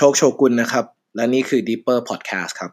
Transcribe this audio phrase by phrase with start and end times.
[0.00, 0.84] โชคโชกุนนะครับ
[1.16, 2.70] และนี่คือ Deeper Podcast ครับ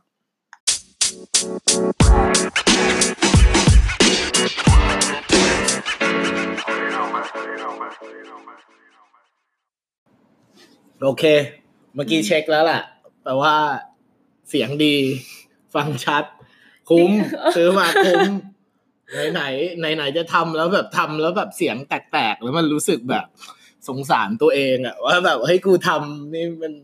[11.02, 11.24] โอเค
[11.96, 12.82] เมื่อกี้เช็คแล้วแหละ
[13.24, 13.56] แปลว่า
[14.50, 14.96] เสียงดี
[15.76, 16.24] ฟังชัด
[16.90, 17.12] คุ้ม
[17.56, 18.30] ซื้อมาคุ้ม
[19.12, 19.42] ไหนไหน
[19.80, 23.26] ไหนไหนๆจะทำแล้วแบบทำแล้วแบบเสียงแตกๆแล้วมันรู้สึกแบบ
[23.88, 26.76] สงสารตัวเองอะว่าแบบเฮ้ยกูทำนี่มันนั่น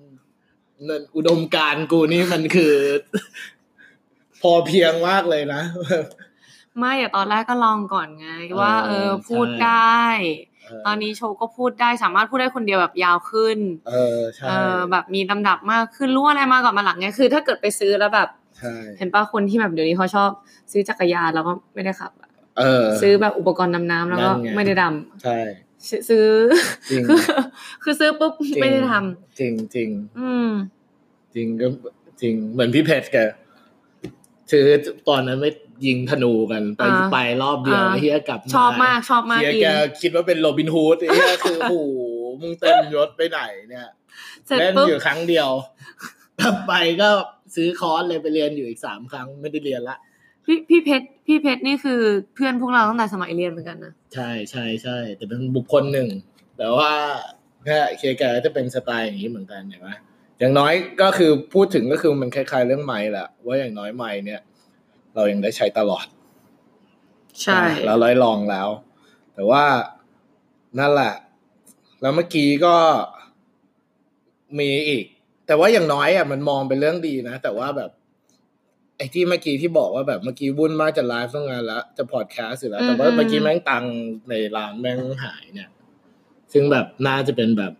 [1.16, 2.73] อุดมการณ์กูนี่มันคือ
[4.41, 5.62] พอเพียงมากเลยนะ
[6.80, 10.02] ไม่อะตอนแรกก็ลองก่อนไงว่า เออเออพูดใช่ได้
[10.66, 13.58] เออตอนนี้โชว์ก็พูดได้สามารถพูดได้คนเดียวแบบยาวขึ้น
[13.89, 20.30] เออใช่เออแบบมีลำดับมากขึ้นรู้อะไรมาก่อนมาหลังไงคือ ถ้าเกิดไปซื้อแล้วแบบใช่เห็นป่ะคนที่แบบเดี๋ยวนี้เขาชอบ
[20.72, 24.84] ซื้อจักรยานแล้วก็ไม่ได้ขับอะเออ ซื้อแบบอุปกรณ์ดำน้ำแล้วก็นั่นไงไม่ได้ด
[25.23, 25.70] ใช่ำ
[26.09, 26.27] ซื้อ
[26.90, 27.20] จริงคือ
[27.84, 28.94] คือซื้อปุ๊บจริงไม่ได้ท
[29.39, 30.49] จริงจริงำอืม
[31.35, 31.67] จริงก็
[32.22, 33.17] จริงเหมือนพี่เพชรแก
[34.52, 34.66] คือ
[35.09, 35.52] ตอนนั้นไม่
[35.86, 39.67] ยิงธนูกันไปอ่าไปรอบเดียวอ่าเฮียกลับชอบมากชอบมากเฮียอินแก
[40.02, 41.75] คิดว่าเป็นโรบินฮูดเฮียคือโอ้โห
[42.41, 43.89] มึงเต็มยศไปไหนเนี่ย
[44.45, 45.50] เสร็จเล่นปุ๊บอยู่ครั้งเดียว
[46.41, 47.09] กลับไปก็
[47.56, 49.97] ซื้อคอร์สเลยไปเรียนอยู่อีกสามครั้งไม่ได้เรียนละ
[50.45, 52.00] พี่พี่เพชรพี่เพชรนี่คือ
[52.36, 56.09] เพื่อนพวกเราตั้งแต่สมัยเรียนเหมือนกันนะ ใช่ใช่ใช่แต่เป็นบุคคลหนึ่ง
[56.58, 56.92] แต่ว่า
[57.66, 59.90] แค่เคแกจะเป็นสไตล์อย่างนี้เหมือนกันเห็นไหม
[60.40, 64.42] อย่างน้อยก็คือพูดถึงก็คือมันคล้าย ๆ เรื่องไม้แหละว่าอย่างน้อยไม้เนี่ย
[65.16, 66.06] เรายังได้ใช้ตลอด
[67.44, 68.70] ใช่เราร้อยลองแล้ว
[69.34, 69.64] แต่ว่า
[70.80, 71.14] นั่นแหละ
[72.02, 72.75] แล้วเมื่อกี้ก็
[74.59, 75.06] มีอีก
[75.48, 77.92] แต่ว่าอย่างน้อยอะมันมองเป็นเรื่องดีนะ แต่ว่าแบบ
[79.02, 83.94] ไอ้ที่เมื่อกี้ที่บอกว่าแบบเมื่อกี้วุ่นมากจะไลฟ์ต้องงานแล้วจะพอดแคสต์อยู่แล้ว แต่ว่าเมื่อกี้แม่งตังค์
[84.30, 85.69] ในร้านแม่งหายเนี่ย
[86.53, 87.73] ซึ่งแบบน่าจะเป็นแบบ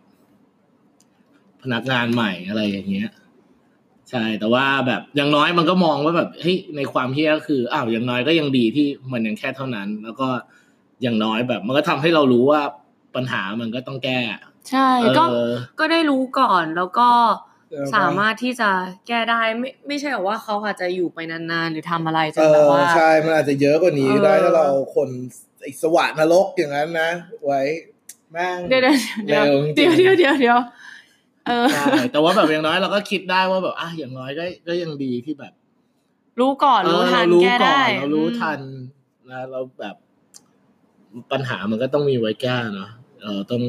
[1.62, 3.10] พนักงานใหม่อะไรอย่างเงี้ย
[4.10, 10.28] ใช่ แต่ว่าแบบอย่างน้อยมันก็มองว่าแบบเฮ้ยในความเฮี้ยก็คืออ้าวอย่างน้อยก็ยังดีที่มันยังแค่เท่านั้น แล้วก็
[11.02, 12.62] อย่างน้อยแบบ มันก็ทำให้เรารู้ว่า
[13.14, 14.20] ปัญหามันก็ต้องแก้
[14.70, 14.88] ใช่
[15.18, 17.51] ก็เออก็ได้รู้ก่อนแล้วก็เออ
[17.96, 18.70] สามารถที่จะ
[19.06, 24.66] แก้ได้ไม่ไม่ใช่แบบว่าเขาอาจจะอยู่ไปนานๆ หรือทำอะไรจเอนแบบอว่าใช่มันอาจจะเยอะกว่านี้เออได้ถ้าเรา
[24.96, 25.08] คน
[25.62, 27.10] ไอ้สวะนรกอย่างนั้นนะ
[27.44, 27.60] ไว้
[28.32, 28.96] แม่งเดี๋ยวเดี๋ยว
[29.26, 30.58] เดี๋ยวเร็วจริงเดี๋ยวเดี๋ยวเดี๋ยวเดี๋ยว
[31.46, 35.52] เออใช่แต่ว่าแบบอย่างน้อยเราก็คิดได้ว่าแบบอะอย่างน้อยก็ก็ยังดีที่แบบ
[36.40, 38.60] รู้ก่อนเอรู้อทัเรานรู้แก้ก่อได้นเรารู้อืมทัน
[39.30, 39.96] นะเราแบบ
[41.32, 42.90] ปัญหามันก็ต้องมีไว้แก้เนาะ
[43.22, 43.62] เออต้อง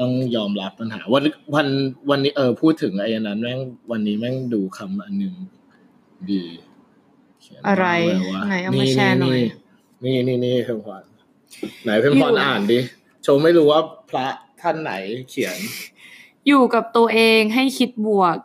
[0.00, 1.22] ต้องยอมรับปัญหา วัน
[1.54, 1.66] วัน
[2.10, 3.60] วันนี้เออพูดถึงไอ้อันนั้นแม่ง
[3.90, 5.34] วันนี้แม่งดูคำอันหนึ่ง
[6.30, 6.44] ดี
[7.40, 9.40] เขียนอะไรว้ว่าไหนเอามาแชร์หน่อย
[10.04, 11.02] นี่นี่นี่เพิ่มพร
[11.84, 12.78] ไหนเพิ่มพรอ่านดิ
[13.26, 13.80] ชมไม่รู้ว่า
[14.10, 14.26] พระ
[14.60, 14.92] ท่านไหน
[15.30, 15.58] เขียน
[16.46, 18.36] อยู่กับตัวเองให้คิดบวก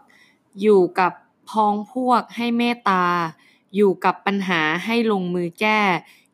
[0.61, 1.13] อยู่กับ
[1.49, 3.05] พ้องพวกให้เมตตา
[3.75, 5.81] อยู่กับปัญหาให้ลงมือแก้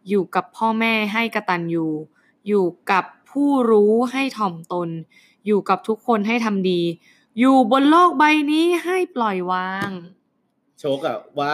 [0.09, 1.87] อยู่กับพ่อแม่ให้กระตันยู
[2.47, 3.05] อยู่กับ
[3.37, 4.89] ผู้รู้ให้ถ่อมตน
[5.47, 6.81] อยู่กับทุกคนให้ทำดี
[7.39, 9.89] อยู่บนโลกใบนี้ให้ปล่อยวาง
[10.79, 11.53] โชกอะว่า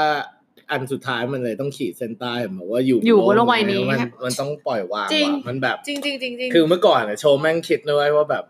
[0.71, 8.43] อันสุดท้ายมันเลยต้องขีดเส้นใต้บอกว่าอยู่อยู่บนโลกใบนี้มันมันต้องปล่อยวางจริงว่ะมันแบบจริงจริงจริงจริงคือเมื่อก่อนอะโชว์แม่งคิดด้วยว่าแบบ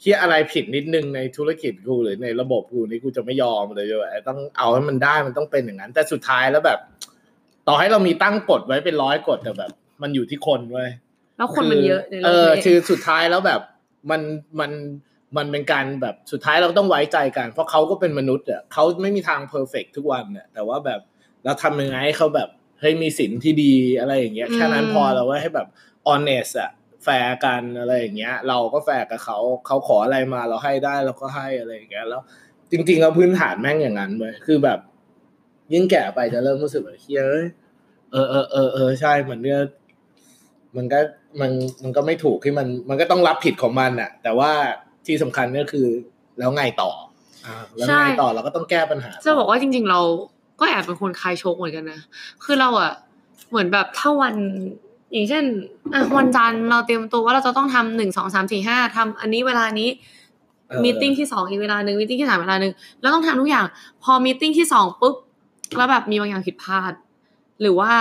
[0.00, 6.78] เฮียอะไรผิดนิดนึงในธุรกิจกูหรือในระบบกูนี่กูจะไม่ยอมเลยด้วยต้องเอาให้มันได้มันต้องเป็นอย่างนั้น แต่สุดท้ายแล้วแบบ
[7.68, 9.70] ต่อให้เรามีตั้งกฎไว้เป็นร้อยกฎแต่แบบ
[10.02, 10.90] มันอยู่ที่คนเว้ย
[11.36, 13.60] แล้วคนมันเยอะในโลเอกอนี้คือสุดท้ายแล้วแบบ
[14.10, 14.20] มัน
[14.60, 14.70] มัน
[15.36, 21.00] มันเป็นการแบบสุดท้ายเราต้องไว้ใจกัน เพราะเขาก็เป็นมนุษย์อะเขาไม่มีทางเพอร์เฟกทุกวันเนี่ยแต่ว่าแบบ
[21.44, 22.48] เราทำยังไงให้เขาแบบ
[22.80, 25.68] เฮ้ยมีสินที่ดีอะไรอย่างเงี้ยแค่นั้นพอเราว่าให้แบบ
[26.08, 26.70] honest อะ
[27.04, 32.20] แฟร์กันอะไรอย่างเงี้ย เราก็แฟร์กับเขาเขาขออะไรมาเราให้ได้เราก็ให้อะไรอย่างเงี้ยแล้ว
[32.70, 34.78] จริงๆแล้วพื้นฐานแม่งอย่างนั้นเว้ยคือแบบ
[35.72, 37.44] ยิ่งแก่ไปจะเริ่มรู้สึกแบบเฮ้ย
[38.12, 39.58] เออเออเออเออใช่มันก็
[40.76, 41.00] มันก็
[41.40, 41.50] มัน
[41.82, 44.50] มันก็ไม่ถูกที่มันมันก็ต้องรับผิดของมันอะแต่ว่า
[45.06, 45.86] ที่สำคัญก็คือ
[46.38, 46.90] แล้วไงต่อ
[47.46, 50.00] อ่าแล้วไงต่อเราก็ต้องแก้ปัญหา จะบอกว่าจริง ๆ เรา
[50.60, 52.00] ก็แอบเป็นคนคล้ายโชว์เหมือนกันนะ
[52.44, 52.92] คือเราอะ
[53.50, 54.34] เหมือนแบบถ้าวัน
[55.12, 55.44] อย่างเช่น
[55.92, 59.88] อะวันจันทร์เราเตรียมตัวว่าเราจะต้องทำหนึ่งสองสามสี่ห้าทำอันนี้เวลานี้
[60.68, 63.66] เออ meeting ที่สองอีกเวลาหนึ่ง meeting ที่สามเวลาหนึ่งแล้วต้องทำทุกอย่าง
[64.04, 65.14] พอ meeting ที่สองปุ๊บ
[65.76, 66.92] แล้วแบบมีบางอย่างผิดพลาด
[67.60, 67.92] หรือว่า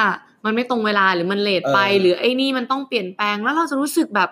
[0.46, 4.30] มันไม่ตรงเวลาหรือมัน late ไปเออหรือไอ้นี่มันต้องเปลี่ยนแปลงแล้วเราจะรู้สึกแบบ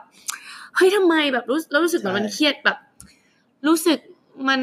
[0.75, 2.78] เฮ้ยทำไมแบบรู้แล้วรู้สึกเหมือนใช่มันเครียดแบบ
[3.68, 4.00] รู้สึก
[4.48, 4.62] มัน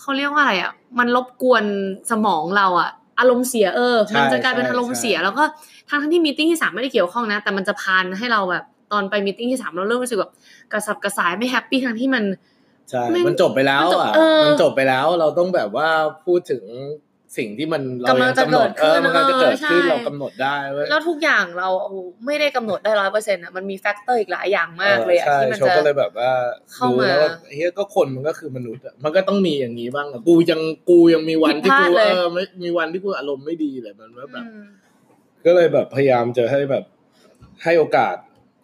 [0.00, 1.64] เขาเรียกว่าอะไรอะ มันรบกวน
[2.10, 5.44] สมองเราอะ อารมณ์เสียเออใช่มันจะกลายเป็นใช่อารมณ์ใช่เสีย แล้วก็
[5.88, 10.32] ทั้งทั้งที่ meeting ที่สามไม่ได้เกี่ยวข้องนะ แต่มันจะพานให้เราแบบตอนไป meeting ที่สามเราเริ่มรู้สึกแบบ
[10.72, 12.24] กระสับกระส่ายไม่ happy ทั้งที่มัน
[12.90, 15.88] ใช่ไม่มันจบไปแล้วมันจบอะเออมันจบไปแล้วเราต้องแบบว่า
[16.24, 16.62] พูดถึง
[17.38, 21.68] สิ่งที่มันเรากำลัยังงจะกำหนดเกิเอดขึ้อนมันกำลังจะเกิดขึ้นเออใช่เรากำหนดได้เว้ยแล้วทุกอย่างเรา
[22.26, 26.30] ไม่ได้กำหนดได้ร้อยเปอร์เซ็นต์อะมันมี factor อีกหลายอย่างมากเลยอะใช่ที่มันโชว์จะก็เลยแบบว่า
[26.72, 30.60] เข้ารู้มาแล้วว่าเฮ้ยก็คนมันก็คือมนุษย์อะมันก็ต้องมีอย่างนี้บ้างอะกูยัง
[30.90, 34.64] กูยังมีวันที่กูผิดพลาดเลยเออไม่มีวันที่กูอารมณ์ไม่ดีเลยมันว่าแบบอืม
[35.44, 36.84] ก็เลยแบบพยายามจะให้แบบ
[37.64, 38.16] ให้โอกาส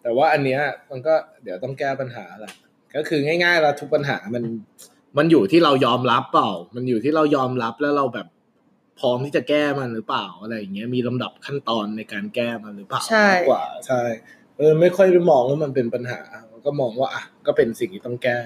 [0.03, 0.61] แต่ว่าอันเนี้ย
[0.91, 1.13] มันก็
[1.43, 2.53] เดี๋ยวต้องแก้ปัญหาแหละ
[2.95, 4.43] ก็คือง่ายๆเราทุกปัญหามัน
[5.17, 8.27] มันอยู่ที่เรายอมรับเปล่า มันอยู่ที่เรายอมรับแล้วเราแบบ
[8.99, 14.01] พร้อมที่จะแก้มันหรือเปล่าอะไรอย่างเงี้ยมีลำดับขั้นตอนในการแก้มันหรือเปล่าใช่มากกว่าใช่
[14.57, 16.21] เออไม่ค่อยได้มองว่ามันเป็นปัญหา
[16.65, 18.39] ก็มองว่าอะก็เป็นสิ่งที่ต้องแก้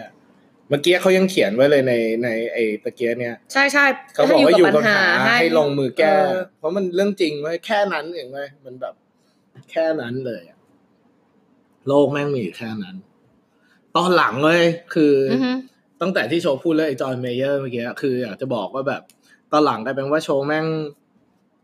[0.69, 1.93] เมื่อกี้เขายังเขียนไว้เลยใน
[2.23, 5.05] ในไอ้ตะเกียเนี่ย ใช่ใช่เขาบอกว่าอยู่กับปัญหา
[5.39, 8.93] ให้ลงมือแก้เออเพราะมันเรื่องจริงเว้ยแค่นั้นเองเว้ยมันแบบ
[9.71, 10.59] แค่นั้นเลยอะ
[11.87, 12.95] โลกแม่งมีอยู่แค่นั้น
[13.95, 14.63] ตอนหลังเลย
[14.93, 15.51] คือออือฮึ
[16.01, 19.01] ตั้งแต่ที่โชว์พูดเรื่องไอ้จอห์นเมเยอร์เมื่อกี้คืออยากจะบอกว่าแบบ
[19.51, 20.65] ตอนหลังกลายเป็นว่าโชว์แม่ง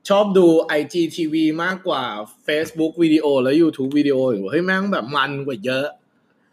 [0.10, 0.48] ชอบดู
[0.80, 2.04] IGTV มากกว่า
[2.48, 5.88] Facebook วิดีโอแล้ว YouTube วิดีโออยู่เฮ้ยแม่งแบบมันกว่าเยอะ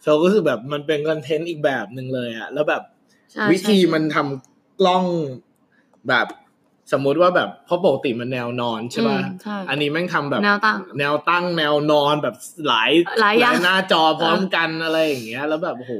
[0.03, 2.83] โชว์ก็คือแบบมันเป็นคอนเทนต์อีกแบบหนึ่งเลยอะแล้วแบบ
[3.33, 5.05] ใช่วิธีใช่มันทำกล้อง
[6.09, 6.27] แบบ
[6.93, 12.35] สมมุติว่าแบบเพราะปกติมันแนวนอนใช่ป่ะอืมใช่อันนี้แม่งทำแบบแนวตั้ง แนวตั้งแนวนอนแบบ
[12.69, 12.91] หลาย
[13.21, 15.95] หลายอย่างหน้าจอพร้อมกันอะไรอย่างเงี้ย แล้วแบบโอ้โห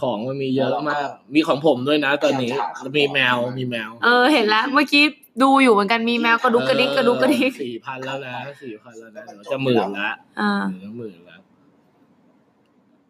[0.00, 2.50] ของมันมีเยอะมาก มีของผมด้วยนะตอนนี้
[2.82, 5.04] แล้วมีแมวมีแมว เออเห็นแล้วเมื่อกี้
[5.42, 10.10] ดูอยู่เหมือนกันมีแมวกระดุกกระดิกกระดุกกระดิกสี่พันแล้วนะสี่พันแล้วนะเดี๋ยวจะหมื่นละ
[10.40, 11.40] อ่าเดี๋ยวจะหมื่นแล้ว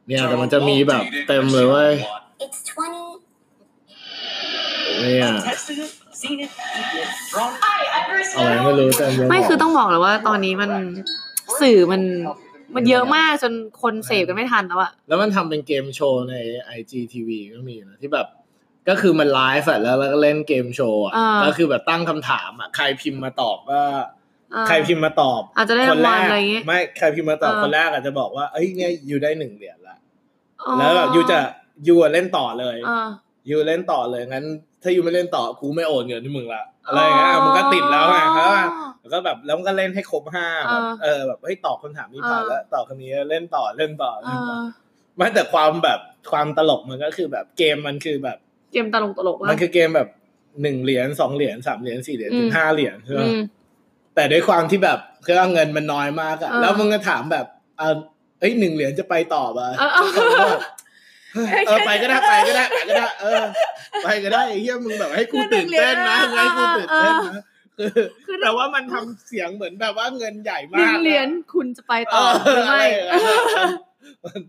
[0.07, 1.93] เนี่ยแต่มันจะมีแบบเต็มเลยเว้ย
[2.45, 3.21] It's 20.
[5.01, 5.91] เนี่ย Tested it,
[6.21, 7.61] seen it, eaten it, drawn it.
[8.37, 10.71] อะไรไม่รู้เต็มเลยไม่คือต้องบอกเลยว่าตอนนี้มัน
[11.61, 12.03] สื่อมัน
[12.77, 13.53] มันเยอะมากจน
[13.83, 16.35] คนเสพกันไม่ทันแล้วอะแล้วมันทำเป็นเกมโชว์ใน
[16.77, 18.27] IGTV ก็มีนะที่แบบ
[18.89, 23.81] ก็คือมันไลฟ์อะแล้วแล้วก็เล่นเกมโชว์อะอ่าก็คือแบบตั้งคำถามอะใครพิมพ์มาตอบก็
[24.55, 29.97] อ่าใครพิมพ์มาตอบอาจจะได้คนแรรางวัลกอะไรอย่างงี้ไม่ใครพิมพ์มาตอบอ่าคนแรกอาจจะบอกว่าเอ้ยเนี่ยยูได้หนึ่งเหรียญละ
[30.67, 31.39] อ๋อแล้วแบบยูจะ
[31.89, 33.09] ยูอะเล่นต่อเลยอ่า
[33.51, 34.45] ยูเล่นต่อเลยงั้น
[34.83, 38.63] ถ้ายูไม่เล่นต่อกูไม่โอนเงินให้มึงละ อะไรอย่างเงี้ยมันก็ติดแล้วไงเพราะว่า
[39.01, 44.63] แล้วก็แบบแล้วมันก็เล่นให้ครบห้าแบบอ่าเออแบบเฮ้ยตอบคำถามนี้ผ่านอ่าแล้วตอบคำนี้เล่นต่อเล่นต่อเอเล่นต่ออ
[45.17, 46.01] ไม่แต่ความแบบ
[46.31, 48.39] ความตลกมันก็คือแบบเกมมันคือแบบ
[48.73, 50.09] เกมตลกตลกมันคือเกมแบบ
[50.63, 53.41] หนึ่งเหรียญสองเหรียญสามเหรียญสี่เหรียญอืมถึงห้าเหรียญใช่ไหมอืม
[54.15, 57.47] แต่ด้วยความที่แบบคือว่าเงินมันน้อยมากอะเออแล้วมึงก็ถามแบบ
[57.79, 57.97] เออ
[58.41, 59.69] เอ้ยหนึ่งเหรียญจะไปต่อป่ะ
[61.35, 63.45] เออเออทุกคนก็แบบเฮ้ยเออไปก็ได้ไปก็ได้ไปก็ได้ เออ
[64.05, 67.43] ไปก็ได้ไอ้เหี้ยมึงแบบให้กูตื่นเต้นนะให้กูตื่นเต้นนะ
[67.79, 67.91] คือ
[68.27, 73.71] คือแต่ว่ามันทำเสียงเหมือนแบบว่าเงินใหญ่หนึ่มางกเหรียญคุณจะไปเอต่ออหรือไม่อะไรอย่างเงี้ย
[74.25, 74.41] มัน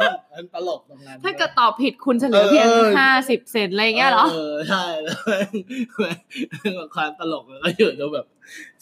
[0.00, 8.26] มันมันตลกตรงนั้นถ้าเกิดตอบผิดคุณจะเหลือเพียงเออห้าสิบเซนอะไรอย่างเงี้ยเหรอ เออใช่แล้วความตลกมันก็อยู่ตรงแบบ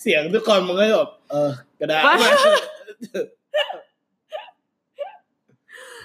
[0.02, 1.50] เสียงทุกคนมันก็แบบเออ
[1.80, 2.14] ก็ได้ว่า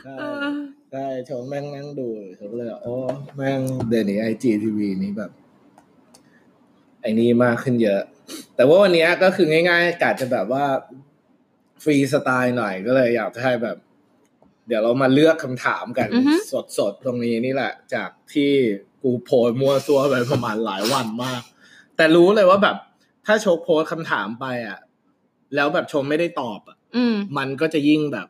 [0.05, 2.07] ใช่เออใช่ชมแม่งนั่งดู
[2.39, 2.95] ชมก็เลยแบบโอ้
[3.35, 3.59] แม่ง
[3.89, 5.31] เดี๋ยวนี้ไอจีทีวีนี้แบบ
[7.01, 8.01] ไอ้นี่มากขึ้นเยอะ
[8.55, 10.65] แต่ว่าวันเนี้ยก็คือง่ายๆกาจะแบบว่า
[11.83, 13.77] ฟรีสไตล์หน่อยก็เลยอยากจะให้แบบ
[14.67, 16.33] เดี๋ยวเรามาเลือกคำถามกันอือฮึ
[16.77, 18.51] สดๆ ตรงนี้นี่แหละ จากที่
[19.01, 21.41] กูโพสต์มั่วซัวไปประมาณหลายวันมาก
[21.95, 22.77] แต่รู้เลยว่าแบบ
[23.25, 24.79] ถ้าโชว์โพสต์คำถามไปอะ
[25.55, 28.27] แล้วแบบชมไม่ได้ตอบอะอืมมันก็จะยิ่งแบบ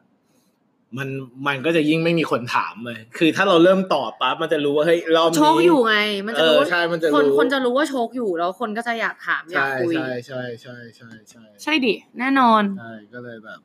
[0.97, 1.07] มัน
[1.47, 13.59] มันก็จะยิ่งไม่มีคนถามเลย คือถ้าเราเริ่มตอบปั๊บมันจะรู้ว่าเฮ้ยรอบนี้โชคอยู่ไง มันจะรู้เออใช่มันจะรู้คนคนจะรู้ว่าโชคอยู่แล้วคนก็จะอยากถามอยากใช่คุยใช่ใช่ใช่ใช่ใช่ใช่ดิแน่นอนใช่ก็เลยแบบ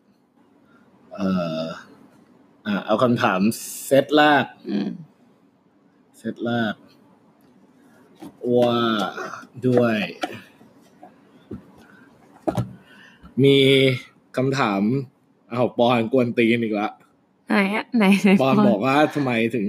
[1.15, 1.21] เอ
[1.61, 1.63] อ
[2.67, 3.41] อะเอาคำถาม
[3.87, 4.89] เซตแรกอืม
[6.19, 6.75] เซตแรก
[8.57, 8.77] ว่า
[9.67, 9.97] ด้วย
[13.45, 13.59] มี
[14.37, 14.81] คำถาม
[15.53, 16.89] อ้าวปอนกวนตีนอีกละ
[17.53, 19.67] ไหนอะไหนไหนปอนบอกว่าทำไมถึง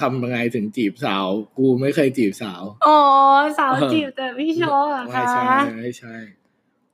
[0.00, 1.26] ทำยังไงถึงจีบสาว
[1.58, 2.96] กูไม่เคยจีบสาวโอ้
[3.58, 5.42] สาวจีบแต่พี่โชคอะไม่คะใช่
[5.78, 6.16] ไม่ใช่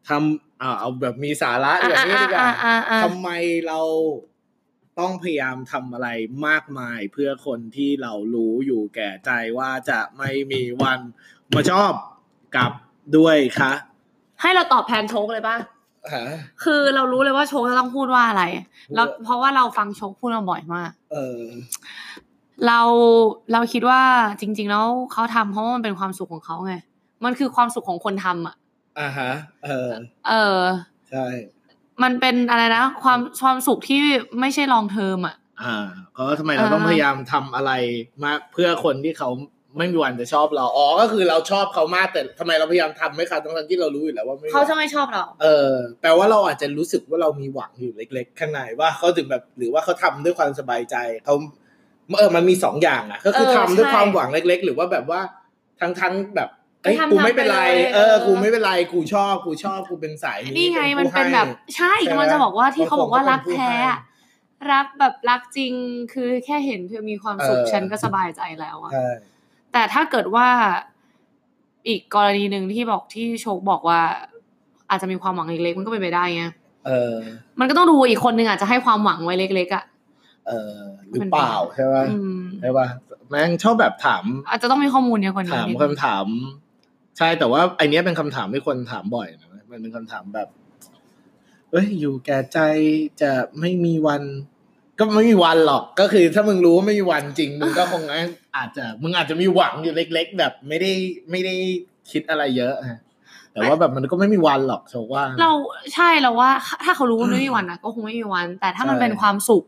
[0.09, 3.29] ทำอ่าเอาแบบมีสาระอย่างนี้ดีกว่าอะอะอะอะทำไม
[3.69, 3.81] เรา
[5.01, 6.09] ต้องพยายามทำอะไร
[6.47, 10.99] มากมายเพื่อคนที่เรารู้อยู่แก่ใจว่าจะไม่มีวัน
[11.55, 11.93] มาชอบ
[12.57, 12.73] กับ
[13.17, 13.73] ด้วยคะ
[14.41, 15.65] ให้เราตอบแทนโชคเลยป่ะฮะ
[16.65, 18.45] คือเรารู้เลยว่าโชคจะต้องพูดว่าอะไร
[18.95, 21.43] แล้วเพราะว่าเราฟังโชคพูดมาบ่อยมาก เออ
[22.67, 22.81] เรา
[23.53, 24.01] เราคิดว่า
[24.41, 26.75] จริง ๆ แล้วเขาทำเพราะว่ามันเป็นความสุขของเขาไง
[27.25, 28.55] มันคือความสุขของคนทำอะ
[29.01, 29.31] อ่าฮะ
[29.65, 29.91] เออ
[30.29, 30.61] เออ
[31.11, 31.27] ใช่
[32.03, 34.03] มันเป็นอะไรนะความความสุขที่
[34.41, 37.73] ไม่ใช่ลองเทอมอะ อ่าเพราะว่าทำไมเราต้องอ่าพยายามทำอะไร
[38.23, 39.29] มาเพื่อคนที่เขา
[39.79, 51.35] ไม่มีวันจะชอบเรา อ๋อ ก็คือเราชอบเขามากแต่ทำไมเราพยายามทำให้เขาทั้งๆที่เรารู้อยู่แล้วว่าไม่เขาจะไม่ชอบเรา เออ แปลว่าเราอาจจะรู้สึกว่าเรามีหวังอยู่เล็ก ๆ ข้างในว่าเขาถึงแบบหรือว่าเขาทำด้วยความสบายใจเขา
[52.19, 55.21] เออมันมีสองอย่างอะ ก็คือเออทำด้วยใช่ความหวังเล็ก ๆ หรือว่าแบบว่า
[55.81, 56.49] ทั้งทั้งๆแบบ
[56.83, 63.99] เอ้ยทำกูทำไม่เป็นไรไปเลยเออเออ กูไม่เป็นไร กูชอบ กูชอบ กูเป็นสายนี้นี่ไงผู้มันเป็นให้แบบ ใช่ใช่ไหมกำลังจะบอกว่าที่เขาบอกว่าบางคนก็รักเป็นผู้แท้ให้อะ
[64.73, 65.73] รักแบบรักจริง
[66.13, 69.09] คือแค่เห็นเธอมีความสุขเออฉันก็สบายใจแล้วอะใช่
[69.77, 70.49] แต่ถ้าเกิดว่า
[71.89, 74.01] อีกกรณีหนึ่งที่บอกที่โชคบอกว่า
[74.91, 76.45] อาจจะมีความหวังเล็กๆมันก็เป็นไปได้ไง
[76.87, 77.15] เออ
[77.61, 79.85] มันก็ต้องดูอีกคนหนึ่งอาจจะให้ความหวังไว้เล็กๆอะ
[80.47, 80.81] เออ
[81.11, 82.87] หรือเปล่าใช่ป่ะอืมใช่ป่ะ
[83.29, 86.27] แม่งชอบแบบถาม อาจจะต้องมีข้อมูลเยอะกว่านี้ถามนิดคำนึงถาม
[87.19, 90.49] ใช่แต่ว่าไอเนี้ยเป็นคำถามที่คนถามบ่อยนะมันเป็นคำถามแบบ
[91.71, 92.59] เอ้ยอยู่แก่ใจ
[93.23, 94.23] จะไม่มีวัน
[94.99, 98.03] ก็ไม่มีวันหรอกก็คือ ถ้ามึงรู้ว่าไม่มีวันจริงมึงก็คง
[98.57, 100.93] อาจจะมึงอาจจะมีหวังอยู่เล็ก ๆ แบบไม่ได้
[101.31, 101.55] ไม่ได้
[102.11, 103.01] คิดอะไรเยอะฮะ
[103.53, 105.51] แต่ว่าแบบมันก็ไม่มีวันหรอกโชว่า เรา
[105.95, 106.51] ใช่เราว่า
[106.85, 109.65] ถ้าเขารู้ว่าไม่มีวันนะก็คงไม่มีวัน แต่ถ้ามันใช่เป็นความสุข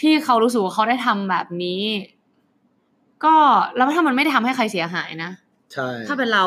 [0.00, 1.82] ที่เขารู้สึกว่าเขาได้ทำแบบนี้
[3.24, 3.34] ก็
[3.76, 5.30] แล้วถ้ามันไม่ได้ทำให้ใครเสียหายนะ
[5.72, 6.44] ใช่ ถ้าเป็นเรา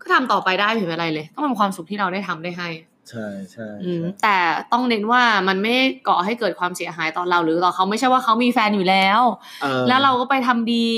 [0.00, 2.68] ก็ทำต่อไปได้ไม่เป็นไรเลย ก็เป็นความสุขที่เราได้ทำได้ให้
[3.10, 4.38] ใช่ใช่อืมใช่แต่
[4.72, 9.20] ต้องเน้นว่ามันไม่ได้ก่อให้เกิดความเสียหายต่อเราหรือต่อเขาไม่ใช่ว่าเขามีแฟนอยู่แล้ว
[9.64, 10.88] ออแล้วเราก็ไปทำดี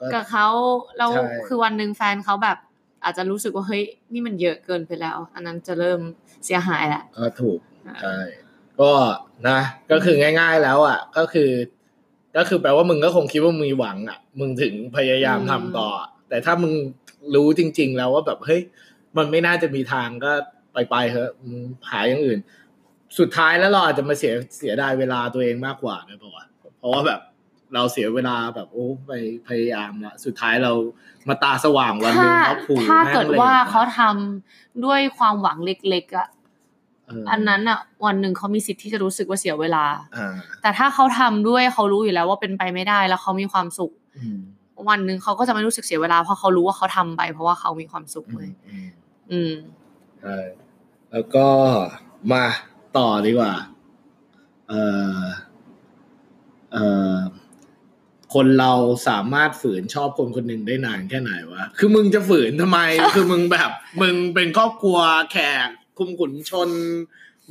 [0.00, 0.48] ก็กับเขา
[0.98, 2.56] แล้วใช่คือวันหนึ่งแฟนเขาแบบ
[3.04, 3.82] อาจจะรู้สึกว่าเฮ้ย
[4.12, 6.00] นี่มันเยอะเกินไปแล้ว อันนั้นจะเริ่ม
[6.44, 7.58] เสียหายแหละก็ถูก
[8.02, 8.16] ใช่
[8.80, 8.90] ก็
[9.48, 9.58] นะ
[9.90, 11.50] ก็คือง่าย ๆแล้วอะ ก็คือ
[12.36, 15.88] ก็คือแปลว่ามึงก็คงคิดว่ามึงมีหวังอะ มึงถึงพยายามอืมทำต่อ
[16.28, 16.72] แต่ถ้ามึง
[17.34, 18.60] รู้จริง ๆ แล้วว่าแบบเฮ้ย
[19.16, 20.32] มันไม่น่าจะมีทางก็
[20.72, 21.60] ไปไปๆเถอะมึง
[21.90, 22.38] หาอย่างอื่น
[23.18, 26.44] สุดท้ายแล้วเราอาจจะมาเสียเสียดายเวลาตัวเองมากกว่าด้วยป่าวะ
[26.78, 27.20] เพราะว่าแบบ
[27.74, 29.12] เราเสียเวลาแบบโอ้ไป
[29.48, 30.72] พยายามละสุดท้ายเรา
[31.28, 36.28] มาตาสว่างวันหถ้านึ่งเขาผูถ้าแม่งเกิดลยว่าเขาทำด้วยความหวังเล็กๆอะ
[37.06, 39.84] เอออันนั้นอะ วันหนึ่งเขามีสิทธิ์ที่จะรู้สึกว่าเสียเวลา
[40.16, 44.38] อ่าแต่ถ้าเขาทำด้วยเขารู้อยู่แล้วว่าเป็นไปไม่ได้แล้วเขามีความสุขอืม
[44.88, 48.86] วันหนึ่งเขาก็จะไม่รู้สึกเสียเวลาเพราะเขารู้ว่าเขาทำไป เพราะว่าเขามีความสุขอืเลมยอืม
[49.30, 49.52] อืม
[50.22, 50.38] ใช่
[51.12, 51.46] แล้วก็
[52.32, 52.44] มา
[52.98, 53.54] ต่อดีกว่า
[54.68, 54.74] เอ
[55.16, 55.18] อ
[56.72, 56.78] เอ
[57.12, 57.14] อ
[58.34, 58.72] คนเรา
[59.08, 62.80] สามารถฝืนชอบคนคนหนึ่งได้นานแค่ไหนวะ คือมึงจะฝืนทำไม
[63.14, 63.70] คือมึงแบบ
[64.02, 64.98] มึงเป็นครอบครัว
[65.32, 65.36] แข
[65.66, 66.70] กคุมขุนชน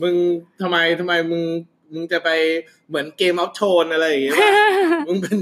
[0.01, 0.15] มึง
[0.61, 1.43] ทำไมทำไมมึง
[1.91, 2.29] มึงจะไป
[2.87, 4.51] เหมือนเกมอัพโชนอะไรอย่างเงี้ยวะ
[5.07, 5.37] มึงเป็น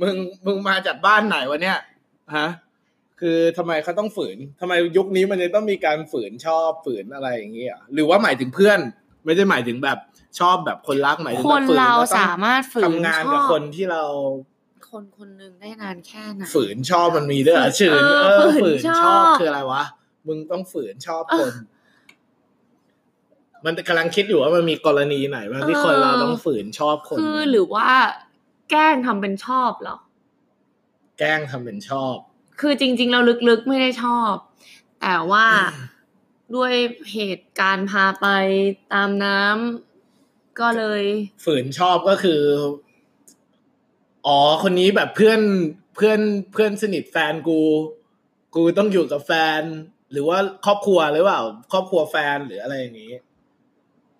[0.00, 0.14] มึง
[0.46, 1.78] มึงมาจากบ้านไหนวะเนี่ย
[2.36, 2.48] ฮะ
[3.24, 8.78] คือทำไมเขาต้องฝืนทำไมยุคนี้มันจะต้องมีการฝืนชอบฝืนอะไรอย่างเงี้ยหรือว่าหมายถึงเพื่อน
[9.24, 9.98] ไม่ได้หมายถึงแบบ
[10.40, 14.02] ชอบแบบคนรักหมายถึงคแบบนฝืนเราแล้วต้องสามารถฝืนทำงานกับชอบคนที่เรา
[14.90, 19.84] คนคนหนึ่งได้นานแค่ไหนฝืนชอบมันมีด้วยเหรอฝืฝืนนเอเอออฝืฝืนนชชออบบคืออะไรวะ
[20.26, 21.52] มึงต้องฝืนชอบคน
[23.64, 27.88] มันกำลังคิดอยู่ว่ามันมีกรณีไหนบ้างที่คนเราต้องฝืนชอบคนคือหรือว่า
[28.70, 29.96] แกล้งทำเป็นชอบเหรอ
[31.18, 32.16] แกล้งทำเป็นชอบ
[32.62, 34.32] คือจริง ๆ เราลึกๆไม่ได้ชอบ
[35.02, 35.46] แต่ว่า
[36.54, 36.72] ด้วย
[37.12, 38.26] เหตุการณ์พาไป
[38.92, 41.02] ตามน้ำก็เลย
[41.44, 42.42] ฝืนชอบก็คือ
[44.26, 45.40] อ๋อคนนี้แบบเพื่อน
[45.96, 46.20] เพื่อน
[46.52, 47.60] เพื่อนสนิทแฟนกู
[48.54, 49.62] กูต้องอยู่กับแฟน
[50.12, 51.40] หรือว่าครอบครัวหรือเปล่า
[51.72, 53.12] ครอบครัวแฟนหรืออะไรอย่างนี้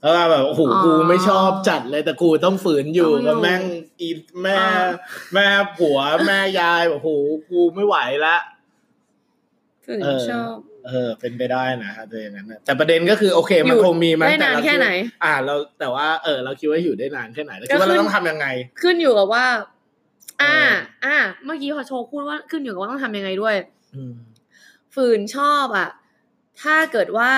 [0.03, 3.63] แล้วก็แบบโอ้โหอ๋อกูไม่ชอบจัดเลยแต่กูต้องฝืนอยู่ต้องอยู่กับแม่ง
[4.01, 4.11] อี
[4.43, 4.87] แม่อ่า
[5.35, 5.47] แม่
[5.79, 7.09] ผัวแม่ยายแบบโอ้โห
[7.51, 8.37] กูไม่ไหวละ
[9.87, 10.55] ฝืนเออชอบ
[10.87, 18.47] เออเป็นไปได้นะถ้าเป็นอย่างนั้นนะแต่ประเด็นก็คือโอเค มันอยู่คงมีมั้ยได้นานต่เรแค่ไหนดว่าอ่าเราแต่ว่าเออ เราคิดว่าอยู่ได้นานแค่ไหนแล้วก็คิดว่าขึ้เรานต้องทำยังไง
[18.83, 19.45] ขึ้นอยู่กับว่า
[20.43, 20.57] อ่า
[21.03, 23.55] เอออ่า เมื่อกี้พอโชว์พูดว่าขึ้นอยู่กับว่าต้องทำยังไงด้วย
[23.95, 24.15] อืม
[24.95, 25.89] ฝืนชอบอะ
[26.63, 27.33] ถ้าเกิดว่า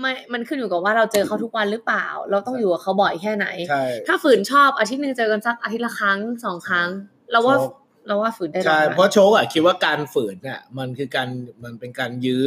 [0.00, 6.88] ไม่มันขึ้นอยู่กับว่าเราเจอเขาทุกวันหรือเปล่า เราต้องอยู่กับเขาบ่อยแค่ไหนใช่ถ้าฝืนชอบอาทิตย์หนึ่งเจอกันสักอาทิตย์ละครั้งสองครั้ง
[7.32, 7.72] เราว่าชอบ
[8.06, 11.28] เราว่าฝืนได้ใช่นานเพราะโชว์อะคิดว่าการฝืนเนี่ยมันคือการ
[11.64, 12.44] มันเป็นการยื้อ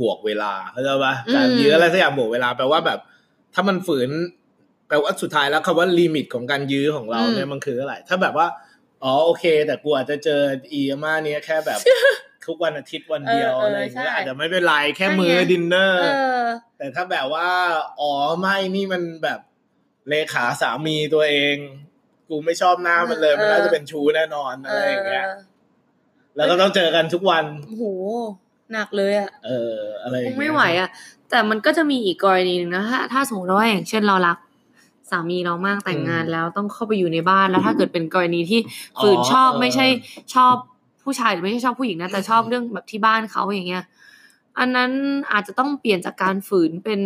[0.00, 2.98] บวกเวลาเข้าใจปะการยื้ออะไรสักอย่างบวกเวลาแปลว่าแบบ
[3.54, 4.10] ถ้ามันฝืน
[4.88, 8.46] แปลว่าสุดท้ายแล้วคำว่า limit ของการยื้อของเราเนี่ยมันคืออะไรถ้าแบบว่า
[9.04, 10.40] อ๋อโอเค แต่กูอาจจะเจอ
[10.72, 11.80] อีอาม่าเนี้ยแค่แบบ
[12.48, 16.06] ทุกวันอาทิตย์วันเดียวอะไรอย่างเงี้ยอาจจะไม่เป็นไรแค่มื้อดินเนอร์เอ
[16.42, 16.44] อ
[16.78, 17.48] แต่ถ้าแบบว่า
[18.00, 19.40] อ๋อไม่นี่มันแบบ
[20.08, 21.56] เลขาสามีตัวเอง
[22.28, 25.24] กูไม่ชอบหน้ามันเลยเออมันน่าจะเป็นชู้แน่นอนอะไรอย่างเงี้ย
[26.36, 27.84] แล้วก็ต้องเจอกันทุกวันโอ้โห
[28.72, 30.88] หนักเลยอะเออ อะไรอคย่างงเงี้ยไม่ไหวอะ
[31.30, 34.38] แต่มันก็จะมีอีกกรณีหนึ่งนะถ้าถ้าสมมติว่าอย่างเช่นเรารัก
[35.10, 38.60] สามีเรามากแต่งงานแล้วต้องเข้าไปอยู่ในบ้านแล้วถ้าเกิดเป็นกรณีที่
[39.00, 39.86] ฝืนชอบไม่ใช่
[40.34, 40.54] ชอบ
[41.08, 43.84] ผู้ชายหรือไม่ใช่ชอบผู้หญิงนะแต่ชอบเรื่องแบบที่บ้านเขาอย่างเงี้ย
[44.58, 44.90] อันนั้น
[45.32, 47.00] อาจจะต้องเปลี่ยนจากการฝืนเป็น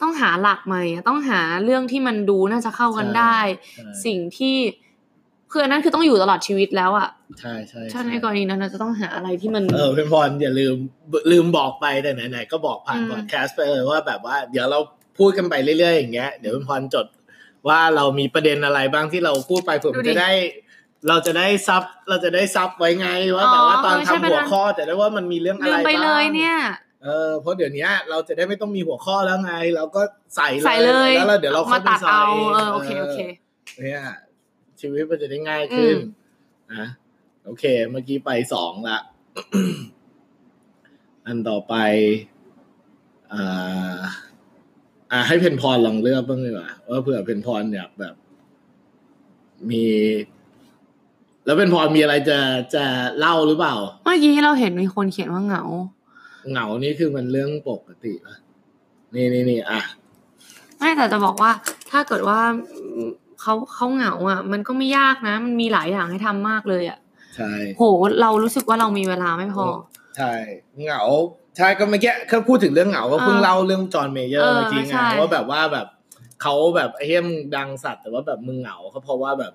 [0.00, 4.56] ต้องหาหลักใหม่อะต้องหาเรื่องที่มันดูน่าจะเข้ากันได้ใช่สิ่งที่
[5.52, 7.08] คืออันนั้นคือต้องอยู่ตลอดชีวิตแล้วอะ
[7.40, 10.74] ใช่ใช่ถ้าในกรณีนั้นเราจะต้องหาอะไรที่มันเออเพื่อนพรอย่าลืม
[11.32, 14.78] ลืมบอกไปแต่ไหนๆก็บอกผ่านอืมพอดแคสต์ไปเลยว่าแบบว่าเดี๋ยวเรา
[15.18, 17.06] พูดกันไปเรื่อยๆอย่างเงี้ยเดี๋ยวเพื่อนพรจด
[17.68, 20.30] ว่าเรามีประเด็นอะไรบ้างที่เราพูดไปเผื่อมันจะได้
[21.08, 26.56] เราจะได้ซับเราจะได้ซับไว้ไงว่าแบบว่าตอนทำหัวข้อจะได้ว่ามันมีเรื่องอะลืไรมไปบ้างเลยเนี่ย
[27.04, 30.02] เออเพราะเดี๋ยวนี้เราจะได้ไม่ต้องมีหัวข้อแล้วไง เราก็
[30.36, 33.18] ใส่ใส่เลยแล้วเราเดี๋ยวเราค่มาอยไปตัดใส่เอาเออโอเคโอเค
[33.82, 34.02] เนี่ย
[34.80, 36.00] ชีวิตมันจะได้ง่ายขึ้นอืม
[36.74, 36.86] นะ
[37.44, 39.00] โอเค เมื่อกี้ไปสองละ
[41.26, 41.74] อันต่อไป
[43.32, 44.00] อ่า
[45.12, 48.14] อ่าให้เพนพรลองเลือกบ้างดีกว่าว่าเผื่อเพนพรอยากแบบ
[49.70, 49.84] มี
[51.44, 52.38] แล้วเพนพรมีอะไรจะ
[52.74, 52.84] จะ
[53.18, 53.74] เล่าหรือเปล่า
[54.04, 55.62] เมื่อกี้เราเห็นมีคนเขียนว่าเหงา
[56.50, 58.36] เหงานี่คือมันเรื่องปกติปะ
[59.14, 59.80] นี่นี่นี่อะ
[60.78, 61.50] ไม่แต่จะบอกว่า
[61.90, 62.40] ถ้าเกิดว่า
[62.82, 63.10] อืม
[63.40, 66.98] เขาเขาเหงาอะ มันก็ไม่ยากนะ มันมีหลายอย่างให้ทำมากเลยอะ
[67.36, 67.82] ใช่โห
[68.20, 69.66] เรารู้สึกว่าเรามีเวลาไม่พอ
[70.16, 70.32] ใช่
[70.84, 71.02] เหงา
[71.56, 75.86] ใช่ก็เมื่อกี้แค่พูดถึงเรื่องเหงาก็เพิ่งเออเล่าเรื่องจอห์นเมเยอร์เออเมื่อกี้ไงใช่ว่าแบบว่าแบบ
[76.42, 79.52] เขาแบบไอ้เหี้ยมึงดังสัตว์แต่ว่าแบบมึงเหงาเขาเพราะว่าแบบ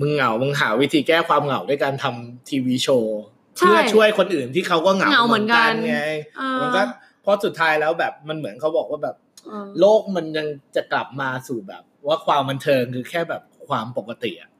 [0.00, 3.20] มึงเหงา มึงหาวิธีแก้ความเหงาด้วยการทำทีวีโชว์
[3.56, 6.00] เพื่อช่วยคนอื่นที่เขาก็เหงาเหงาเหมือนกันไง
[6.38, 6.82] เออมันก็
[7.22, 9.16] เพราะสุดท้ายแล้วแบบมันเหมือนเขาบอกว่าแบบ
[9.46, 14.50] เออโลกมันยังจะกลับมาสู่แบบ ว่าความบันเทิงคือแค่แบบความปกติอะ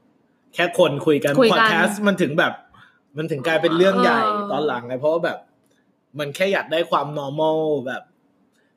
[0.55, 2.53] แค่คนคุยกันคุยพอกัดนแคสต์มันถึงแบบ
[3.17, 5.39] มันถึงกลายเป็นเรื่องใหญ่เออตอนหลังไงเพราะว่าแบบ
[6.19, 8.03] มันแค่อยากได้ความ normal แบบ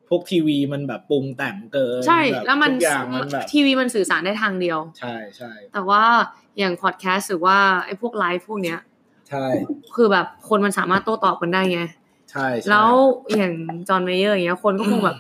[0.10, 6.04] พวกทีวีมันแบบปรุงแต่งเกินใช่แบบแล้วมันทุกอย่างมันแบบทีวีมันสื่อสารได้ทางเดียว ใช่ใช่แต่ว่า
[6.60, 8.80] อย่างพอดแคสต์หรือว่าไอ้พวกไลฟ์พวกเนี้ย
[9.30, 9.46] ใช่
[9.96, 11.82] คือแบบคนมันสามารถโต้ตอบกันได้ไง
[12.32, 12.90] ใช่ใช่แล้ว
[13.36, 13.54] อย่าง
[13.90, 15.18] จอห์นเมเยอร์อย่างเงี้ยคนก็คงแบบ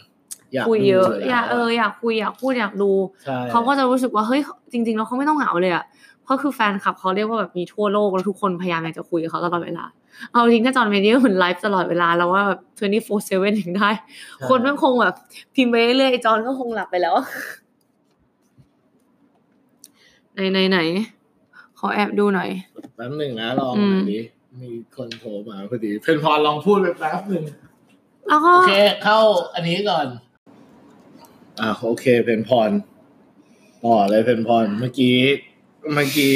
[0.53, 2.91] อยากคุยเยอะดูอยากเอออยากคุยอยากพูดอยากดู
[3.23, 5.83] ใช่เขาก็จะรู้สึกว่าเฮ้ยจริง ๆ แล้วเขาไม่ต้องเหงาเลยอะ
[6.23, 9.85] เพราะคือแฟนคลับเขาเรียกว่าแบบมีทั่วโลกแล้วทุกคนพยายามอยากจะคุยกับเขาตลอดเวลา
[10.31, 12.59] เอาจริงถ้าจอห์นเมเยอร์เหมือนไลฟ์ตลอดเวลาแล้วว่าแบบ
[13.09, 13.89] 24/7ถึงได้
[14.49, 15.15] คนมันคงแบบ
[15.55, 17.15] พิมพ์ไปเรื่อยๆไอ้จอห์นก็คงหลับไปแล้ว
[20.33, 20.79] ไหนไหนไหน
[21.79, 22.49] ขอแอบดูหน่อย
[22.95, 24.19] แป๊บหนึ่งนะลองอืมหน่อยดิ
[24.61, 27.43] มีคนโทรมาพอดีเพนพรลองพูดไปแป๊บหนึ่ง
[28.27, 29.19] แล้วก็โอเคเข้า
[29.53, 30.07] อันนี้ก่อน
[31.59, 32.69] อ่าโอเคเพนพร
[33.83, 35.15] ต่อเลยเพนพรเมื่อกี้
[35.93, 36.33] เมื่อกี้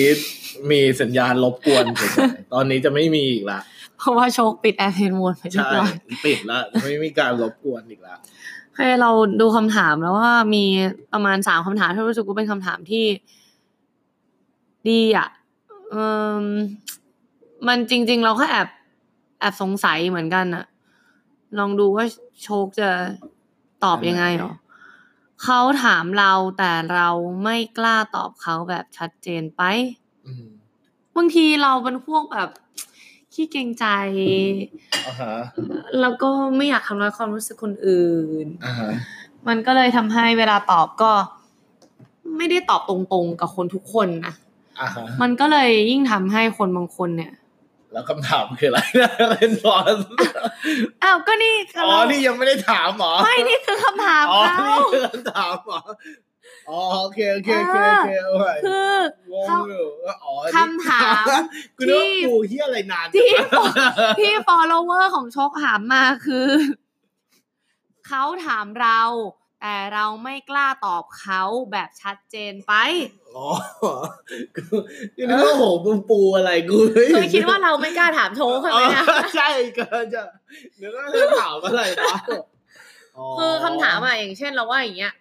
[0.71, 3.59] มีสัญญาณรบกวนเฉยๆตอนนี้จะไม่มีอีกละ
[3.97, 5.91] เพราะว่าโชคปิดแอร์เพนโหมดไปเรียใช่บร้อย
[6.25, 8.15] ปิดละไม่มีการรบกวนอีกละ
[8.75, 10.65] ให้เราดูคำถามแล้วว่ามี
[11.13, 13.05] ประมาณสามคำถามที่รู้สึกว่าเป็นคำถามที่
[14.89, 15.27] ดีอะ
[15.89, 15.95] เอ
[16.41, 16.43] ม
[17.67, 18.67] มันจริง ๆ เราก็แอบ
[19.39, 20.65] แอบสงสัยเหมือนกันอะ
[21.59, 22.05] ลองดูว่า
[22.43, 22.89] โชคจะ
[23.83, 24.51] ตอบยังไงหรอ
[25.43, 27.09] เขาถามเราแต่เรา
[27.43, 29.61] ไม่กล้าตอบเขาแบบชัดเจนไป
[30.27, 30.45] อืม
[31.15, 32.49] บางทีเราเป็นพวกแบบ
[33.33, 33.85] ขี้เกรงใจ
[35.07, 35.33] อ่าฮะ
[35.99, 38.89] แล้วก็ไม่อยากทำร้ายความรู้สึกคนอื่นอ่าฮะ
[39.47, 41.11] มันก็เลยทำให้เวลาตอบก็
[42.37, 44.33] ไม่ได้ตอบตรงๆกับคนทุกคนนะ
[44.81, 47.33] อ่าฮะมันก็เลยยิ่งทำให้คนบางคนเนี่ย
[47.91, 49.95] แล้วคำถามคืออะไรนะเพนพร
[51.03, 55.81] อ้าวก็นี่คือ๋อเรานี่ยังไม่ได้ถามเหรอไม่นี่คือคำถามอ๋อเขานี่คือคำถามเหรอ
[56.69, 58.93] อ๋อโอเคโอเคโอเคโอเคโอเคคือ
[59.31, 61.25] งงอยู่ว่าอ๋อคำถาม
[61.77, 63.29] กูนึกว่าที่กูเฮียอะไรนานที่
[64.19, 66.47] ที่ follower ของโชคถามมาคือ
[68.07, 69.01] เขาถามเรา
[69.61, 72.73] แต่เราไม่กล้าตอบเขาแบบชัดเจนไป
[73.35, 73.47] อ๋อ
[74.55, 74.63] กู
[75.17, 80.23] กูนึกว่าโหปูปูอะไรกูไม่คือคิดว่าเราไม่กล้าถามโชคใช่ไหมนะอ๋อใช่เกินจะ
[80.81, 82.17] นึกว่าเธอถามอะไรวะ
[83.37, 85.13] คือคำถามอะอย่างเช่นเราว่าอย่างเงี้ย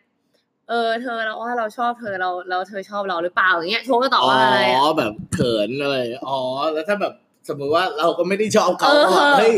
[0.68, 5.96] เออ เธอเราว่าเราชอบเธอเราเราเธอชอบเราหรือเปล่าอย่างเงี้ยโชคก็ตอบว่าอะไรอ๋อะอแบบเขินอะไร
[6.28, 6.40] อ๋อ
[6.72, 7.14] แล้วถ้าแบบ
[7.48, 9.56] สมมติว่าเราก็ไม่ได้ชอบเขาเออก็แบบเฮ้ย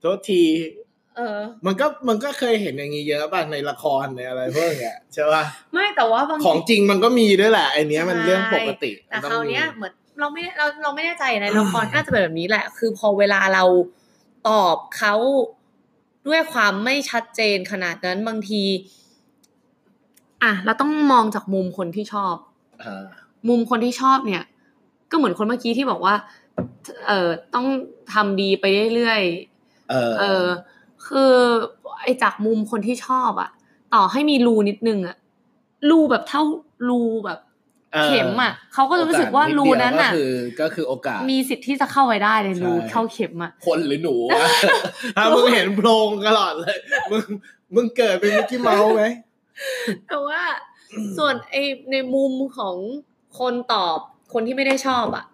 [0.00, 0.40] โทษที
[1.16, 13.64] เออ มันก็มันก็เคยเห็นอย่างนี้เยอะป่ะในละครในอะไรพวกเนี้ยใช่ป่ะไม่แต่ว่าบางของทีจริงมันก็มีด้วยแหละไอเนี้ยมันเรื่องปกติแต่มัคราวต้องมีเนี้ยเหมือนเราไม่ได้เราเราไม่แน่ใจในละครน่าจะเป็นแบบนี้แหละ คือพอเวลาเรา
[14.48, 15.14] ตอบเขา
[16.28, 18.62] ด้วยความไม่ชัดเจนขนาดนั้นบางที
[20.42, 22.36] อะเราต้องมองจากมุมคนที่ชอบ
[22.82, 23.04] อ่า
[23.48, 24.42] มุมคนที่ชอบเนี่ย
[25.10, 26.14] ก็เหมือนคนเมื่อกี้ที่บอกว่า
[27.06, 27.66] เออต้อง
[28.14, 30.44] ทำดีไปเรื่อยๆเออเออ
[31.08, 31.34] คือ
[32.02, 33.50] ไอจากมุมคนที่ชอบอะ
[33.94, 35.16] ต่อให้มีรูนิดนึงอะ
[35.90, 36.42] รูแบบเท่า
[36.88, 37.38] รูแบบ
[37.94, 44.46] ออเข็มอะเขาก็จะรู้สึกว่ารูนั้นอะโอกาสดเดียวก็คือก็คือโอกาส มีสิทธิ์ที่จะเข้าไปได้ในรูใช่เข้าเข็มอะคนหรือหนูวะ
[45.16, 46.78] ถ้ามึงเห็นโพรงตลอดเลย
[47.10, 47.22] มึง
[47.74, 49.04] มึงเกิดเป็นมิกกี้เมาส์ไหม
[50.08, 50.42] แต่ว่า
[51.16, 51.56] ส่วนไอ
[51.92, 52.76] ในมุมของ
[53.38, 53.98] คนตอบ
[54.32, 55.24] คนที่ไม่ได้ชอบอะ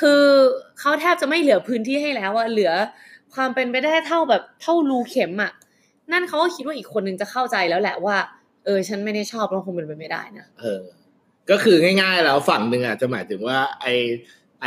[0.00, 0.24] คือ
[0.80, 2.72] เขาแทบจะไม่เหลือพื้นที่ให้แล้วอะเหลือ
[3.34, 5.52] ความเป็นไปได้เท่าแบบเท่ารูเข็มอะ
[6.12, 8.16] นั่นเขาก็คิดว่าอีกคนนึงจะเข้าใจแล้วแหละว่า
[8.64, 10.82] เออ ฉันไม่ได้ชอบแล้วคงเป็นไปไม่ได้นะเออ
[11.50, 13.86] ก็คือง่ายๆแล้วฝั่งหนึ่งอะจะหมายถึงว่า ไอ
[14.62, 14.66] ไอ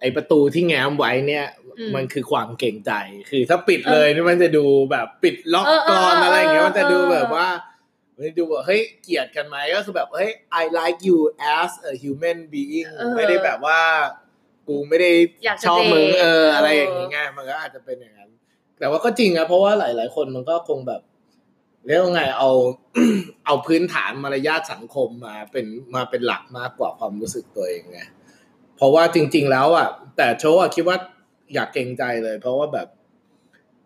[0.00, 1.46] ไอประตูที่แง้มไว้เนี่ย
[1.78, 2.92] อืมมันคือความเกรงใจ
[3.30, 7.48] คือถ้าปิดเลยนี่มันจะดูแบบปิดล็อกเออเออกรอนอะไรอย่างเงี้ยเออมันจะดูเออแบบว่า
[8.14, 11.18] มันจะดูแบบเฮ้ยเกลียดกันไหมก็คือแบบเฮ้ย I like you
[11.56, 13.80] as a human being เออไม่ได้แบบว่า
[14.68, 15.10] กูไม่ได้
[15.44, 18.30] อยากจะชอบมึงเดทเอออะไรเออออย่างงี้ไงมันก็อาจจะเป็นอย่างนั้น
[18.78, 21.02] แต่ว่าก็จริงนะเพราะว่าหลาย ๆ คนมันก็คงแบบ
[21.86, 22.50] เรียกว่าไงเอา
[23.46, 28.00] เอาพื้นฐานมารยาทสังคมมาเป็นมาเป็นหลักมากกว่าความรู้สึกตัวเองไง
[28.76, 30.96] เพราะว่าจริง ๆ แล้วอะ แต่โชว์อะคิดว่า
[31.54, 32.88] อยากเกรงใจเลย เพราะว่าแบบ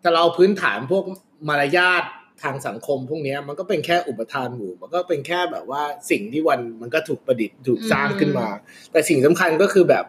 [0.01, 1.03] ถ้าเราเอาพื้นฐานพวก
[1.49, 2.03] มารยาท
[2.43, 8.47] ทางสังคมพวกเนี้ยมันก็เป็นแค่อุปทานหมู่ มันก็เป็นแค่แบบว่าสิ่งที่วันมันก็ถูกประดิษฐ์ถูกสร้างขึ้นมา
[8.91, 10.05] แต่สิ่งสำคัญก็คือแบบ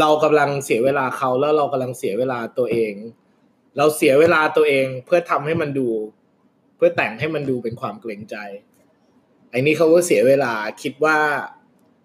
[0.00, 2.94] เรากำลังเสียเวลาเขาแล้วเรากำลังเสียเวลาตัวเอง
[3.78, 5.88] เราเสียเวลาตัวเองเพื่อทำให้มันดู
[6.76, 8.36] เพื่อแต่งให้มันดูเป็นความเกรงใจ
[9.50, 11.18] ไอ้นี่เขาก็เสียเวลาคิดว่า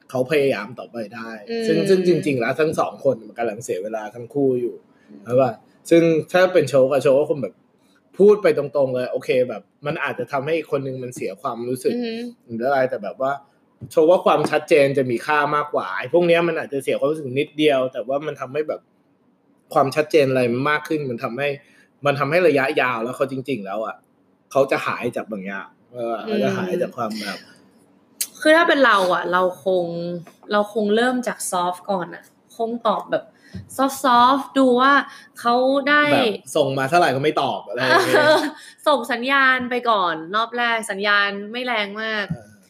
[0.10, 4.76] เขาพยายามต่อไปได้อืมซึ่งซึ่งจริง ๆ แล้วทั้งสองคนมันกำลังเสียเวลาทั้งคู่อยู่
[5.26, 5.52] ใช่ป่ะ
[5.90, 6.02] ซึ่ง
[6.32, 7.56] ถ้าเป็นโชว์กับโชว์ก็คงแบบ
[8.18, 13.32] พูดไปตรงๆเลย โอเคแบบ มันอาจจะทำให้อีกคนนึงมันเสียความรู้สึกอือหือหรืออะไรแต่แบบว่า
[13.92, 18.82] โชว์ว่าความชัดเจนจะมีค่ามากกว่าไอ้พวกเนี้ยมันอาจจะเสียความรู้สึกนิดเดียว แต่ว่ามันทำให้แบบ
[19.74, 21.50] ความชัดเจนอะไรมันมากขึ้น มันทำให้
[22.06, 23.96] มันทำให้ระยะยาวแล้วเขาจริง ๆ แล้วอะ
[24.52, 27.38] เขาจะหายจากบางอย่างเออเขาจะหายจากความแบบ
[28.42, 29.86] คือถ้าเป็นเราอะ เราคง
[30.52, 32.24] เราคงเริ่มจาก soft ก่อนอะ
[32.58, 33.24] คงตอบแบบ
[33.78, 34.94] soft soft ดูว่า
[35.40, 35.56] เขา
[35.90, 38.40] ได้แบบส่งมาเท่าไหร่ก็ไม่ตอบอะไรอย่างเงี้ยเออ
[38.88, 42.26] ส่งสัญญาณไปก่อน รอบแรกสัญญาณไม่แรงมาก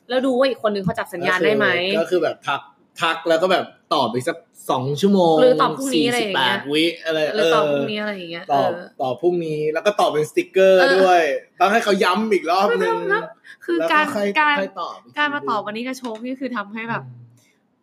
[0.10, 1.68] แล้วดูว่าอีกคนนึงเขาจับสัญญาณได้ไหม
[2.00, 2.62] ก็คือแบบทัก
[3.02, 4.38] ทักแล้วก็แบบตอบอีกสัก
[4.70, 11.22] สองชั่วโมงหรือตอบพรุ่งนี้อะไรอย่างเงี้ย48วิอะไรหรือตอบพรุ่งเนี้อะไรอย่างเงี้ยตอบเออตอบพรุ่งนี้แล้วก็ตอบเป็นสติกเกอร์เออด้วย
[11.60, 13.22] ต้องให้เขาย้ำอีกรอบนึงแล้ว
[13.66, 17.04] คือแล้วการค่อยการค่อยตอบกการมาทีตอบวันนี้กับโชคนี่คือทำให้แบบ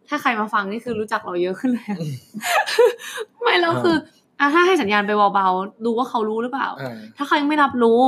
[0.08, 1.98] ถ้าใครมาฟังนี่คือรู้จักเราเยอะขึ้นเลยอะ
[3.42, 3.96] ไม่แล้วคือ
[4.40, 8.00] อะถ้าให้สัญญาณไปเบาๆดูว่าเขารู้หรือเปล่าอ่า ถ้าเขายังไม่รับรู้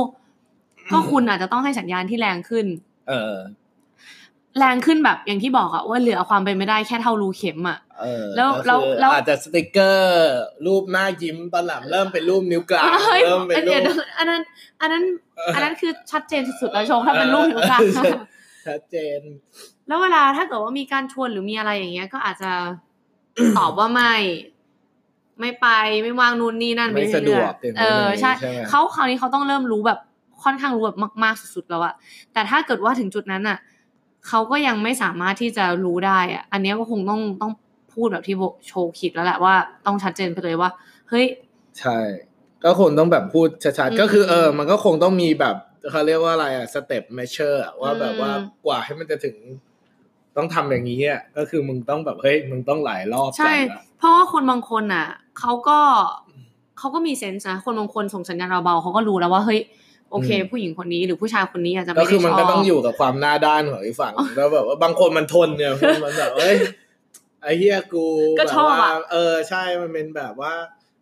[0.91, 2.65] ก็คุณอาจจะต้องให้สัญญาณที่แรงขึ้น
[3.09, 3.33] เออ
[4.57, 10.33] แรงขึ้นแบบอย่างที่บอกอะว่าเหลือความเป็นไม่ได้แค่เท่ารูเข็มอะเออแล้วก็คือแล้วแล้วอาจจะสติกเกอร์
[10.65, 14.41] รูปหน้ายิ้มตอนหลังเริ่มเป็นรูปนิ้วกลางเฮ้ยเริ่มเป็นรูเดี๋ยวปอันนั้น
[14.81, 15.03] อันนั้น
[15.53, 18.17] อันนั้นคือชัดเจนสุดๆแล้วโชคถ้าเป็นรูปนิ้วกลางเออ
[18.67, 19.19] ชัดเจน
[19.87, 22.51] แล้วเวลาถ้าเกิดว่ามีการชวนหรือมีอะไรอย่างเงี้ย ก็อาจจะ
[23.57, 24.13] ตอบว่าไม่
[25.39, 25.67] ไม่ไป
[26.03, 29.99] ไม่ว่างนู่นนี่นั่นไม่สะดวกเรื่อยๆเออใช่ใช่ไหมเขาคราวนี้เขาต้องเริ่มรู้แบบ
[30.43, 31.93] ค่อนข้างรู้แบบมาก ๆสุดๆแล้วอะ
[32.33, 33.57] แต่ถ้าเกิดว่าถึงจุดนั้นอะ
[34.27, 37.51] เขาก็ยังไม่สามารถที่จะรู้ได้อะอันเนี้ยก็คงต้องต้อง
[37.93, 39.55] พูดแบบที่โบโชว์คิดแล้วแหละว่า
[39.85, 40.69] ต้องชัดเจนไปเลยว่า
[41.09, 41.25] เฮ้ย
[41.79, 41.99] ใช่
[42.63, 45.55] ก็คงต้องแบบพูดชัดอืมๆก็คือเออ มันก็คงต้องมีแบบ
[45.89, 48.31] เขาเรียกว่าอะไรอะ step measure ว่าแบบอืมว่า
[48.65, 49.35] กว่าให้มันจะถึง
[50.37, 55.07] ต้องทำอย่างนี้อะก็คือมึงต้องแบบเฮ้ยมึงต้องหลายรอบใช่จัดอะเพราะว่าคนบางคนอะ
[55.39, 55.79] เขาก็
[56.77, 59.59] เขาก็มีเซนส์นะคนบางคนส่งสัญญาณเบาๆเขาก็รู้แล้วว่าเฮ้ย
[60.13, 65.71] โอเค ผู้หญิงคนนี้หรือผู้ชายคนนี้อาจจะไม่ก็ได้คือมันชก็อบต้องอยู่กับความหน้าด้านของอีกฝั่งแล้วแบบว่าบางคนมันทนเนี่ย
[66.05, 66.55] มันแบบเอ้ย
[67.43, 68.05] ไอ้เฮียกู
[68.39, 70.53] ก็ชอบแบบว่าอะเออใช่มันเป็นแบบว่า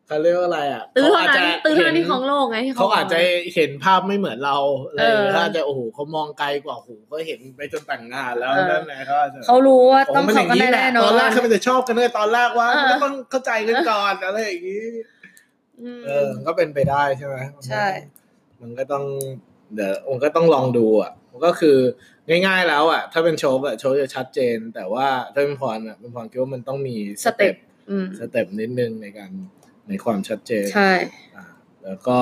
[0.07, 14.83] เขาเรียกว่าอะไรอะตื้อเขาเท่าอาจนั้จะนตื้อเท่านั้นเห็ที่ของโลกไงที่เขาอาจจะบกเห็นภาพไม่เหมือนเราอะไรอย่างเงี้ยเออเขาอาจจะโอ้โหเขามองไกลกว่าโอ้โหก็เห็นไปจนแต่งงานแล้วเออนั่นแหละเขาอาจจะเขารู้ว่าโอ้ต้องมันอเขาย่างกันนี้แหละแน่ๆนอตอนแรกนเขาไม่ได้ชอบกันเลยตอนแรกว่าเออก็ต้องเข้าใจกันก่อนอะไรอย่างนี้
[15.81, 17.35] อืมเออมันก็เป็นไปได้ใช่ไหม
[17.69, 17.85] ใช่
[18.61, 19.05] มันก็ต้อง
[19.75, 21.77] เดี๋ยวมันก็ต้องลองดูอะมันก็คือ
[22.47, 26.95] ง่ายๆแล้วอะ ถ้าเป็นโชว์อะโชว์จะชัดเจน แต่ว่าถ้าเป็นพรอะเป็นพรคิดว่ามันต้องมี
[27.25, 27.55] สเต็ป
[27.89, 29.31] อืมสเต็ปนิดนึงในการ
[29.87, 30.91] ในความชัดเจนใช่
[31.35, 31.45] อ่า
[31.83, 32.17] แล้วก็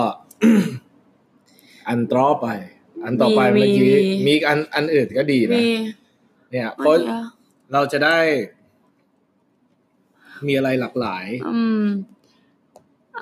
[1.88, 2.48] อันต่อไป
[3.06, 5.74] อันต่อไปมีเมื่อกี้มีมีอีกอันอันอื่นก็ดีนะมี
[6.52, 7.14] เนี่ยเพเมื่ราะอกี้
[7.74, 8.18] เราจะได้
[10.48, 11.86] มีอะไรหลากหลาย อืม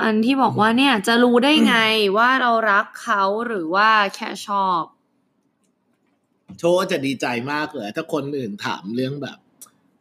[0.02, 1.76] อันที่บอกว่าเนี่ยจะรู้ได้ไง
[2.18, 4.84] ว่าเรารักเขาหรือว่าแค่ชอบ
[6.60, 9.38] โชว์จะดีใจมากเลย ถ้าคนอื่นถามเรื่องแบบ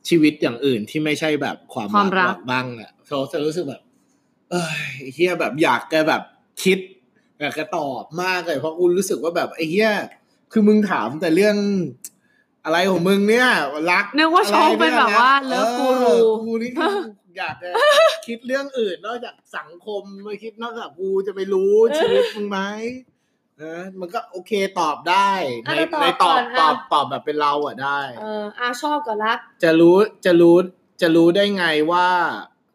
[0.09, 3.83] ชีวิตอย่างอื่นที่ไม่ใช่แบบความความรักบ้างอะโชว์จะรู้สึกแบบ
[4.51, 6.23] เอ้ยไอ้เฮียแบบอยากจะแบบ
[6.63, 6.79] คิด
[7.41, 9.91] อยากจะตอบมากเลยเพราะกูรู้สึกว่าแบบไอ้เฮีย
[10.53, 11.57] คือมึงถามแต่เรื่อง
[12.65, 13.49] อะไรของมึงเนี่ย
[13.91, 16.87] รักนึกว่าโชว์เป็นแบบว่าเลิฟกูรูเออกูนี่คื
[17.37, 17.69] ออยากจะ
[18.27, 22.61] คิดเรื่องอื่นนอกจากสังคมไม่คิดนอกจากกูจะไปรู้ชีวิตมึงไหม
[23.59, 25.31] เออมันก็โอเคตอบได้
[25.67, 30.57] อะในตอบในตอบก่อนตอะอบตอบแบบเป็นเราอะได้ เอออาชอบกับรัก จะรู้จะรู้
[31.01, 32.09] จะรู้ได้ไงว่า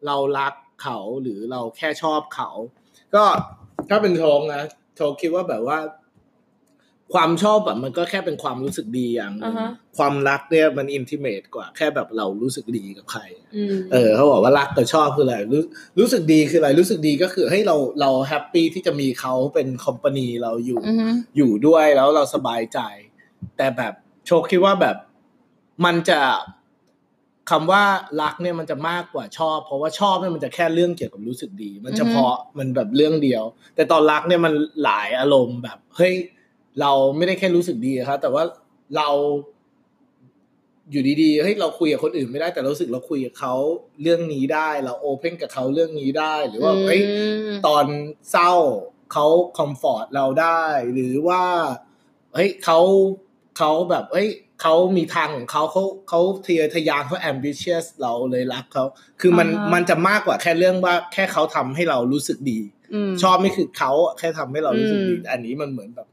[0.06, 2.50] เรารักเขาหรือเราแค่ชอบเขา
[3.14, 3.24] ก็
[3.88, 4.62] ถ้าเป็นโชงนะ
[4.96, 5.78] โชงคิดว่าแบบว่า
[7.14, 13.22] ความชอบแบบมันก็แค่เป็นความรู้สึกดีอย่างหนึงอ่าฮะความรักเนี่ยมันอินทิเมตกว่าแค่แบบเรารู้สึกดีกับใคร
[13.56, 15.62] อืมเออเขาบอกว่ารักกับชอบคืออะไรรู้
[15.98, 22.78] รู้สึกดีคืออะไรรู้สึกดีก็คือให้ยเราเราแฮปปี้ที่จะมีเขาเป็นคอมพานีเราอยู่อือฮึอยู่ด้วยแล้วเราสบายใจ
[23.56, 23.92] แต่แบบ
[24.26, 24.96] โชคคิดว่าแบบ
[25.84, 26.20] มันจะ
[27.50, 27.82] คำว่า
[28.22, 33.44] รักเนี่ยมันจะมากกว่าชอบ เพราะว่าชอบเนี่ยมันจะแค่เรื่องเกี่ยวกับรู้สึกดี มันเฉพาะมันแบบเรื่องเดียว
[33.74, 34.52] แต่ตอนรักเนี่ยมัน
[34.84, 36.14] หลายอารมณ์แบบเฮ้ย
[36.80, 38.42] เราไม่ได้แค่รู้สึกดีครับแต่ว่า
[38.96, 39.08] เรา
[40.90, 43.54] อยู่ดีๆเฮ้ยเราคุยกับคนอื่นไม่ได้แต่เรารู้สึกเราคุยกับเขา
[44.02, 47.00] เรื่องนี้ได้ เราโอเพนกับเขาเรื่องนี้ได้ หรือว่าเฮ้ย
[47.48, 47.84] มตอน
[48.30, 48.52] เศร้า
[49.12, 49.26] เขา
[49.58, 50.62] คอมฟอร์ตเราได้
[50.94, 51.44] หรือว่า
[52.34, 52.80] เฮ้ยเขา
[53.58, 54.28] เขาแบบเฮ้ย
[54.62, 58.84] เขามีทางของเขาเขาเขาทะเยอทะยานเขา ambitious เราเลยรักเขา
[59.20, 62.60] คือมันอ่าฮะมันจะมากกว่าแค่เรื่องว่าแค่เขาทำให้เรารู้สึกดี
[63.10, 66.08] มชอบไม่คือเขาแค่ทำให้เรารู้สึกดีอืมแต่อันนี้มันเหมือนแบบ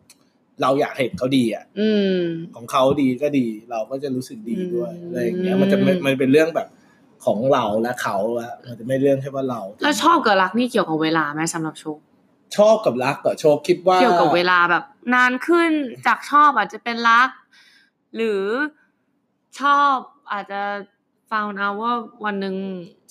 [0.61, 2.21] เราอยากเห็นเขาดีอะอืม
[2.55, 6.67] ของเขาดีก็ดี เราก็จะรู้สึกดีด้วยอืมอะไรอย่างเงี้ยมันจะไม่มันเป็นเรื่องแบบ
[7.25, 11.99] ของเราและเขาอะมันจะไม่เรื่องแค่ว่าเราแล้วชอบกับรักนี่เกี่ยวกับเวลาไหมสำหรับโชค
[12.57, 15.71] ชอบกับรักกับโชคคิดว่าเกี่ยวกับเวลาแบบ นานขึ้น
[16.07, 17.29] จากชอบอาจจะเป็นรัก
[18.15, 18.43] หรือ
[19.59, 19.95] ชอบ
[20.31, 20.61] อาจจะ
[21.31, 21.93] ฟังเอาว่า
[22.25, 22.55] วันหนึ่ง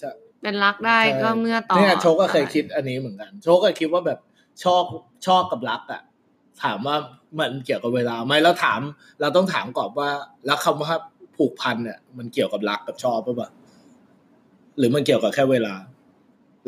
[0.02, 0.10] จะ
[0.42, 4.18] เป็นรักได้ใช่ก็เมื่อต่อเนี่ยโชคก็เคยคิดอันนี้เหมือนกัน โชคก็คิดว่าแบบ
[4.64, 4.82] ชอบ
[5.26, 6.02] ชอบกับรักอะ
[6.62, 6.96] ถามว่า
[7.38, 8.80] มันเกี่ยวกับเวลาไหมแล้วถาม
[9.20, 10.10] เราต้องถามก่อนว่า
[10.46, 10.92] แล้วคำว่า
[11.36, 13.50] ผูกพันเนี่ยมันเกี่ยวกับรักกับชอบหรือเปล่า
[14.78, 15.74] หรือมันเกี่ยวกับแค่เวลา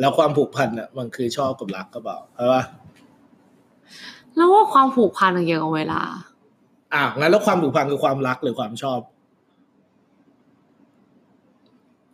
[0.00, 2.62] แล้วความผูกพันเนี่ยมันคือชอบกับรักก็เปล่าใช่ปะ
[4.36, 6.00] แล้วว่าความผูกพันมันเกี่ยวกับเวลา
[6.94, 9.00] อะงั้นแล้วความผูกพันคือความรักหรือความชอบ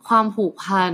[0.07, 0.93] ความผูกพัน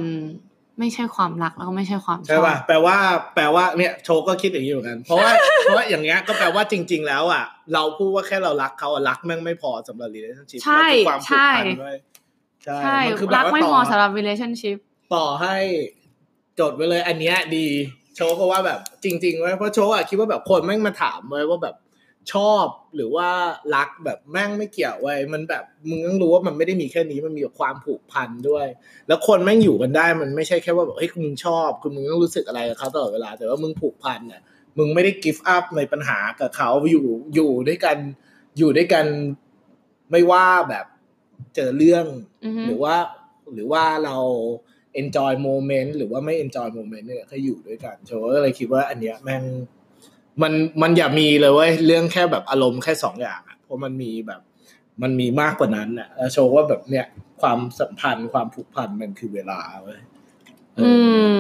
[0.80, 2.98] ไม่ใช่ความรักแล้วก็ไม่ใช่ความชใช่อบป่ะแปลว่า
[3.36, 5.32] แปลว่าเนี่ยโชก็คิดอย่างนี้เหมือนกัน เพราะว่า
[5.62, 11.96] เพราะว่าอย่างเงี้ยก็แปลว่าจริง ๆ แล้วอะ เราพูดว่าแค่เรารักเขาอะรักแม่งไม่พอสำหรับ relationship ใช่มันคือความผูกพันใช่ด้วย
[12.64, 14.78] ใช่ใช่มันคือแบรับกว่าไม่ต่พอสำหรับ relationship
[15.14, 15.58] ต่อให้
[16.60, 17.68] จดไว้เลย อันเนี้ยดี
[18.16, 21.76] โชว์เพราะว่าแบบจริงๆไว้ยเพราะโชว์อะคิดว่าแบบคนแม่งมาถามไว้ว่าแบบ
[22.32, 23.30] ชอบหรือว่า
[23.76, 28.68] รักแบบแม่งไม่เกี่ยวไว้ยมันแบบมึงต้องรู้ว่ามันไม่ได้มีแค่นี้มันมีความผูกพันด้วย
[29.08, 34.42] แล้วคนแม่งอยู่กันได้มันไม่ใช่แค่ว่าแบบเฮ้ยมึงชอบคุณมึงต้องรู้สึกอะไรกับเขาตลอดเวลา แต่ว่ามึงผูกพันเนี่ย
[34.78, 37.06] มึงไม่ได้กิฟต์อัพในปัญหากับเขาอยู่
[37.36, 37.98] อยู่ด้วยกัน
[38.58, 39.06] อยู่ด้วยกัน
[40.12, 40.86] ไม่ว่าแบบ
[41.56, 42.06] เจอเรื่อง
[42.46, 42.96] อือฮึหรือว่า
[43.54, 44.18] หรือว่าเรา
[45.02, 49.44] enjoy moment หรือว่าไม่ enjoy moment เนี่ยก็อยู่ด้วยกันโชว์ก็เลยคิดว่าอันเนี้ยแม่ง
[50.41, 54.41] มันมันอย่ามีเลยเว้ยเรื่องแค่แบบอารมณ์แค่สองอย่างอะเพราะมันมีแบบ
[55.02, 57.06] มันมีมากกว่านั้นน่ะแล้วโชว์ว่าแบบเนี้ย
[57.41, 60.00] ความสัมพันธ์ความผูกพันมันคือเวลาเว้ย
[60.76, 60.91] เอออื
[61.26, 61.38] อม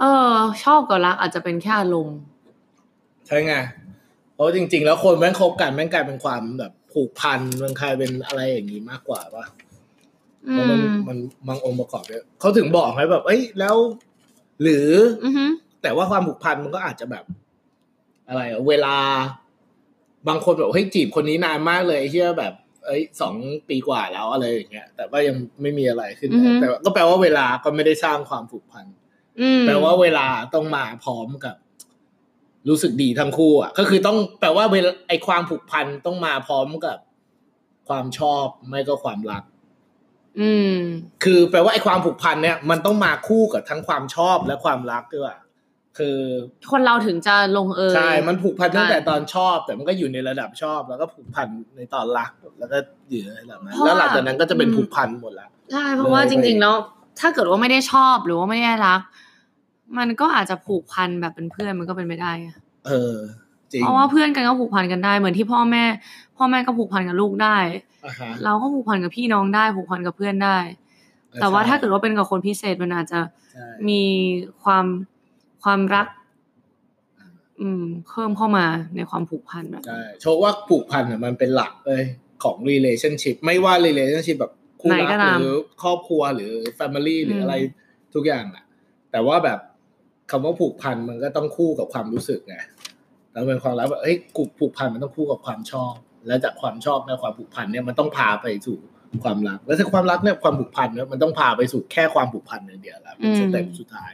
[0.00, 0.34] เออ
[0.64, 2.18] ชอบกับรักอาจจะเป็นแค่อารมณ์
[3.26, 3.54] ใช่ไง
[4.34, 9.44] เพราะจริง ๆ แล้วคนแม่งคบกันแม่งกลายเป็นความแบบผูกพันมันกลายเป็นอะไรอย่างนี้มากกว่าป่ะ
[10.48, 13.76] อืเพราะมันมมันบางองค์ประกอบเนี่ยเขาถึงบอกไงแบบ เอ้ยแล้ว
[14.62, 14.88] หรือ
[15.24, 15.44] อือฮึ
[15.82, 17.24] แต่ว่าความผูกพันมันก็อาจจะแบบ
[18.28, 18.96] อะไรอะเวลา
[20.28, 22.52] บางคนแบบเฮ้ยจีบคนนี้นานมากเลยไอ้เชื่อแบบ
[22.86, 23.34] เอ้ยสอง
[23.68, 28.86] ปีกว่าแล้วอะไรอย่างเงี้ยแต่ว่ายังไม่มีอะไรขึ้นเลยแต่ว่าก็แปลว่าเวลาก็ไม่ได้สร้างความผูกพัน
[29.40, 31.56] อืมแปลว่าเวลาต้องมาพร้อมกับ
[32.68, 36.98] รู้สึกดีทั้งคู่ อะ ก็คือต้องแปลว่าเวลาไอความผูกพันต้องมาพร้อมกับ
[37.88, 39.42] ความชอบไม่ก็ความรัก
[40.40, 40.76] อืม
[41.24, 45.45] คือแปลว่าไอ้ความผูกพันเนี่ย มันต้องมาคู่กับทั้งความชอบและความรักด้วยอะ
[45.98, 46.18] คือ
[46.70, 52.78] คนเราถึงจะลงเอยใช่ มันผูกพันตั้งแต่ใช่ตอนชอบ แต่มันก็อยู่ในระดับชอบ แล้วก็ผูกพันในตอนรักแล้วก็
[53.10, 56.74] อยู่ในระดับนั้นเพราะแล้วหลังจากนั้นก็จะเป็นอืมผูกพันหมดแล้วใช่เพราะว่าเลยจริง ๆ แล้ว
[57.20, 59.00] ถ้าเกิดว่าไม่ได้ชอบหรือว่าไม่ได้รัก
[59.98, 62.56] มันก็อาจจะผูกพันแบบเป็นเพื่อนมันก็เป็นไปได้อะ
[62.86, 63.14] เออ
[63.72, 65.84] จริงเพราะว่าเพื่อนกันก็ผูกพันกันได้เหมือนที่พ่อแม่
[66.36, 67.56] พ่อแม่ก็ผูกพันกับลูกได้
[68.06, 70.58] อ่าฮะเราก็ผูกพันกับพี่น้องได้ผูกพันกับเพื่อนได้
[71.40, 73.20] แต่ว่าถ้าเกิดว่าเป็นกับคนพิเศษมันอาจจะ
[73.52, 74.02] ใช่มี
[74.64, 74.84] ความ
[75.66, 76.06] ความรัก
[77.60, 82.02] อืมเพิ่มเข้ามาในความผูกพันแบบใช่โชว์ว่าผูกพันอะมันเป็นหลักเลย
[82.44, 84.52] ของ relationship ไม่ว่า relationship แบบ
[84.82, 87.54] คู่ไหนรักก็ตามหรือครอบครัวหรือ family หรือมอะไร
[88.14, 88.64] ทุกอย่างอะ
[89.12, 89.58] แต่ว่าแบบ
[90.30, 92.56] คำว่าผูกพันมันก็ต้องคู่กับความรู้สึกไง
[93.32, 95.94] แล้วเป็นความรักแบบเอ้ยกูผูกพันมันต้องคู่กับความชอบ
[96.26, 98.76] แล้วจากความชอบและความผูกพันเนี่ยมันต้องพาไปสู่
[99.24, 104.12] ความรัก แล้วถ้าความรักเนี่ยความผูกพันเนี่ยมันต้องพาไปสู่แค่ความผูกพันอย่างเดียวแล้วเป็นสเต็ปสุดท้าย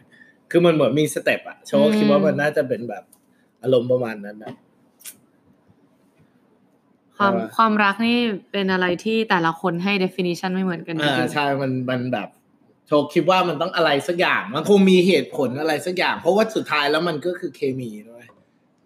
[0.54, 3.04] คือมันเหมือนมีสเต็ปอะโชว์คิดว่ามันน่าจะเป็นแบบ
[3.62, 4.54] อารมณ์ประมาณนั้นนะ
[7.16, 8.18] ความใช่ปะความรักนี่
[8.52, 12.28] เป็นอะไรที่แต่ละคนให้ definition ไม่เหมือนกันจอ่าริงใช่มันมันแบบ
[12.86, 18.24] โชว์คิดว่ามันต้องอะไรสักอย่าง มันคงมีเหตุผลอะไรสักอย่าง เพราะว่าสุดท้ายแล้วมันก็คือเคมีด้วย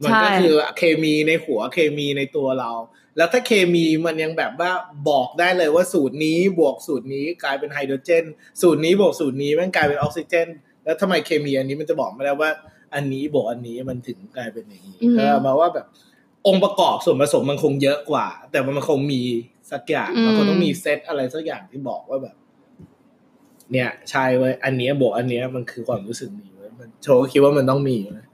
[0.05, 2.71] มันก็คือเคมีในหัวเคมีในตัวเรา
[3.17, 4.71] แล้วถ้าเคมีมันยังแบบว่า
[5.11, 8.25] บอกได้เลยว่าสูตรนี้บวกสูตรนี้กลายเป็นไฮโดรเจน
[8.63, 10.49] สูตรนี้บวกสูตรนี้มันกลายเป็นออกซิเจน
[10.87, 12.51] แล้วทำไมเคมีอันนี้มันจะบอกไม่ได้ว่า
[12.95, 15.87] อันนี้บวกอันนี้มันถึงกลายเป็นอย่างนี้เออมาว่าแบบ
[16.47, 19.23] องค์ประกอบส่วนผสมมันคงเยอะกว่า แต่มันคงมี
[19.71, 22.37] สักอย่างมันคงต้องมีเซตอะไรสักอย่างที่บอกว่าแบบ
[23.73, 28.27] เนี่ยใช่เว้ยอันเนี้ยบวกอันเนี้ยมันคือความรู้สึกนี้เว้ยมันโชว์ก็คิดว่ามันต้องมีเว้ย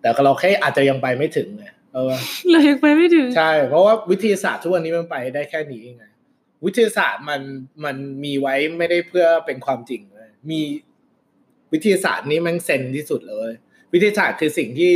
[0.00, 6.04] แต่ก็เราแค่อาจจะยังไปไม่ถึงไงเออๆเรายังไปไม่ถึงใช่ เพราะว่าวิทยาศาสตร์ทุกวันนี้มันไปได้แค่นี้เองไง
[6.64, 7.40] วิทยาศาสตร์มัน
[7.84, 10.60] มันมีไว้ไม่ได้เพื่อเป็นความจริงเลยมี
[11.72, 13.50] วิทยาศาสตร์นี้มันเซนที่สุดเลย
[13.92, 14.90] วิทยาศาสตร์คือสิ่งที่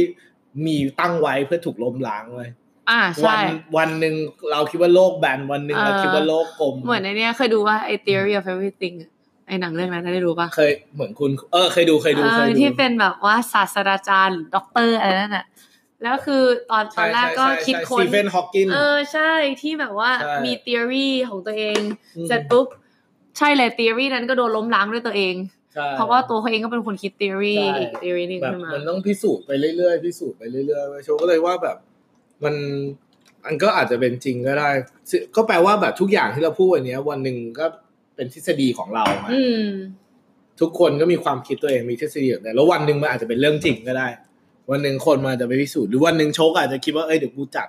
[0.67, 2.51] มีตั้งไว้เพื่อถูกล้มล้างเลย
[2.91, 3.41] อ่าวัใช่
[3.77, 4.15] วันหนึ่ง
[4.51, 9.11] เราคิดว่าโลกแบนวันหนึ่งเราเออคิดว่าโลกกลมเหมือนในเนี้ยเคยดูว่าไอ้ theory of everything อะ
[9.49, 15.47] ไอ้หนังเรื่องนั้นได้ดูปะเคยเหมือนคุณ เออเคยดูเคยดูเออเคยดูที่เป็นแบบว่าศาสตราจารย์หรือด็อกเตอร์อะไรนั่นน่ะ
[16.03, 19.33] แล้วคือตอนตอนแรกก็คิดค้นสตีเฟนฮอว์กิงเออใช่
[19.63, 21.79] ที่แบบว่าใช่มี theory ของตัวเอง
[22.17, 22.67] อืมเสร็จปุ๊บ
[23.39, 25.64] ใช่เลย theory นั้นก็โดนล้มล้างด้วยตัวเองใช่
[25.97, 31.77] เพราะว่าตัวเขาเองก็เป็นคนคิด theory ใช่อีก theory หนึ่งแบบขึ้นมามันต้องพิสูจน์ไปเรื่อยๆพิสูจน์ไปเรื่อยๆเว้ยโชว์ก็เลยว่าแบบ
[32.45, 32.55] มัน
[33.45, 34.71] มันก็อาจจะเป็นจริงก็ได้
[35.11, 37.67] ซึ่งก็แปลว่าแบบทุกอย่างที่เราพูดวันเนี้ยวันหนึ่งก็
[38.17, 39.69] เป็นทฤษฎีของเราอะอืม
[40.61, 44.09] ทุกคนก็มีความคิดตัวเองมีทฤษฎีของแต่แล้ววันหนึ่งมันอาจจะเป็นเรื่องจริงก็ได้
[44.71, 47.69] วันหนึ่งคนมันอาจจะไปพิสูจน์หรือวันหนึ่งโชคอาจจะคิดว่าเอ้ยเดี๋ยวกูจัด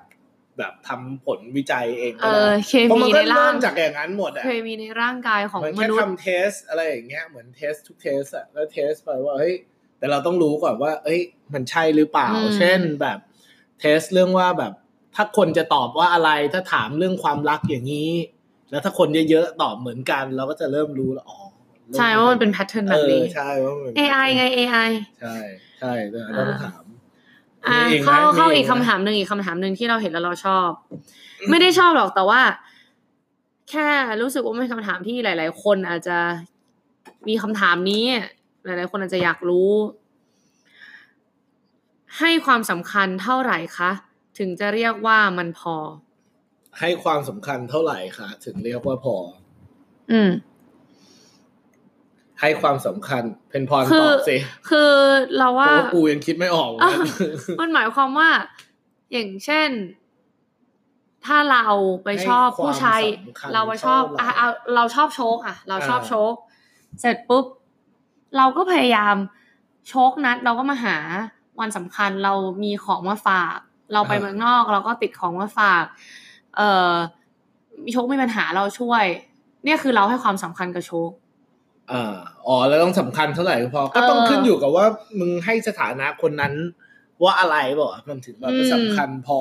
[0.57, 9.53] แบบทำผลวิจัยเองเอก็ได้อเคเพราะมัมีนในก็ร่าเริ่งมจากอย่างนั้นหมดอะเคมีในร่างกายของเหมือนมแค่นุษย์ทำเทสอะไรอย่างเงี้ยเหมือน test ทุก test อะแล้ว test ไปว่าเฮ้ย
[9.99, 11.21] แต่เราต้องรู้ก่อนว่า เอ้ย
[11.53, 13.17] มันใช่หรือเปล่าอืมเช่นแบบ
[13.79, 14.73] test เรื่องว่าแบบ
[15.15, 18.11] ถ้าคนจะตอบว่าอะไรถ้าถามเรื่องความรักอย่างนี้
[18.71, 21.39] แล้วถ้าคนเยอะๆตอบเหมือนกัน เราก็จะเริ่มรู้แล้วอ๋อ
[21.97, 24.89] ใช่ว่ามันเป็น pattern แบบนี้เออใช่ว่ามันเป็น AI ไง AI
[25.21, 25.37] ใช่
[25.79, 26.84] ใช่แต่ต้องถาม
[27.67, 30.69] อะมีอีกไหมเข้าเข้ามีอีอีกกไหมคำถามหนึ่งอีกคำถามหนึ่งที่เราเห็นแล้วเราชอบ
[31.49, 32.41] ไม่ได้ชอบหรอกแต่ว่า
[33.69, 33.87] แค่
[34.21, 36.17] รู้สึกว่ามันเป็นคำถามที่หลาย ๆ คนอาจจะ
[37.27, 38.05] มีคำถามนี้
[38.65, 39.71] หลาย ๆ คนอาจจะอยากรู้
[42.19, 43.91] ให้ความสำคัญเท่าไหร่คะ
[44.39, 45.75] ถึงจะเรียกว่ามันพอ
[46.79, 49.15] ให้ความสำคัญเท่าไหร่คะถึงเรียกว่าพอ
[50.11, 50.31] อืม
[52.41, 54.37] ให้ความสำคัญเพนพรคืตออบสิ
[54.69, 54.91] คือ
[55.37, 56.99] เราเพว่าราะว่ากูยังคิดไม่ออกอ้าว
[57.59, 58.29] มันหมายความว่า
[59.11, 59.69] อย่างเช่น
[61.25, 61.65] ถ้าเรา
[62.03, 66.33] ไปชอบผู้ชายให้ความสำคัญเราไปชอบเท่าไหร่อะเอาเราชอบโชคอะเราชอบอ่าโชค
[66.99, 67.45] เสร็จปุ๊บ
[68.37, 69.15] เราก็พยายาม
[69.89, 70.97] โชคนัด เราก็มาหา
[71.59, 73.57] วันสำคัญเรามีของมาฝาก
[73.93, 75.83] เราไปเมืองนอก เราก็ติดของมาฝาก
[76.55, 76.93] เอ่อ
[77.83, 79.05] มีโชคมีปัญหาเราช่วย
[79.63, 81.09] เนี่ยคือเราให้ความสำคัญกับโชค
[81.91, 82.15] อ่า
[82.47, 84.85] อ๋อแล้วต้องสำคัญเท่าไหร่ก็พอก็ต้องเออขึ้นอยู่กับว่า
[85.19, 86.53] มึงให้สถานะคนนั้น
[87.23, 89.39] ว่าอะไรบอกมันถึงแบบอืมสำคัญพอ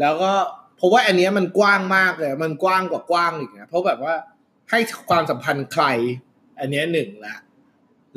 [0.00, 0.32] แล้วก็
[0.76, 4.14] เพราะว่าอันเนี้ยมันกว้างมากเลย มันกว้างกว่ากว้างอีกนะเพราะแบบว่า
[4.70, 4.78] ให้
[5.10, 5.84] ความสัมพันธ์ใคร
[6.60, 7.36] อันเนี้ยหนึ่งละ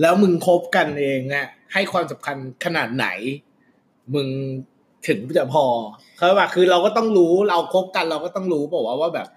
[0.02, 3.08] แล้วมึงคบกันเองอะให้ความสำคัญขนาดไหน
[4.14, 4.28] มึง
[5.08, 5.66] ถึงจะพอ
[6.18, 9.28] เขาแบบคือเราก็ต้องรู้เราคบกันเราก็ต้องรู้บอกว่าวะว่าแบบ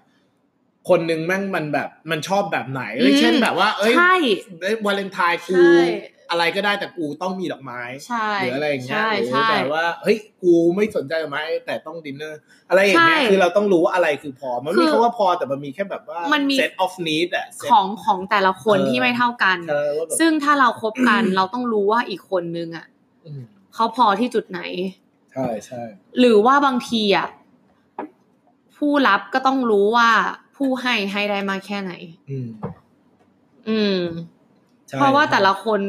[0.89, 4.15] คนหนึ่งแม่งมันแบบมันชอบแบบไหนเอ้ยอืมเช่นแบบว่าเอ้ยใช่
[4.61, 5.85] เอ้ยวาเลนไทน์กูใช่
[6.31, 22.85] อะไรก็ได้แต่กูต้องมีดอกไม้ใช่หรืออะไรอย่างเงี้ยใช่หรือใช่แบบว่าเฮ้ยกูไม่สนใจดอกไม้แต่ต้องดินเนอร์อะไรอย่างเงี้ยใช่คือเราต้องรู้ว่าอะไรคือพอ มันไม่คือมีคำว่าพอแต่มันมีแค่แบบว่ามันมี set of need อะ set ของของแต่ละคนเออที่ไม่เท่ากันใช่ว่าแบบซึ่งถ้าเราคบกันเราต้องรู้ว่าอีกคนนึงอะ
[23.25, 23.41] อืม
[23.75, 24.61] เขาพอที่จุดไหน
[25.33, 25.81] ใช่ใช่
[26.19, 27.27] หรือว่าบางทีอะ
[28.77, 30.09] ผู้รับก็ต้องรู้ว่า
[30.59, 31.91] ผู้ให้ให้ได้มากแค่ไหน
[32.29, 32.47] อืม
[33.69, 33.99] อืม
[34.87, 35.79] ใช่เพราะว่าแต่ละคน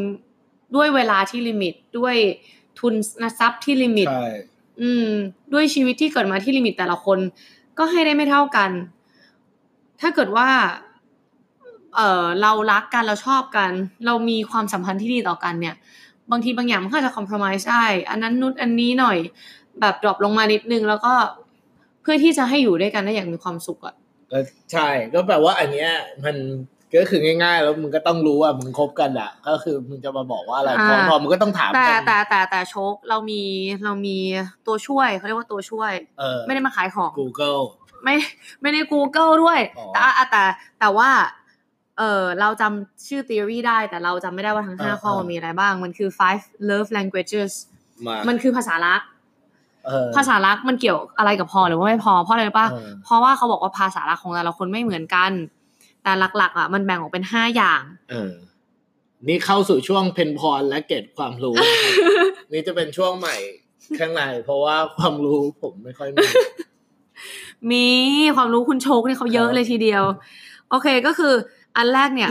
[0.76, 2.16] ด้วยเวลาที่ limit ด้วย
[2.78, 2.94] ทุน
[3.38, 4.28] ทรัพย์ที่ limit ใช่
[4.80, 5.08] อืม
[5.52, 7.18] ด้วยชีวิตที่เกิดมาที่ limit แต่ละคน
[7.78, 8.70] ก็ให้ได้ไม่เท่ากัน
[10.00, 10.48] ถ้าเกิดว่า
[11.96, 13.70] เออเรารักกันเราชอบกัน
[14.06, 15.74] เรามีความสัมพันธ์ที่ดีต่อกันเนี่ย
[16.30, 19.18] บางทีบางอย่างมันก็อาจจะคอม p r o m i s e ได้อันนั้นนุดอันนี้หน่อย
[19.80, 21.12] แบบ drop ลงมานิดนึงแล้วก็
[22.02, 23.94] เพื่อที่จะให้อยู่ด้วยกันได้อย่างมีความสุขอะ
[24.32, 24.38] ก็
[24.72, 25.90] ใช่ก็แปลว่าอันเนี้ย
[26.24, 26.36] มัน
[26.94, 33.42] ก็คือง่ายๆ แล้วมึงก็ต้องรู้ว่ามึงคบกันอะก็คือมึงจะมาบอกว่าอะไรพอพอมึงก็ต้องถามแต่กันแต่แต่แต่โชคเรามี
[33.84, 34.18] เรามี
[34.66, 37.62] ตัวช่วยเขาเรียกว่าตัวช่วยเออไม่ได้มาขายของ Google
[38.04, 38.14] ไม่
[38.62, 40.42] ไม่ได้ Google ด้วยอ๋อแต่อะแต่
[40.80, 41.10] แต่ว่า
[41.98, 47.52] เออเราจำชื่อ theory ได้ แต่เราจำไม่ได้ว่าทั้งห้าเออข้อเออมีอะไรบ้าง มันคือ five love languages
[48.06, 49.19] มามันคือภาษารักเออ
[50.16, 55.30] ภาษารักมันเกี่ยวอะไรกับพอหรือว่าไม่พอเพราะอะไรรู้ป่ะเออเพราะว่าเขาบอกว่าภาษารักของแต่ละคนไม่เหมือนกัน
[56.02, 58.32] แต่หลักๆ อะ มันแบ่งออกเป็นห้าอย่างเออ
[59.28, 63.36] นี่เข้าสู่ช่วงเพนพรและเกตความรู้นะครับนี่จะเป็นช่วงใหม่
[63.98, 66.24] ข้างในเพราะว่าความรู้ผมไม่ค่อยมี
[67.72, 67.86] มี
[68.36, 70.04] ความรู้คุณโชคนี่เขาเยอะครับเลยทีเดียว
[70.70, 71.34] โอเคก็คือ
[71.76, 72.30] อันแรกเนี่ย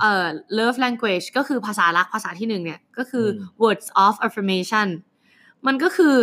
[0.00, 0.24] เอ่อ
[0.58, 4.88] love language ก็คือภาษารักภาษาที่หนึ่งเนี่ย ก็คืออม words of affirmation
[5.66, 6.14] มันก็คือ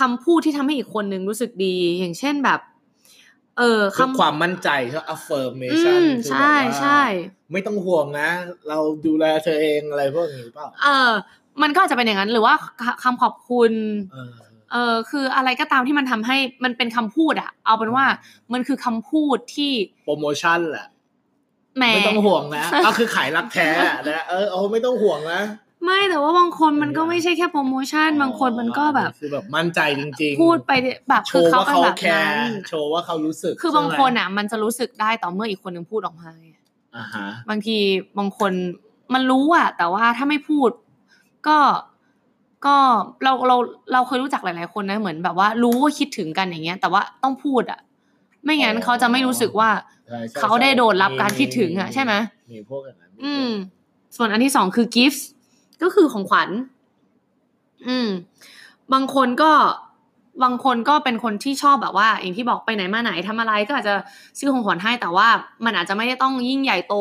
[0.00, 2.60] คำพูดที่ทำให้อีกคนหนึ่งรู้สึกดี อย่างเช่นแบบ
[3.58, 7.02] เออคือคำความมั่นใจเขาอื affirmation มคือใช่แบบว่าใช่
[7.52, 8.28] ไม่ต้องห่วงนะ
[8.68, 11.10] เราดูแลเธอเองอะไรพวกนี้เปล่าเออ
[11.62, 13.72] มันก็อาจจะเป็นอย่างนั้น หรือว่าคคำขอบคุณ
[14.12, 14.32] เออ
[14.72, 18.06] เออคืออะไรก็ตามที่มันทำให้มันเป็นคำพูดอะเอาเป็นว่า
[18.52, 19.72] มันคือคำพูดที่
[20.04, 20.86] โปรโมชั่นแหละ
[21.76, 25.40] แหมไม่ต้องห่วงนะก็คือขายรักแท้อะนะเออเอาไม่ต้องห่วงนะ
[25.84, 30.72] ไม่แต่ว่าบางคนมันก็เออไม่ใช่แค่โปรโมชั่นบางคนมันก็แบบคือแบบมั่นใจจริง ๆ พูดไป
[31.08, 36.46] แบบโชคือว์เขาว่าเป็นเขาแบบแคนั้ร์นโชว์ว่าเขารู้สึก คือบางใช่ไหมคนอะ มันจะรู้สึกได้ต่อเมื่ออีกคนหนึ่งพูดออกมาไง
[36.96, 37.78] อ่าฮะบางที
[38.18, 38.52] บางคน
[39.14, 40.70] มันรู้อะ แต่ว่าถ้าไม่พูด
[41.48, 41.58] ก็
[42.66, 42.76] ก็
[43.24, 43.56] เราเรา
[43.92, 47.80] เราเคยรู้จักหลาย ๆ คนนะเหมือนแบบว่ารู้ว่าคิดถึงกันอย่างเงี้ย แต่ว่าต้องพูดอะ
[48.44, 49.70] ไม่งั้นเขาจะไม่รู้สึกว่า
[50.08, 52.12] ใช่ใช่เขาได้โดนรับการคิดถึงอะมีใช่ไหม
[52.52, 53.48] มีพวกอย่างนั้นอืม
[54.16, 55.22] ส่วนอันที่สองคือ gifts
[55.82, 56.48] ก็คือของขวัญ
[57.88, 58.08] อืม
[58.92, 59.52] บางคนก็
[60.44, 63.94] บางคนก็เป็นคนที่ชอบแบบว่า อย่างที่บอกไปไหนมาไหนทำอะไรก็อาจจะ
[64.38, 65.28] ซื้อของขวัญให้แต่ว่า
[65.64, 66.94] มันอาจจะไม่ได้ต้องยิ่งใหญ่โต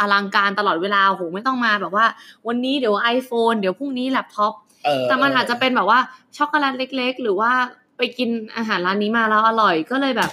[0.00, 2.06] อลังการตลอดเวลาโหไม่ต้องมาแบบว่า
[2.46, 4.52] วันนี้เดี๋ยว iPhone เดี๋ยวพรุ่งนี้แล็ปท็อป
[4.84, 5.98] เออแต่มันอาจจะเป็นแบบว่า
[6.36, 7.52] ช็อกโกแลตเล็ก ๆ หรือว่า
[7.96, 10.30] ไปกินอาหารร้านนี้มาแล้วอร่อยก็เลยแบบ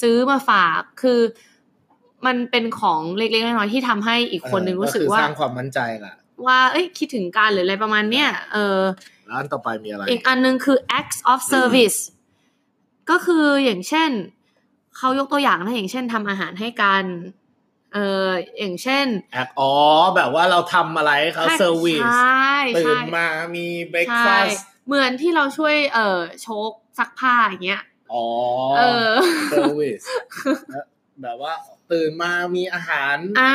[0.00, 1.20] ซื้อมาฝากคือ
[2.26, 6.14] มันเป็นของเล็กๆน้อยๆที่ทำให้อีกคนนึงรู้สึกออว่าสร้างความมั่นใจแหละ
[6.46, 8.80] ว่า เอ้ย คิดถึงกันหรืออะไรประมาณเนี้ย เออ
[9.26, 11.98] แล้วอันต่อไปมีอะไร อีกอันนึงคือ acts of service
[13.10, 14.10] ก็คืออย่างเช่น
[14.96, 17.04] เขายกตัวอย่างนะอย่างเช่นทำอาหารให้กัน
[17.94, 18.28] เออ
[18.58, 19.72] อย่างเช่นแอคอ๋อ
[20.16, 23.26] แบบว่าเราทำอะไรให้เขาให้เซอร์วิสใช่ตื่ใช่นมา
[23.56, 28.24] มีเบรกใช่ฟาสต์เหมือนที่เราช่วย เอ่อโชกซักผ้าอย่างเงี้ย อ๋อ
[28.76, 29.12] เออ
[29.50, 30.02] เซอร์วิส
[31.22, 31.52] แบบว่า
[31.92, 33.54] ตื่นมามีอาหารอ่า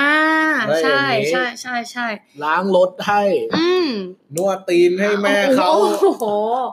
[0.62, 2.08] อะไรอย่าใช่งนี้ใช่ใช่ใช่
[2.44, 3.22] ล้างรถให้
[3.58, 3.90] อืม
[4.36, 5.72] นวดตีนให้แม่เขา
[6.02, 6.26] โอ้โห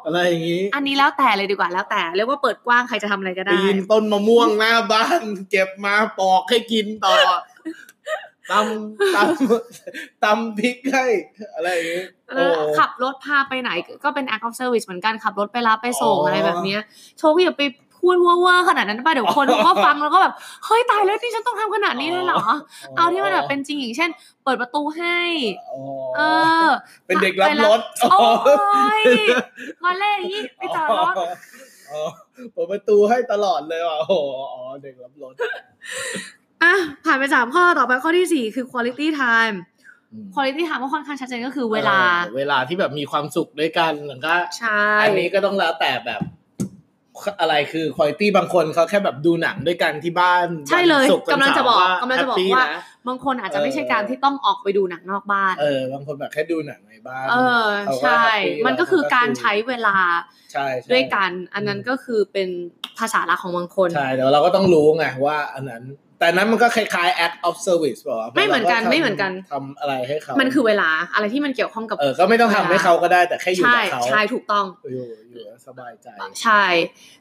[0.07, 7.15] อะไรอย่างนี้ อันนี้แล้วแต่เลยดีกว่าแล้วแต่เรียกว่าเปิดกว้างใครจะทำอะไรก็ได้ปีนต้นมะม่วงหน้าบ้านเก็บมาปอกให้กินต่อ
[8.51, 11.07] ตำตำตำพริกให้
[11.55, 13.71] อะไรอย่างนี้เอโอ้อขับรถพาไปไหน
[14.05, 16.81] ก็เป็น act of service เหมือนกันขับรถไปรับไปส่งอ๋อออะไรแบบเนี้ย
[17.19, 17.62] โชว์อย่าไป
[18.05, 20.33] พูดเวอร์ๆขนาดนั้นป่ะเดี๋ยวคนเขาก็ฟังแล้วก็แบบ
[20.65, 22.43] เฮ้ยตายแล้วนี่ฉันต้องทำขนาดนี้เลยเหรอ
[22.97, 24.11] เอาที่มันแบบเป็นจริงอย่างเช่น
[24.45, 25.19] เปิดประตูให้
[25.73, 25.81] อ๋อ
[26.17, 26.21] เอ
[26.65, 26.67] อ
[27.07, 27.81] เป็นเด็กรับรถ
[28.13, 29.03] โอ้ย
[29.85, 31.15] มาเล่นยี่ไปจอดรถ
[31.91, 32.03] อ๋อ
[32.53, 34.15] เปิดประตูให้ตลอดเลยว่ะโอ้โห
[34.53, 35.35] อ๋อเด็กรับรถ
[36.63, 36.75] อะ
[37.05, 39.57] ผ่านไปสามข้อต่อไปข้อที่สี่คือ quality time
[40.35, 46.21] quality time ก็ค่อนข้างชัดเจนก็คือเวลาออเวลาที่แบบมีความสุขด้วยกันแล้วก็ใช่อันนี้ก็ต้องแล้วแต่แบบ
[47.41, 59.97] อะไรคือคุณภาพบางคนเขาแค่แบบดูหนังด้วยกันที่บ้าน ใช่เลยวันศุร์กำลังจะบอกวันเสาร์กำลังจะบอกแฮปปี้ว่านะบางคนอาจจะไม่ใช่เออการที่ต้องออกไปดูหนังนอกบ้าน เออบางคนแบบแค่ดูหนังในบ้าน เออเขาก็ใช่แฮปปี้มันก็คือแล้วการใช้เวลา
[60.53, 62.49] ใช่ใช่ด้วยกัน อันนั้นก็คือเป็น
[62.99, 65.83] ภาษาลักของบางคน ใช่แต่ว่าเราก็ต้องรู้ไงว่า อันนั้น
[66.19, 76.09] แต่นั้นมันก็คล้ายๆ act of service ป่าวะไม่เหมือนกันราทำไม่เหมือนกันทำอะไรให้เขา มันคือเวลาอะไรที่มันเกี่ยวข้องกับเออก็ไม่ต้องทำให้เขาก็ได้แต่แค่อยู่ใช่กับเขาใช่ถูกต้องอยู่อยู่แล้วสบายใจ
[76.43, 76.65] ใช่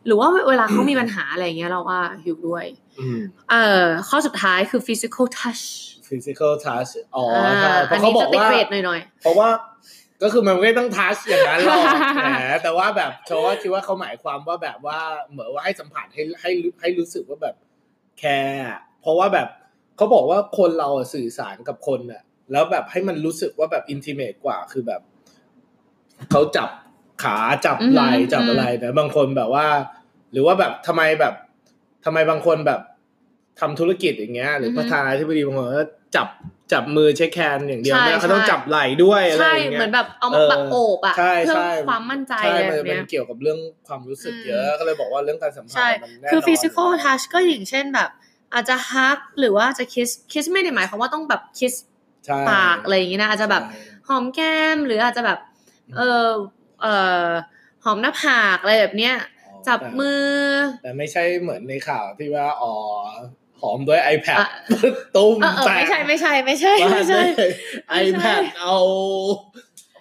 [0.06, 2.66] หรือว่าเวลาเขามีปัญหาอะไรอย่างเงี้ยเราว่าอยู่ด้วย
[3.00, 3.20] อืม
[3.50, 5.64] เอ่อข้อสุดท้ายคือ physical touch
[6.10, 9.50] physical touch อ๋ออ่าใช่เพอัราะนเขานี้บอจะกติดว่าเกรดหน่อยเพราะว่า
[10.24, 11.84] ก็คือมันไม่ต้องทัชอย่างนั้นหรอก
[12.16, 14.98] แหมแต่ว่าแบบโชว่าคิดว่าเขาหมายความว่าแบบว่า
[15.32, 17.56] เหมือนว่าให้สัมผัสให้ให้ให้รู้สึกว่าแบบ
[18.20, 19.48] แคร์อะเพราะว่าแบบ
[19.98, 25.02] เขาบอกว่าคนเราอะสื่อสารกับคนอะแล้วแบบให้มันรู้สึกว่าแบบอินทิเมตกว่าคือแบบ
[26.32, 26.70] เขาจับ
[27.24, 29.68] ขาจับไหล่อือหือจับอะไรนะบางคนแบบว่า
[30.32, 31.34] หรือว่าแบบทำไมแบบ
[32.06, 32.82] ทำไมบางคนแบบ
[33.60, 35.86] ทำธุรกิจอย่างเงี้ย หรืออฮึประธานาธิบดีบางคนก็
[36.16, 36.28] จับ
[36.74, 48.10] จับมือเช็คแคนอย่างเดียวใช่ไม่ได้เขาต้องใช่จับไหล่ด้วยอะไรใช่อย่างเงี้ยเหมือนแบบเอามาเออแบบโอบอะใช่เพื่อใช่ความมั่นใจใช่อะไรมันแบบมัเนี้นยเกี่ยวกับเรื่องความรู้สึกเยอะก็เลยบอกว่าเรื่องการสัมผัสใช่มันแน่นอนคือ physical touch ก็อย่างเช่นแบบ
[48.54, 51.74] อาจจะ hug หรือว่าจะ kiss kiss ไม่ได้หมายความว่าต้องแบบ kiss
[52.26, 55.40] ใช่ปากอะไรอย่างงี้นะอาจจะแบบใช่หอมแก้มหรืออาจจะแบบ
[55.98, 56.30] เออ
[56.82, 56.88] เอ
[57.26, 57.30] อ
[57.84, 59.16] หอมหน้าผากอะไรแบบเนี้ย
[59.68, 60.28] จับมือ
[60.84, 62.76] แต่ไม่ใช่เหมือนในข่าวที่ว่าอ๋อ
[63.64, 64.50] หอมด้วย iPad อะ
[65.16, 67.22] ตุ้มเออเออแตกไม่ใช่ไม่ใช่ไม่ใช่บ้าไม่ใช่
[67.90, 68.76] ไอแพดเอา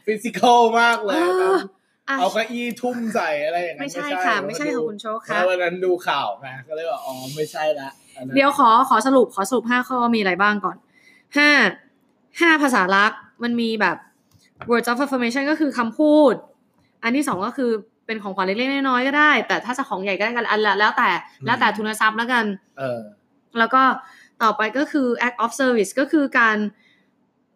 [0.07, 1.59] ฟิสิกอลมากเลยเออ
[2.09, 10.77] อะเอาเก้าอี้ทุ่มใส่อะไรอย่างนั้นไม่ใช่ค่ะ ไม่ใช่ค่ะคุณโชคค่ะแล้ววันนั้นดูข่าวไงก็เลยว่าอ๋อไม่ใช่ละอันนั้นเดี๋ยวขอขอสรุปขอสรุปห้าข้อมีอะไรบ้างก่อน
[11.37, 11.49] ห้า
[12.41, 13.97] ห้าภาษารักมันมีแบบ
[14.71, 16.35] words of affirmation ก็คือคำพูด
[17.03, 17.71] อันที่สองก็คือ
[18.07, 21.11] เป็นของขวัญเล็กๆน้อยๆก็ได้ แต่ถ้าจะของใหญ่ก็ได้กันอันละแล้วแต่
[21.47, 22.45] แล้วแต่ทุนทรัพย์แล้วกัน
[22.79, 23.01] เออ
[23.59, 23.83] แล้วก็
[24.43, 26.57] ต่อไปก็คือ act of service ก็คือการ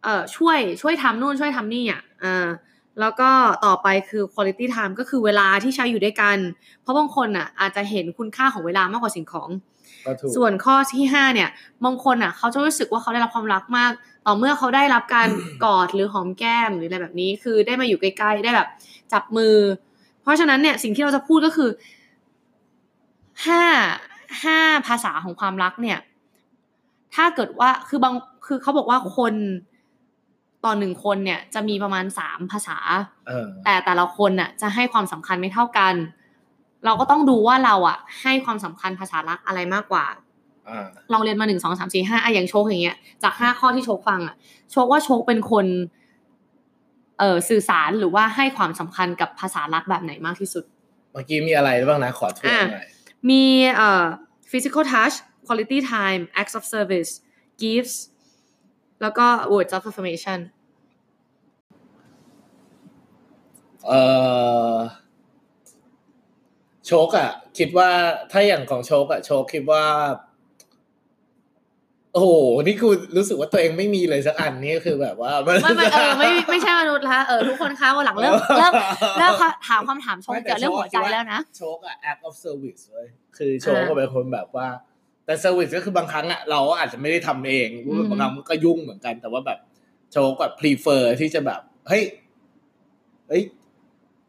[0.03, 2.49] เอ่อช่วยช่วยทำนู่นช่วยทำนี่อะอ่า
[3.01, 3.31] แล้วก็
[3.67, 6.39] ต่อไปคือ quality time ก็คือเวลาที่ใช้อยู่ด้วยกัน
[6.81, 9.49] เพราะบางคนอะอาจจะเห็นคุณค่าของเวลามากกว่าสิ่งของ
[10.07, 11.49] ก็ถูกส่วนข้อที่ห้าเนี่ย
[11.85, 13.93] บางคนอะเขาจะรู้สึกว่าเขาได้รับความรักมาก
[14.27, 15.29] ต่อเมื่อเขาได้รับการ
[15.65, 18.69] กอดหรือหอมแก้มหรืออะไรแบบนี้ คือได้มาอยู่ใกล้ๆได้แบบ
[19.13, 19.57] จับมือ
[20.23, 21.71] เพราะฉะนั้นเนี่ยสิ่งที่เราจะพูดก็คือ
[23.47, 23.63] ห้า
[24.43, 25.99] ห้าภาษาของความรักเนี่ย
[27.15, 28.15] ถ้าเกิดว่าคือบาง
[28.47, 29.35] คือเขาบอกว่าคน
[30.65, 32.79] ต่อหนึ่งคนเนี่ย จะมีประมาณสามภาษา
[33.29, 35.95] เออแต่แต่ละคนน่ะ จะให้ความสำคัญไม่เท่ากัน
[36.85, 40.05] เราก็ต้องดูว่าเราอะ ให้ความสำคัญภาษารักอะไรมากกว่า
[40.69, 44.35] อ่าลองเรียนมาหนึ่งสองสามสี่ห้าอะอย่างโชคอย่างเงี้ยจากห้าข้อที่โชคฟังอะ
[44.73, 45.67] โชคว่าโชคเป็นคน
[47.19, 50.65] เอ่อสื่อสารหรือว่าให้ความสำคัญกับภาษารักแบบไหนมากที่สุด
[51.13, 52.89] เมื่อกี้มีอะไรบ้างนะขอทวนหน่อย
[53.31, 53.45] มี
[53.77, 54.07] เอ่อ
[54.51, 55.17] physical touch
[55.47, 57.11] quality time acts of service
[57.63, 57.97] gifts
[59.03, 60.39] แล้วก็ words of affirmation
[63.87, 63.93] เอ
[64.75, 64.77] อ
[66.87, 67.91] โชกอะคิดว่า
[68.33, 69.85] ถ้าอย่างของโชกอะโชกคิดว่า
[72.17, 78.73] โอ้โห นี่กูรู้สึกว่าตัวเองไม่มีเลยสักอันนี่คือแบบว่ามันไม่ไม่เออไม่ไม่ใช่มนุษย์ละเออทุกคนคะวันหลังเริ่มเริ่ม
[79.19, 79.35] เริ่ม
[79.69, 83.07] ถามคำถามชงไม่แต่เกี่ยวเรื่องหัวใจโชคคิดว่าแล้วนะโชกอะ act of service เลย
[83.37, 84.69] คือโชกก็เป็นคนแบบว่า
[85.27, 89.59] แต่ service ก็คือบางครั้งอะเราอาจจะไม่ได้ทำเองอืมบางครั้งมันก็ยุ่งเหมือนกัน แต่ว่าแบบ
[90.13, 92.03] โชกแบบ prefer ที่จะแบบเฮ้ย
[93.29, 93.43] เฮ้ย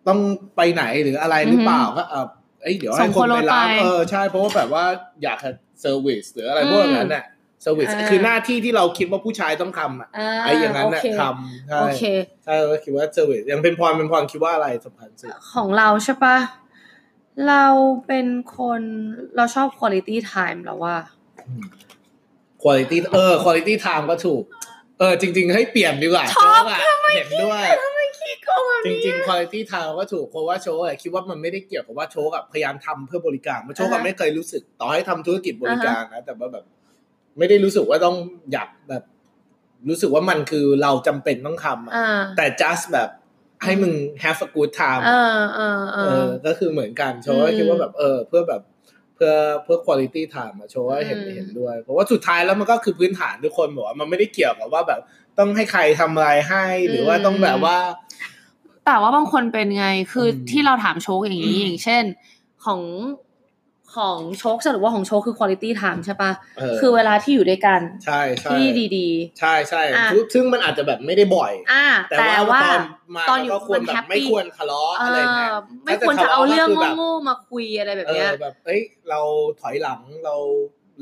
[0.07, 0.19] ต้อง
[0.55, 2.27] ไปไหนหรืออะไรหรือเปล่าก็เออ
[2.61, 4.83] เอ้ยเดี๋ยวให้คนไปรับเออใช่เพราะว่าแบบว่า
[5.23, 5.37] อยาก
[5.81, 7.25] service หรืออะไรพวกนั้นน่ะ
[7.61, 12.03] service คือหน้าที่ที่เราคิดว่าผู้ชายต้องทำอะไอ้อย่างนั้นน่ะโอเคทำใช่โอเค
[12.45, 16.37] ใช่ก็คิดว่า service ยังเป็นพรเป็นพรคิดว่าอะไรสำคัญสุดของเราใช่ปะ
[17.47, 17.65] เรา
[18.07, 18.27] เป็น
[18.57, 18.81] คน
[19.35, 20.95] เราชอบ quality time แล้วว่า
[22.63, 24.43] คุณภาพเออคุณภาพ time ก็ถูก
[24.99, 26.79] เออ จริง ๆ ให้เปลี่ยนดีกว่าชอบโชคอะ
[27.15, 27.65] เห็นด้วย
[28.19, 36.65] ขี้โกงแบบจนี้ริงๆคุณภาพ time ก็ถูกเพราะว่าโชคอะคิดว่ามันไม่ได้เกี่ยวกับว่าโชคอะพยายามทำเพื่อบริการเพราะโชคอะไม่เคยรู้สึกต่อให้ทำธุรกิจบริการนะแต่ว่าแบบ
[37.37, 38.17] ไม่ได้รู้สึกว่าต้อง
[38.51, 39.03] อยากแบบ
[39.89, 43.09] รู้สึกว่ามันคือเราจำเป็นต้องทำอะอ่าแต่ just แบบ
[43.63, 48.61] ให้มึง have a good time เออเออเอเอออก็คือเหมือนกันโชว์ว่าอืมคิดว่าแบบเออ เพื่อแบบ
[49.15, 49.33] เพื่อ
[49.63, 55.01] เพื่อ quality time อะโชว์ว่าเห็นอืมเห็นด้วย เพราะว่าสุดท้ายแล้วมันก็คือพื้นฐานทุกคนบอกว่ามันไม่ได้เกี่ยวกับว่าแบบ
[55.37, 57.77] ต้องให้ใครทำอะไรให้ หรือว่าต้องแบบว่า
[58.85, 62.03] แต่ว่าบางคนเป็นไงคืออมที่เราถามโชคอย่างนี้อย่างเช่น
[62.65, 62.81] ของ
[63.97, 69.07] ของโชคสรุปว่าของโชคคือ quality time ใช่ปะเออคือเวลาที่อยู่ด้วยกันใช่ใช่ที่ดี
[69.39, 72.79] ใช่ใช่อะซึ่งซึ่งมันอาจจะแบบไม่ได้บ่อยๆอ่าแต่แต่ว่าว่าตอน
[73.15, 79.19] มาตอนอยู่ก็ควรมันแบบ happy ไม่ควรทะเลาะเออะไรเงี้ยอไม่ควรจะเอาเรื่องถ้าจะทะเลาะก็คือแบบโง่ๆมาคุยอะไรแบบเอเนี้ยอแบบเอ้ยเรา
[79.61, 80.35] ถอยหลังเรา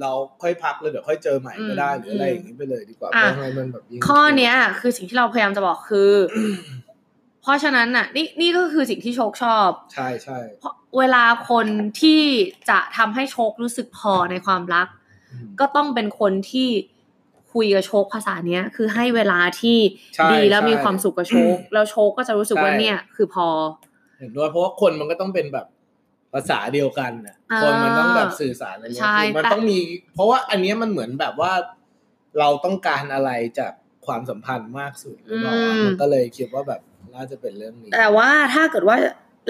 [0.02, 6.12] เราค่อยพักเลยเดี๋ยวค่อยเจอใหม่ก็ได้อืมหรืออะไรอย่างนี้ไปเลยดีกว่าอะเพราะให้มันแบบยิ่งข้อเนี้ยคือสิ่งที่เราพยายามจะบอกคือ
[7.46, 11.68] เพราะฉะนั้นน่ะนี่นี่ก็คือสิ่งที่โชคชอบ ใช่ใช่เพราะเวลาคน
[12.02, 12.22] ที่
[12.70, 14.88] จะทำให้โชครู้สึกพอในความรัก
[15.32, 16.70] อืมก็ต้องเป็นคนที่
[17.54, 19.78] คุยกับโชคภาษาเนี้ย คือให้เวลาที่
[20.16, 23.48] ใช่ดีแล้วใช่มีความสุขกับโชค แล้วโชคก็จะรู้สึกว่าใช่เนี่ยคือพอ
[24.20, 25.68] เห็นด้วยเพราะว่าคนมันก็ต้องเป็นแบบ
[26.34, 29.78] ภาษาเดียวกันน่ะอ่าคนมันต้องแบบสื่อสารอะไรเงี้ใช่ยคือมันแต่ต้องมี
[30.14, 31.52] เพราะว่าอันเนี้ยมันเหมือนแบบว่า
[32.40, 33.72] เราต้องการอะไรจาก
[34.06, 36.82] ความสัมพันธ์มากสุดหรือเปล่าอืมมันก็เลยคิดว่าแบบ
[37.16, 38.98] น่าจะเป็นเรื่องนี้ แต่ว่าถ้าเกิดว่า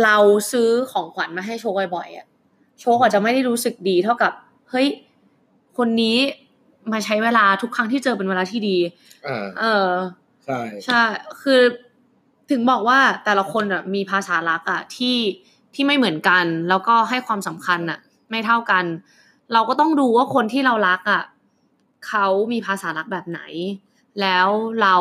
[0.03, 0.18] เรา
[0.51, 2.28] ซื้อของขวัญมาให้โชคบ่อยๆอะ
[2.82, 4.32] โชคอาจจะไม่ได้รู้สึกดีเท่ากับ
[4.70, 4.88] เฮ้ย
[5.78, 6.18] คนนี้
[6.91, 8.78] มาใช้เวลาทุกครั้งที่เจอเป็นเวลาที่ดี
[9.28, 9.89] อ่าเออ
[10.45, 11.01] ใช่ ใช่
[11.41, 11.61] คือ
[12.49, 15.18] ถึงบอกว่าแต่ละคนอะมีภาษารักอะที่
[15.74, 17.99] ที่ไม่เหมือนกัน แล้วก็ให้ความสำคัญอะ
[18.30, 18.86] ไม่เท่ากัน
[19.53, 21.22] เราก็ต้องดูว่าคนที่เรารักอะ
[22.07, 23.41] เขามีภาษารักแบบไหน
[24.22, 24.47] แล้ว
[24.82, 24.95] เรา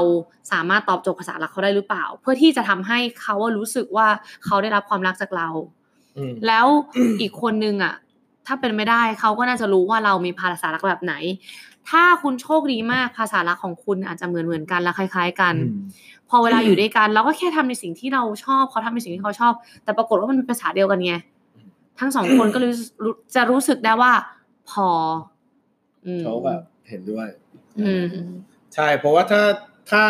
[0.52, 4.06] สามารถตอบโจทย์ภาษารักเขาได้หรือเปล่า เพื่อที่จะทำให้เขาอะรู้สึกว่า
[4.44, 5.48] เขาได้รับความรักจากเรา
[6.18, 6.66] อืมแล้ว
[7.20, 7.94] อีกคนนึงอะ
[8.46, 11.14] ถ้าเป็นไม่ได้เขาก็น่าจะรู้ว่าเรามีภาษารักแบบไหน
[11.90, 15.78] ถ้าคุณโชคดีมากภาษารักของคุณอาจจะเหมือนเหมือนๆกันและคล้าย ๆ กันอืม
[16.28, 19.52] พอเวลาอยู่ด้วยกัน เราก็แค่ทำในสิ่งที่เราชอบเขาทำในสิ่งที่เขาชอบ
[19.84, 21.14] แต่ปรากฏว่ามันเป็นภาษาเดียวกันไง
[21.98, 24.12] ทั้งสองคนก็รู้รู้จะรู้สึกได้ว่า
[24.70, 24.88] พอ
[26.06, 27.26] อืมเขาแบบเห็นด้วย
[27.80, 28.06] อืม
[28.74, 29.42] ใช่ เพราะว่าถ้า
[29.90, 30.02] ถ้า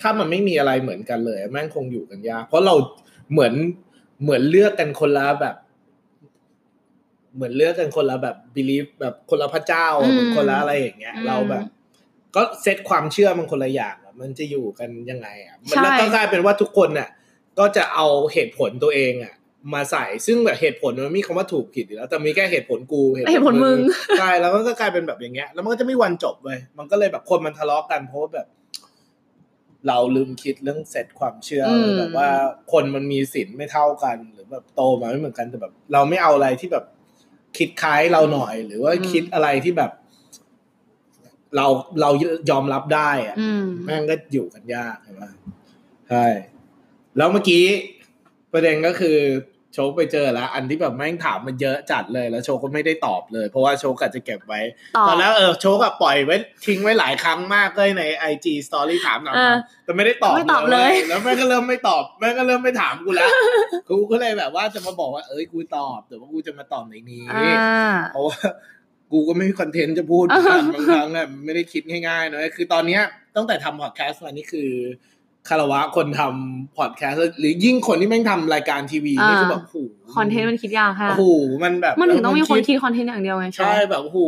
[0.00, 2.74] ถ้ามันไม่มีอะไรเหมือนกันเลยแม่งคงอยู่กันยากเพราะเรา
[3.32, 3.54] เหมือน
[4.22, 5.56] เหมือนเลือกกันคนละแบบ
[7.34, 11.64] เหมือนเลือกกันคนละแบบ belief แบบคนละพระเจ้าอืมคนละอะไรอย่างเงี้ยอืมเราแบบ
[12.34, 17.08] ก็เซตความเชื่อมันคนละอย่างอะมันจะอยู่กันยังไงอะมันใช่แล้วก็กลายเป็นว่าทุกคนน่ะ
[17.58, 19.34] ก็จะเอาเหตุผลตัวเองอะ
[19.74, 23.78] มาใส่ซึ่งแบบเหตุผลมันไม่มีคำว่าถูกผิดอยู่แล้ว แต่มีแค่เหตุผลกูเหตุผลมึง
[24.18, 28.46] ใช่แล้วมันก็กลายเป็นแบบอย่างเงี้ย แล้วมันก็จะไม่วันจบเลยมันก็เลยแบบคนมันทะเลาะกันเพราะว่าแบบ
[29.88, 32.30] เราลืมคิดเรื่องเซตความเชื่ออมแบบว่า
[32.72, 36.84] คนมันมีสินไม่เท่ากัน หรือแบบโตมาไม่เหมือนกันแต่แบบ เราไม่เอาอะไรที่แบบ
[37.58, 39.90] คิดคล้ายเราหน่อย หรือว่าคิดอะไรที่แบบ
[41.56, 41.66] เรา
[42.00, 42.10] เรา
[42.50, 45.22] ยอมรับได้อะอืมแม่งก็อยู่กันยากใช่ไหม
[46.08, 46.24] ใช่
[47.16, 47.64] แล้วเมื่อกี้
[48.52, 49.18] ประเด็นก็คือ
[49.74, 54.60] โชคไปเจอแล้ว อันที่แบบแม่งถามมันเยอะจัดเลยแล้วโชคก็ไม่ได้ตอบเลย เพราะว่าโชคอาจจะเก็บไว้
[54.96, 56.36] ตอบตอนแรกเออโชคอะปล่อยไว้
[56.66, 63.30] ทิ้งไว้หลายครั้งมากเลยในไอจีสตอรี่ถามถามเออถามแต่ไม่ได้ตอบไม่ตอบเลยว้แล้วแม่งก็เริ่มไม่ตอบแม่งก็เริ่มไม่ถามกูแล้ว
[63.88, 68.38] กูก็เลยแบบว่าจะมาบอกว่าเอ้ยกูตอบแต่ว่ากูจะมาตอบในนี้อ่าเพราะว่า
[69.12, 70.42] กูก็ไม่มีคอนเทนต์จะพูดอ่า
[70.74, 73.02] บางครั้งอะไม่ได้คิดง่ายๆนะคือตอนเนี้ย
[73.36, 74.70] ตั้งแต่ทำพอดแคสต์มานี่คือ
[75.48, 79.76] คารวะคนทำพอดแคสต์หรือยิ่งคนที่แม่งทำรายการทีวีนี่คือแบบโอ้โห
[80.16, 81.24] คอนเทนต์มันคิดยากค่ะโอ้โห
[81.62, 84.18] มันแบบมันถึงต้องมีคนดคิดคอนเทนต์อย่างเดียวไงใช่แบบโอ้โห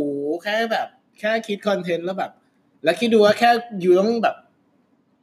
[0.43, 0.87] แค่แบบ
[1.19, 2.31] แค่คิดคอนเทนต์แล้วแบบ
[2.85, 3.51] แล้วคิดดูว่าแค่
[3.81, 4.37] อยู่ต้องแบบ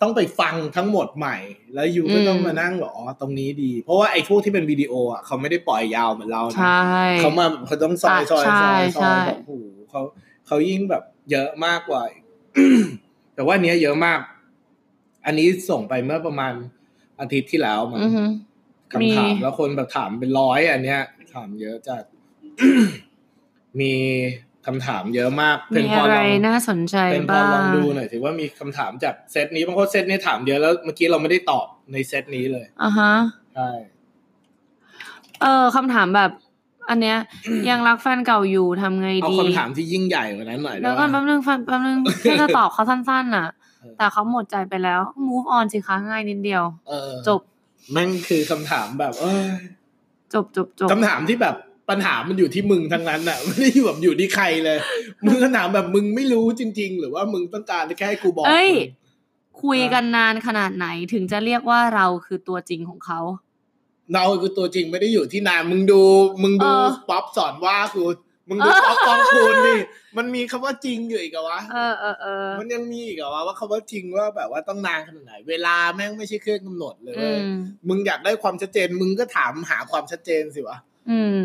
[0.01, 1.37] ต้องไปฟังทั้งหมดใหม่
[1.73, 6.85] แล้วอยู่ก็ต้องมานั่งแบบอ๋อตรงนี้ดี เพราะว่าไอ้พวกที่เป็นวิดีโออะเขาไม่ได้ปล่อยยาวเหมือนเรานะใช่
[7.19, 9.53] เขามาเขาต้องซอยซอยใช่ซอยซใช่อยแบบโอ้โห
[9.89, 10.01] เขา
[10.47, 12.01] เขายิ่งแบบเยอะมากกว่า
[13.35, 14.19] แต่ว่าอันเนี้ยเยอะมาก
[15.27, 16.53] อันนี้ส่งไปเมื่อประมาณ
[17.19, 18.23] อาทิตย์ที่แล้วมั้งอือฮึ
[18.93, 21.01] คำถามมีแล้วคนแบบถามเป็นร้อยอันเนี้ย
[21.33, 22.03] ถามเยอะจัด
[23.79, 23.93] มี
[24.65, 33.13] คำถามเยอะมากมีพอะไรลองน่าสนใจเป็นพอบ้าลองงดูหน่อยถือว่ามีคำถามจากเซตนี้บางคนเซตนี้ถามเยอะแล้วเมื่อกี้เราไม่ได้ตอบในเซตนี้เลยอ่าฮะ
[33.55, 33.69] ใช่
[35.41, 36.31] เออคำถามแบบ
[36.89, 37.17] อันเนี้ย
[37.69, 43.56] ยังรักแฟนเก่าอยู่ทำไงเอาดีคำถามที่ยิ่งใหญ่กว่านั้นหน่อยแล้วก็ได้แป๊ปะบนึงแป๊บแป๊บนึงแค่จะตอบเขาสั้นๆน่ะเออ
[43.97, 47.41] แต่เขาหมดใจไปแล้ว move on สิคะง่ายนิดเดียว เออจบ
[47.91, 49.45] แม่งคือคำถามแบบเอ้ย
[50.33, 51.55] จบจบจบคำถามที่แบบ
[51.89, 54.77] ปัญหามันอยู่ที่มึงทั้งนั้นอะไม่ได้อยู่แบบอยู่ที่ใครเลย
[55.25, 58.81] มึงคำถามแบบมึงไม่รู้จริง ๆ หรือว่ามึงต้องการแค่ให้กูบอกเอ้ยมึ
[59.57, 63.19] งคุยกันนานขนาดไหนถึงจะเรียกว่าเราคือตัวจริงของเขา
[64.13, 66.01] เราคือตัวจริงไม่ได้อยู่ที่นานมึงดู
[66.43, 68.03] มึงดูเออป๊อปสอนว่ากู
[68.49, 69.79] มึงดูป๊อปปองคูณนี่
[70.17, 77.55] มันมีคำว่าจริงอยู่อีกเหรอวะเออเออเออมันยังมีอีกเหรอวะว่าคำว่าจริงว่าแบบว่าต้องนานขนาดไหน เวลาแม่งไม่ใช่เครื่องกำหนดเลยอืเว้ยม
[77.87, 80.77] มึงอยากได้ความชัดเจน มึงก็ถามหาความชัดเจนสิวะ
[81.09, 81.39] อืม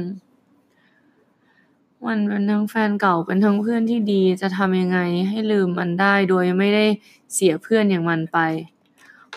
[2.06, 4.98] มันเป็นทั้งแฟนเก่าเป็นทั้งเพื่อนที่ดีจะทำยังไง
[5.28, 6.84] ให้ลืมมันได้โดยไม่ได้
[7.34, 8.38] เสียเพื่อนอย่างมันไป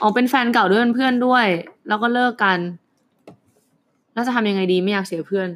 [0.01, 1.45] อ๋อเป็นแฟนเก่าด้วยเป็นเพื่อนด้วย
[1.87, 2.59] แล้วก็เลิกกัน
[4.13, 5.49] แล้วจะทำยังไงดีไม่อยากเสียเพื่อน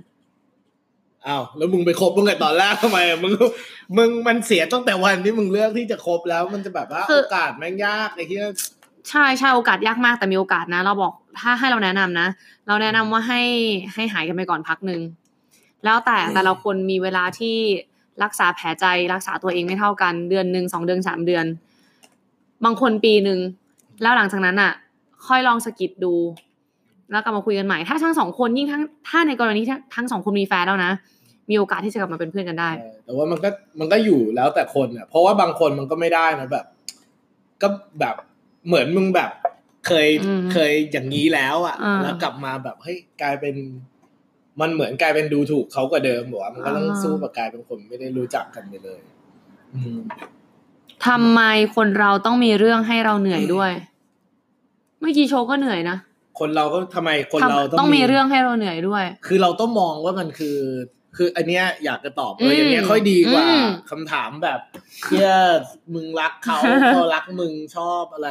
[1.28, 3.34] อ้าวแล้วมึงไปคบมึงไงตอนแรกทำไมอะมึง
[3.98, 8.40] มึงมันเสียตั้งแต่วันที่มึงเลือกที่จะคบแล้ว มันจะแบบว่าคือโอกาสแม่งยากไอ้ที่
[9.10, 12.28] ใช่ใช่โอกาสยากมากแต่มีโอกาสนะ เราบอกถ้าให้เราแนะนำนะ
[12.68, 13.42] เราแนะนำว่าให้
[13.94, 15.02] ให้หายกันไปก่อนพักหนึ่ง
[15.86, 17.58] แล้วแต่แต่ละคนมีเวลาที่
[18.24, 21.46] รักษาแผลใจรักษาตัวเองไม่เท่ากันเดือนหนึ่งสองเดือนสามเดือน
[22.66, 23.40] บางคนปีหนึ่ง
[24.02, 24.72] แล้วหลังจากนั้นอะ
[25.28, 26.14] ค่อยลองสกิดดู
[27.12, 30.92] แล้วกลับมาคุยกันใหม่ ถ้าทั้งสองคนยิ่งทั้งถ้าในกรณีที่ทั้งสองคนมีแฟนแล้วนะ
[31.50, 33.50] มีโอกาสที่จะกลับมาเป็นเพื่อนกันได้เออแต่ว่ามันก็
[33.80, 36.66] มันก็อยู่แล้วแต่คนอะเพราะว่าบางคนมันก็ไม่ได้นะแบบ
[37.62, 37.68] ก็
[38.00, 38.16] แบบ
[38.68, 39.32] เหมือนมึงแบบ
[39.88, 43.56] เคยอืมเคยอย่างนี้แล้วอะอ่าแล้วกลับมาแบบเฮ้ยกลายเป็น
[44.62, 49.00] มันเหมือนกลายเป็นดูถูกเขากว่าเดิมบอกว่ามันก็ต้องอ่าสู้กับกลายเป็นคนไม่ได้รู้จักกันไปเลย
[49.74, 50.00] อืม
[51.08, 51.42] ทำไม
[51.76, 53.72] คนเราต้องมีเรื่องให้เราเหนื่อยด้วย
[55.00, 55.98] เมื่อกี้โชว์ก็เหนื่อยนะ
[56.40, 60.58] คนเราก็ทำไมคนทำเราต้องมีเรื่องให้เราเหนื่อยด้วย คือเราต้องมองว่ามันคือ
[61.18, 64.60] คืออันเนี้ยอยากจะตอบเออมอย่างเงี้ยค่อยดีกว่าอืมคำถามแบบ
[65.06, 65.30] เชื่อ
[65.94, 66.60] มึงรักเขา
[66.90, 68.30] เขารักมึงชอบอะไร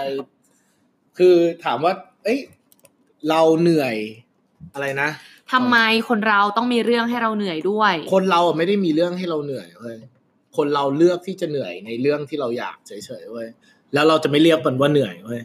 [1.19, 1.93] คือถามว่า
[2.25, 2.41] เอ้ย
[3.29, 3.97] เราเหนื่อย
[4.75, 5.09] อะไรนะ
[5.53, 5.77] ทำไม
[6.09, 9.99] คนเราต้องมีเรื่องให้เราเหนื่อยด้วย คนเราอะไม่ได้มีเรื่องให้เราเหนื่อยเว้ย
[10.57, 12.93] คนเราเลือกที่จะเหนื่อยในเรื่องที่เราอยากเฉ
[13.23, 13.49] ยๆเว้ย
[13.95, 15.41] แล้วเราจะไม่เรียกมันว่าเหนื่อยเว้ย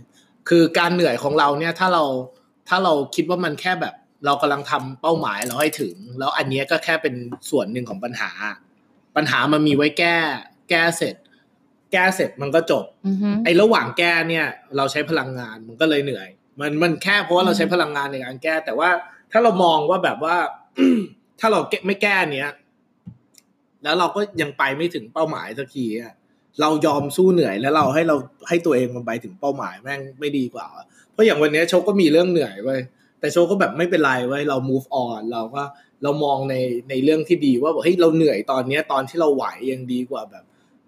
[0.49, 2.03] คือการเหนื่อยของเราเนี่ย ถ้าเรา
[2.67, 3.93] ถ้าเราคิดว่ามันแค่แบบ
[4.25, 7.15] เรากำลังทำเป้าหมายเราให้ถึง แล้วอันเนี้ยก็แค่เป็น
[7.49, 8.31] ส่วนหนึ่งของปัญหา
[9.15, 10.15] ปัญหามันมีไว้แก้
[10.69, 11.15] แก้เสร็จ
[11.93, 14.45] แก้เสร็จมันก็จบอือฮึไอ้ระหว่างแก้เนี่ย
[14.77, 18.89] เราใช้พลังงานมันก็เลยเหนื่อย มันมันแค่เพราะว่าเราใช้พลังงานในการแก้ แต่ว่า
[19.31, 20.35] ถ้าเรามองว่าแบบว่า
[21.39, 22.51] ถ้าเราแก้ไม่แก้อันเนี้ย
[23.83, 26.13] แล้วเราก็ยังไปไม่ถึงเป้าหมายสักทีอะ
[26.61, 28.15] เรายอมสู้เหนื่อยแล้วเราให้เรา
[28.47, 30.67] ให้ตัวเองมันไปถึงเป้าหมายแม่งไม่ดีกว่า
[31.11, 32.79] เพราะอย่างวันเนี้ยโชคก็มีเรื่องเหนื่อยเว้ย
[33.19, 35.63] แต่โชคก็แบบไม่เป็นไรเว้ยเรา move on เราก็
[36.03, 36.55] เรามองใน
[36.89, 40.43] ในเรื่องที่ดีว่าแบบเฮ้ยเราเหนื่อยตอนเนี้ยตอนที่เราไหวยังดีกว่าแบบ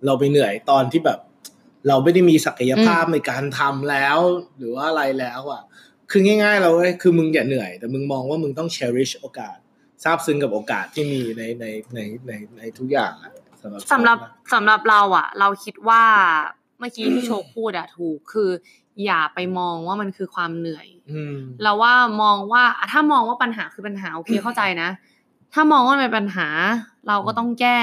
[0.06, 1.20] เราไปเหนื่อยตอนที่แบบ
[1.88, 4.18] เราไม่ได้มีศักยภาพในการทำแล้ว
[4.58, 5.64] หรือว่าอะไรแล้วอะ
[6.12, 9.58] คือง่ายๆเราเว้ยคือมึงอย่าเหนื่อย แต่มึงมองว่ามึงต้อง cherish โอกาส
[10.04, 13.34] ซาบซึ้งกับโอกาสที่มีในในในในในทุกอย่างอะ
[13.66, 16.04] สำหรับสำหรับโชคนะสำหรับเราอะเราคิดว่า
[16.80, 18.50] เมื่อกี้ที่โชคพูดอะถูกคือ
[19.06, 24.90] อย่าไปมองว่ามันคือความเหนื่อยอืมเราว่ามองว่าอะถ้ามองว่าปัญหาคือปัญหาโอเคเข้าใจนะ
[25.54, 26.48] ถ้ามองว่ามันเป็นปัญหา
[27.08, 27.80] เราก็ต้องแก้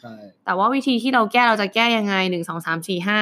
[0.00, 0.14] ใช่
[0.44, 3.18] แต่ว่าวิธีที่เราแก้เราจะแก้ยังไงหนึ่งสองสามสี่ห้า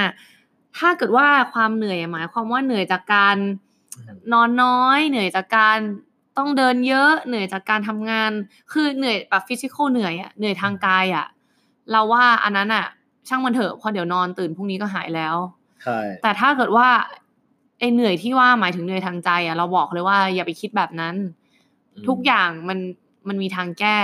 [0.79, 3.37] ถ้าเกิดว่าความเหนื่อยหมายความว่าเหนื่อยจากการ
[4.33, 5.79] นอนน้อย เหนื่อยจากการ
[6.39, 8.31] ต้องเดินเยอะ เหนื่อยจากการทำงาน
[8.73, 11.27] คือเหนื่อยแบบฟิสิกอลเหนื่อยอะเหนื่อยทางกายอะ
[11.91, 12.87] เราว่าอันนั้นอะ
[13.29, 15.37] ช่างมันเถอะพอเดี๋ยวนอนตื่นพรุ่งนี้ก็หายแล้ว
[15.83, 16.89] ใช่แต่ถ้าเกิดว่า
[17.79, 21.15] ไอ้เหนื่อยที่ว่าหมายถึงเหนื่อยทางใจอะเราบอกเลยว่าอย่าไปคิดแบบนั้น
[22.09, 22.79] ทุกอย่างมัน
[23.29, 23.99] มันมีทางแก้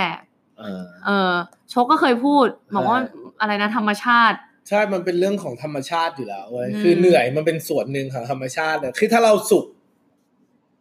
[0.59, 1.31] เออเออ
[1.69, 3.07] โชคก็เคยพูดบอกว่าใช่
[3.41, 4.37] อะไรนะ ธรรมชาติ
[4.69, 9.65] ใช่ มันเป็นเรื่องของธรรมชาติอยู่แล้วเว้ยอืมคือเหนื่อยมันเป็นส่วนหนึ่งของธรรมชาติเลยคือถ้าเราสุข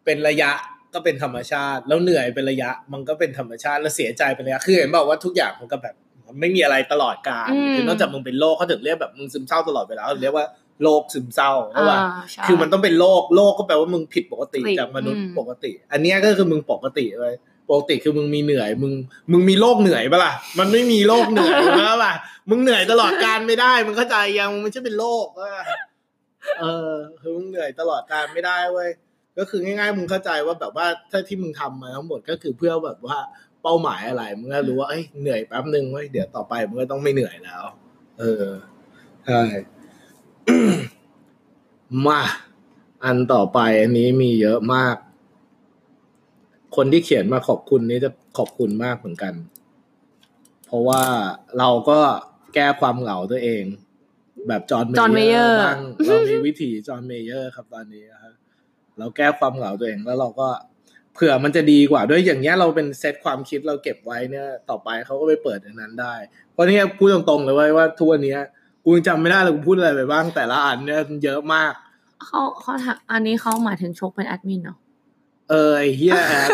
[0.05, 0.51] เป็นระยะ
[0.95, 6.08] ก็เป็นธรรมชาติ แล้วเหนื่อยเป็นระยะ มันก็เป็นธรรมชาติแล้วเสียใจเป็นระยะคือเห็นบอกว่าทุกอย่างมันก็แบบมัน
[6.41, 10.47] ไม่มีอะไรตลอดกาลอืมคือนอกจากมึงเป็นโรคเขาถึงเรียกแบบมึงซึมเศร้าตลอดเวลาเขาถึงเรียกว่า
[10.83, 17.35] โรคซึมเศร้าเพราะว่าอ่าใช่คือมันต้องเป็นโรคโรคก็แปลว่ามึงผิดปกติปกติจากมนุษย์อืมปกติ อันเนี้ยก็คือมึงปกติเลย
[17.71, 18.93] ปกติคือมึงมีเหนื่อย มึง
[19.33, 22.15] มึงมีโรคเหนื่อยปะล่ะมันไม่มีโรคเหนื่อยแล้วป่ะ
[22.51, 25.53] มึงเหนื่อยตลอดการไม่ได้มึงเข้าใจยังมึงไม่ใช่เป็นโรคเว้ย
[26.61, 28.91] เออคือมึงเหนื่อยตลอดการไม่ได้เว้ย
[29.39, 33.19] ก็คือง่ายๆ มึงเข้าใจว่าแบบว่าถ้าที่มึงทำมาทั้งหมดก็คือเพื่อแบบว่า
[33.63, 37.63] เป้าหมายอะไรมึงก็รู้ว่าเอ้ยเหนื่อยแป๊บนึงเว้ยเดี๋ยวต่อไปมึงก็ต้องไม่เหนื่อยแล้ว
[38.21, 38.47] เออ
[39.27, 39.43] ใช่
[42.07, 42.23] มา
[43.05, 44.97] อันต่อไปอันนี้มีเยอะมาก
[46.77, 49.35] คนที่เขียนมาขอบคุณนี่จะขอบคุณมากเหมือนกัน
[50.67, 51.03] เพราะว่า
[51.59, 51.99] เราก็
[52.55, 53.65] แก้ความเหงาตัวเอง
[54.49, 58.35] แบบจอห์นจอห์นเมเยอ Mayer ร์บ้างเรามีวิธี John Mayer ครับตอนนี้นะฮะ
[58.99, 66.15] เราแก้ความเหงาตัวเองแล้วเราก็เผื่อมันจะดีกว่าด้วยอย่างเงี้ยเราเป็นเซตความคิดเราเก็บไว้เนี่ยต่อไปเขาก็ไปเปิดในนั้นได้
[66.53, 68.41] เพราะเนี่ยพูดตรงๆเลยเว้ยว่าทุกวันเนี้ย
[68.85, 71.73] กูยังจำไม่ได้เลยกูพูดอะไรไปบ้างแต่ละอันเนี่ยเยอะมาก
[72.25, 74.79] เขาเขาถามอันนี้เขาหมายถึงโชคเป็นแอดมินเนาะ
[75.51, 76.49] เออไอ้เฮียแอด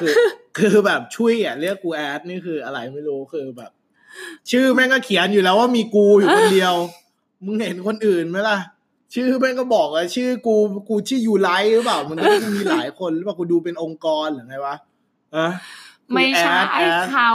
[0.00, 0.12] คือ
[0.58, 3.70] คือแบบช่วยอะเรียกกูแอดนี่คืออะไรไม่รู้คือแบบ
[4.50, 6.74] ชื่อแม่งก็เขียนอยู่แล้วว่ามีกูอยู่คนเดียว
[7.44, 8.58] มึงเห็นคนอื่นไหมล่ะ
[9.14, 10.56] ชื่อแม่งก็บอกเลยชื่อกู
[10.88, 12.26] กูชื่อยูไลท์หรือเปล่า มันก็
[12.56, 14.76] มีหลายคนหรือเปล่ากูดูเป็นองค์กรหรือไงวะ
[15.36, 15.48] อะ
[16.12, 17.30] ไม่ใช่แอดแอดเขา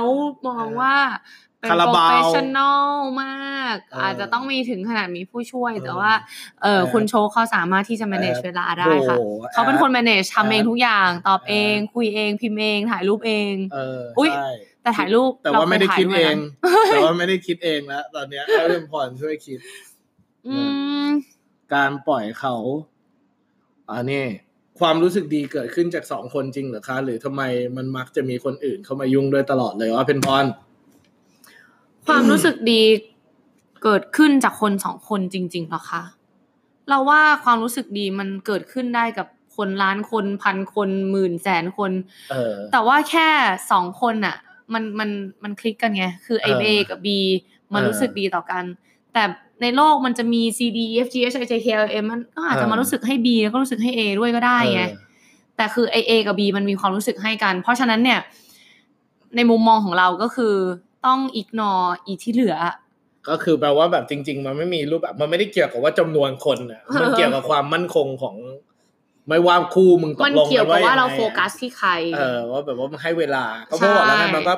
[0.48, 0.96] มองว่า
[1.60, 2.94] เป็นคาราโปรบาวเฟชชั่นอล
[3.24, 6.14] มากเออออาจจะต้องมีถึงขนาดมีผู้ช่วยเออแต่ว่า
[6.62, 14.50] เออแอดคุณโชคเขาสามารถที่จะ manage แอดเวลาได้ค่ะโอ้โหเขาเป็นคนแอด manage ทำเองแอดทุกอย่าง ตอบแอดเอง คุยเอง พิมพ์เอง ถ่ายรูปเองเอออุ๊ยใช่
[14.84, 19.60] แต่ถ่ายรูป แต่ว่าไม่ได้คิดเองราแต่เคยถ่ายด้วยนะว่าไม่ได้คิดเองแล้วตอนเนี้ยให้เรื่องพรช่วยคิด
[20.48, 20.81] อืม
[21.74, 22.56] การปล่อยเขา
[23.94, 24.24] อันนี้
[24.80, 27.42] ความรู้สึกดีเกิดขึ้นจากสองคนจริงเหรอคะ หรือทำไม
[27.78, 30.46] มันมักจะมีคนอื่นเข้ามายุ่งด้วยตลอดเลยว่าเป็นพร
[32.08, 32.82] ความรู้สึกดี
[33.84, 36.04] เกิดขึ้นจากคนสองคนจริงๆเหรอคะ
[36.90, 41.92] เราว่าความรู้สึกดีมันเกิดขึ้นได้กับคนล้านคนพันคนหมื่นแสนคน
[42.32, 43.28] เออแต่ว่าแค่
[43.72, 44.36] สองคนน่ะ
[44.74, 45.10] มันมัน
[45.44, 47.08] มันคลิกกันไง คือ A เออ A กับ B
[47.74, 48.64] มันเออรู้สึกดีต่อกัน
[49.14, 49.24] แต่
[49.62, 53.92] ในโลกมันจะมี C D E F G H I J K L M มันก็อาจจะมาเออรู้สึกให้ B แล้วก็รู้สึกให้
[53.98, 55.10] A ด้วยก็ได้ไงเออ
[55.58, 58.20] แต่คือ A A กับ B มันมีความรู้สึกให้กัน เพราะฉะนั้นเนี่ย
[59.36, 60.56] ในมุมมองของเราก็คือ
[61.06, 62.58] ต้อง ignore อีที่เหลือ
[63.30, 68.36] ก็คือแปลว่าแบบจริง ๆ มันไม่มีรูปแบบมันไม่ได้เกี่ยวกับว่าจำนวนคนอะมันเกี่ยวกับความมั่นคงของ
[69.28, 74.54] ไม่ว่าคู่มึงตมันกลงเกี่ยวกับว่าเรายังไงอะโฟกัสที่ใคร เออว่าแบบว่ามันให้เวลาก็เพราะบอกแล้วไงใช่มันก็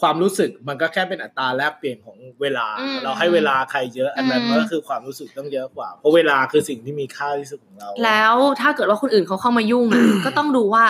[0.00, 10.84] ความรู้สึกมันก็แค่เป็นอัตราแลกเปลี่ยนของเวลาอืมเราให้เวลาใครเยอะ อันนั้นอืมมันก็คือความรู้สึกต้องเยอะกว่า เพราะเวลาคือสิ่งที่มีค่าที่สุดของเรา แล้วถ้าเกิดว่าคนอื่นเขาเข้ามายุ่งอะก็ต้องดูว่า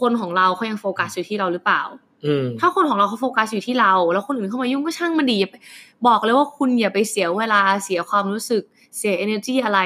[0.00, 1.82] คนของเราเขายังโฟกัสอยู่ที่เราหรือเปล่า
[2.26, 5.54] อืมถ้าคนของเราเขาโฟกัสอยู่ที่เรา แล้วคนอื่นเข้ามายุ่งก็ช่างมันดีอย่าไป
[6.06, 8.62] บอกเลยว่าคุณอย่าไปเสียเวลาเสียความรู้สึก
[8.96, 9.80] เสีย energy อะไร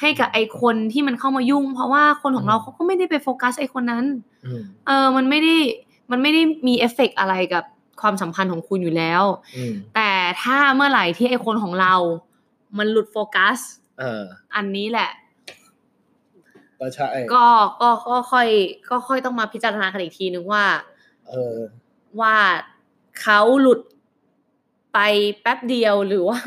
[0.00, 4.04] ให้กับไอคนที่มันเข้ามายุ่ง เพราะว่าคนของเราเขาก็ไม่ได้ไปโฟกัสไอคนนั้น
[4.46, 5.56] อืมเออมันไม่ได้
[6.10, 7.64] มันไม่ได้มีเอฟเฟกต์อะไรกับ
[8.00, 9.22] ความสัมพันธ์ของคุณอยู่แล้ว
[9.56, 10.10] อืมแต่
[10.42, 11.94] ถ้าเมื่อไหร่ที่ไอคนของเรา
[12.78, 13.58] มันหลุดโฟกัส
[13.98, 14.22] เออ
[14.54, 15.10] อันนี้แหละ
[16.80, 17.46] ก็ใช่ก็
[17.80, 18.48] ก็ก็ค่อย
[18.90, 20.64] ก็ค่อยต้องมาพิจารณากันอีกทีนึงว่า
[21.28, 21.58] เออ
[22.20, 22.36] ว่า
[23.20, 23.80] เขาหลุด
[24.94, 24.98] ไป
[25.40, 26.40] แป๊บเดียวหรือว่า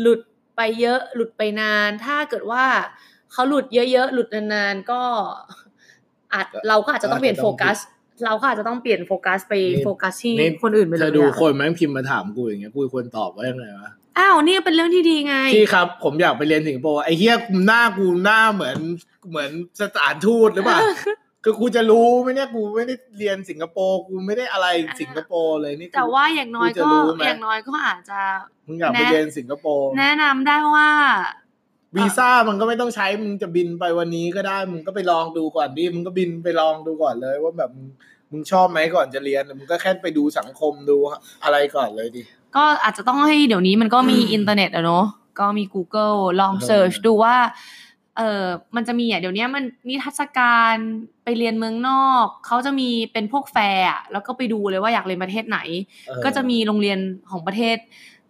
[0.00, 0.20] หลุด
[0.56, 2.64] ไปเยอะ หลุดไปนาน ถ้าเกิดว่า
[3.32, 5.02] เขาหลุดเยอะๆหลุดนานๆก็
[6.32, 7.78] อาจเราก็อาจจะต้องเปลี่ยนโฟกัส
[8.24, 17.34] เราก็อาจจะต้องเปลี่ยนโฟกัสไปนี่โฟกัสที่นี่คนอื่นไปเธเลอยดูอะคนแม่งพิมพ์มาถามกูอย่างเงี้ยกูควรตอบว่ายังไงวะอ้าวนี่เป็นเรื่องที่ดีไงพี่ครับ ผมอยากไปเรียนสิงคโปร์ไอ้เฮีย
[17.66, 18.78] หน้ากูหน้าเหมือน
[19.30, 19.50] เหมือน
[19.80, 20.80] สถานทูตหรือเปล่า
[21.44, 24.66] คือกูจะรู้ไหมเนี่ยกูไม่ได้เรียนสิงคโปร์กูไม่ได้อะไร
[25.00, 28.20] สิงคโปร์เลยนี่กูแต่ว่าอย่างน้อยกูจะก็รู้ไหมอย่างน้อยก็อาจจะ
[28.66, 30.88] มึงอยากไปแนะเรียนสิงคโปร์แนะนำได้ว่า
[31.96, 37.88] วีซ่ามันก็ไม่ต้องใช้มึงจะบินไปวันนี้ก็ได้มึงก็ไปลองดูก่อนดิมึงก็บินไปลองดูก่อนเลย ว่าแบบมึง
[38.30, 40.96] มึงชอบไหมก่อนจะเรียนมึงก็แค่ไปดูสังคมดู
[41.44, 42.22] อะไรก่อนเลยดิ
[42.56, 45.06] ก็อาจจะต้องให้เดี๋ยวนี้มันก็มีอืมอินเทอร์เน็ตอะเนาะ
[45.40, 47.36] ก็มี Google ลองเออ search ดูว่า
[48.16, 48.44] เออ
[48.76, 50.76] มันจะมีอะเดี๋ยวนี้มันนิทรรศการ
[51.24, 55.58] ไปเรียนเมืองนอก เขาจะมีเป็นพวกแฟร์อะแล้วก็ไปดูเลยว่าอยากเรียนประเทศไหน
[56.06, 56.98] เออก็จะมีโรงเรียน
[57.30, 57.76] ของประเทศ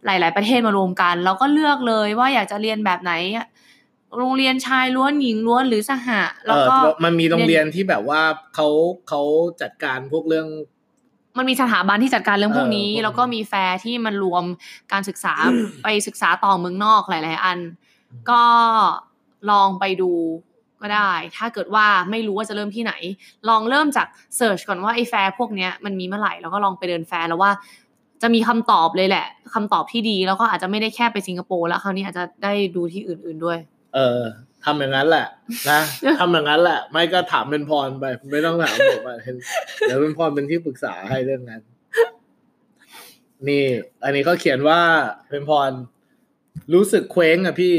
[0.06, 3.12] หลาย ๆ ประเทศมารวมกันแล้วก็เลือกเลยว่าอยากจะเรียนแบบไหน
[4.16, 8.22] โรงเรียนชายล้วนหญิงล้วนหรือสหะแล้วก็เออมันมีโรงเรียนที่แบบว่า
[8.54, 8.68] เขา
[9.08, 9.20] เขา
[9.62, 10.46] จัดการพวกเรื่อง
[11.38, 14.44] มันมีสถาบันที่จัดการเรื่องพวกนี้เออพวกนี้ แล้วก็มีแฟร์ที่มันรวม
[14.92, 15.34] การศึกษา
[15.82, 17.58] ไปศึกษาต่อเมืองนอกหลาย ๆ อัน
[18.30, 18.42] ก็
[19.50, 20.12] ลองไปดู
[20.82, 22.92] ก็ได้ ถ้าเกิดว่าไม่รู้ว่าจะเริ่มที่ไหน
[23.48, 27.50] ลองเริ่มจาก search ก่อนว่าไอ้แฟร์พวกเนี้ยมันมีเมื่อไหร่แล้วก็ลองไปเดินแฟร์แล้วว่า
[28.22, 33.58] จะมีคำตอบเลยแหละคำตอบที่ดีแล้วก็อาจจะไม่ได้แค่ไปสิงคโปร์แล้วคราวนี้อาจจะได้ดูที่อื่น ๆด้วย
[33.94, 34.20] เออ
[34.64, 35.26] ทำอย่างนั้นแหละ
[35.70, 35.80] นะ
[36.20, 39.10] ทำอย่างนั้นแหละ ไม่ก็ถามเป็นพรไป ไม่ต้องถามผมไป
[39.80, 41.62] เดี๋ยวเป็นพรเป็นที่ปรึกษาให้เรื่องนั้น
[43.48, 43.64] นี่
[44.04, 44.80] อันนี้เขาเขียนว่า
[45.30, 45.70] เป็นพร
[46.74, 47.74] รู้สึกเคว้งอะพี่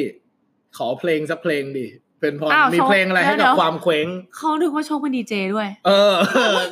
[0.78, 1.88] ขอเพลงสักเพลงดิ
[2.22, 4.08] เป็นพรอ้าวมีเพลงอะไรให้เดี๋กับยวความเคว้ง
[4.38, 6.14] เขาดูว่าโชคเป็นดีเจด้วย เออ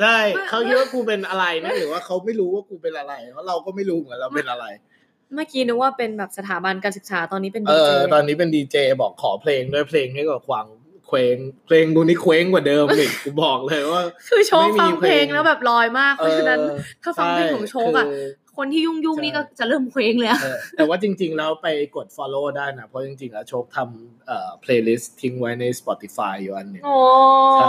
[0.04, 0.18] ได้
[0.50, 4.66] เขาคิดว่ากูเป็นอะไรนะหรือว่าเขาไม่รู้ว่ากูเป็นอะไรเพราะเราก็ไม่รู้เหมือนเราเป็นอะไร
[5.36, 10.66] เมื่อกี้นึกว่าเป็นแบบสถาบันการศึกษาตอนนี้เป็นเอดีเจอตอนนี้เป็นดีเจบอกขอเพลงด้วยเพลงให้กับความ
[11.08, 18.16] เคว้งเพลงกูนี่เคว้งกว่าเดิมอีกกูบอกเลยว่า คือโชคไม่มีฟังเพลงเพลงแล้วแบบลอยมากเพราะฉะนั้นเออถ้าฟังเพลงของโชคอะใช่
[18.60, 26.96] คนที่ยุ่งยุ่งๆใช่นี่ก็จะเริ่มเคว้งเลยอะเออแต่ว่าจริง ๆ แล้วไปกด follow ได้นะ เพราะจริง ๆ แล้วโชคทำเอ่อ playlist ทิ้งไว้ใน Spotify อยู่อันหนึ่งโอ้
[27.54, 27.68] ใช่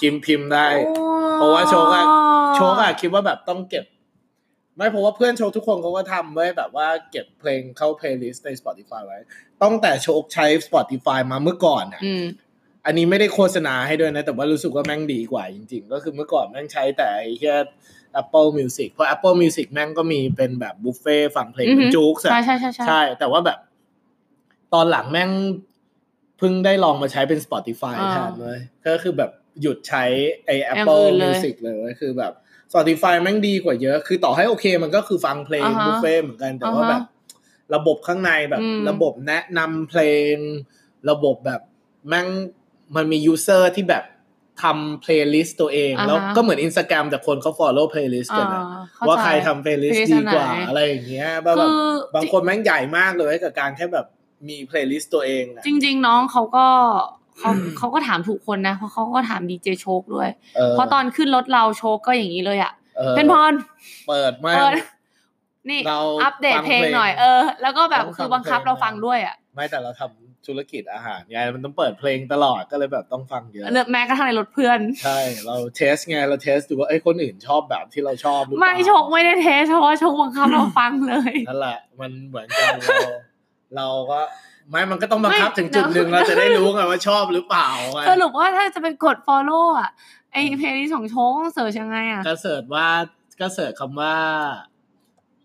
[0.00, 0.66] คิมพิมพ์ได้
[1.34, 2.04] เพราะว่าโชคอะ
[2.56, 3.84] โชคอะคิดว่าแบบต้องเก็บ
[4.76, 9.18] ไม่เพราะว่าเพื่อนโชคทุกคนเขาก็ทำไว้แบบว่าเก็บเพลงเข้า playlist ใน Spotify ไว้
[9.62, 12.24] ตั้งแต่โชคใช้ Spotify มาเมื่อก่อนอะอืม
[12.86, 17.54] อันนี้ไม่ได้โฆษณาให้ด้วยนะ แต่ว่ารู้สึกว่าแม่งดีกว่าจริง ๆ ก็คือเมื่อก่อนแม่งใช้แต่ไอ้แค่
[18.20, 23.58] Apple Music เพราะ Apple Music แม่งก็มีเป็นแบบบุฟเฟ่ต์ฟังเพลงอือหือจุกส์อะใช่ใช่ใช่ใช่ใช่แต่ว่าแบบ
[24.74, 25.30] ตอนหลังแม่ง
[26.38, 30.04] เพิ่งได้ลองมาใช้เป็น Spotify อ่าแทนเลย ก็คือแบบหยุดใช้
[30.44, 32.32] ไอ้อย่าง Apple อื่นเลย Music เลยเว้ยคือแบบ
[32.72, 37.02] Spotify แม่งดีกว่าเยอะ คือต่อให้โอเคมันก็คือฟังเพลงอ่าฮะบุฟเฟ่ต์เหมือนกันแต่ว่าอ่าฮะแบบ
[37.74, 40.00] ระบบข้างในแบบอืมระบบแนะนำเพล
[40.32, 40.34] ง
[41.10, 41.60] ระบบแบบ
[42.08, 42.28] แม่ง
[42.96, 44.04] มันมียูเซอร์ที่แบบ
[44.62, 54.06] ทำเพลย์ลิสต์ตัวเองอ่าฮะแล้วก็เหมือน Instagram แต่คนเขา follow เพลย์ลิสต์กันนะอ่เข้ว่าใจใครทำเพลย์ลิสต์ playlist ดีกว่าอันไหนอะไรอย่างเงี้ยแบบคือบางคนแม่งใหญ่มากเลยกับการแค่แบบ
[54.48, 56.66] มีเพลย์ลิสต์ตัวเองอะจริง ๆ น้องเขาก็
[57.38, 63.52] เขาเขาก็ถามถูกคนนะเพราะเขาก็ถามดีเจโชคด้วยเออเพราะตอนขึ้นรถเราโชคก็อย่างนี้เลยอะออเป็นพร
[64.08, 64.74] เปิดแม่เปิงด
[65.70, 82.98] นี่เราอัปเดตฟังเพลงเพลงหน่อยเออ แล้วก็แบบต้องฟังคือบังคับเพลงเราฟังด้วยอะไม่แต่เราทำ ธุรกิจอาหารไงมันต้องเปิดเพลงตลอดก็เลยแบบต้องฟังเยอะเลือกแม้กระทั่งในรถเพื่อน ใช่ เรา test ไงเรา test ดูว่าเฮ้ยคนอื่นชอบแบบที่เราชอบหรือเปไม่ล่าโชคไม่ได้ test เพราะว่าโชคบังคับเราฟังเลยนั่นแหละมันเหมือนกันเรา
[83.76, 84.20] เราก็
[84.70, 89.90] ไม่มันก็ต้องบังคับไม่ถึงจุดหนึ่งเดี๋ยวเราจะได้รู้ไงว่าชอบหรือเปล่าไงสรุปว่าถ้าจะไปกด follow อะ
[90.32, 92.88] ไอเพลงนี้ของโชคต้อง search ยังไงอะก็ search ว่า
[93.40, 94.14] ก็ search คำว่า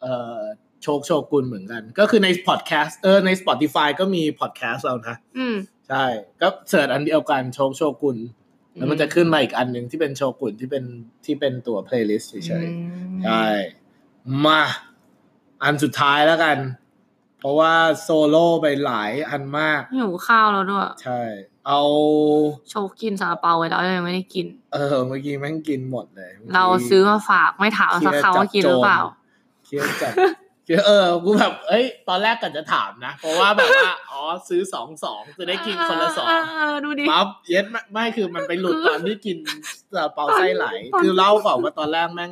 [0.02, 5.56] เอ่อโชคโชกุนเหมือนกัน ก็คือในพอดแคสต์เออใน Spotify ก็มีพอดแคสต์เรานะอืม
[5.90, 6.06] ใช่
[6.42, 8.18] ก็ search อันเดียวกันโชคโชกุน
[8.76, 10.84] แล้วมันจะขึ้นมาอีกอันหนึ่งที่เป็นโชกุนที่เป็น
[11.26, 13.46] ที่เป็นตัว playlist เฉยๆใช่
[14.46, 14.62] มา
[15.64, 16.58] อันสุดท้ายแล้วกัน
[17.40, 21.22] เพราะว่าโซโล่ไปหลายอันมากหิวข้าวแล้วด้วย ใช่
[21.68, 21.82] เอา
[22.70, 29.00] โชคกินซาลาเปาไว้แล้วยังไม่ได้กิน เออ เมื่อกี้แม่งกินหมดเลยมื่กี้เราซื้อมาฝากไม่ถามสักคำว่ากินหรือเปล่า
[29.66, 39.38] เครียดจัดเครียดเออกูแบบเอ้ย ตอนแรกกันจะถามนะ เพราะว่าแบบว่า อ๋อ ซื้อสองสองจะได้กินคนละสองเเอดูดิปั๊บเย็ดไม่ไม่คือมันไปหลุดตอนที่กิน
[39.92, 42.32] ซาลาเปาไส้ไหลตอนคือเล่าก่อนว่าตอนแรกแม่ง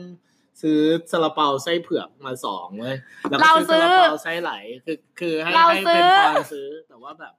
[0.62, 0.80] ซื้อ
[1.12, 2.98] ซาลาเปาไส้เผือกมาสองเลย
[3.30, 4.52] แล้วก็เราซื้อซื้อซาลาเปาไส้ไหล
[4.86, 7.34] คือคือให้เราให้ซื้เป็นอพรซื้อ แต่ว่าแบบ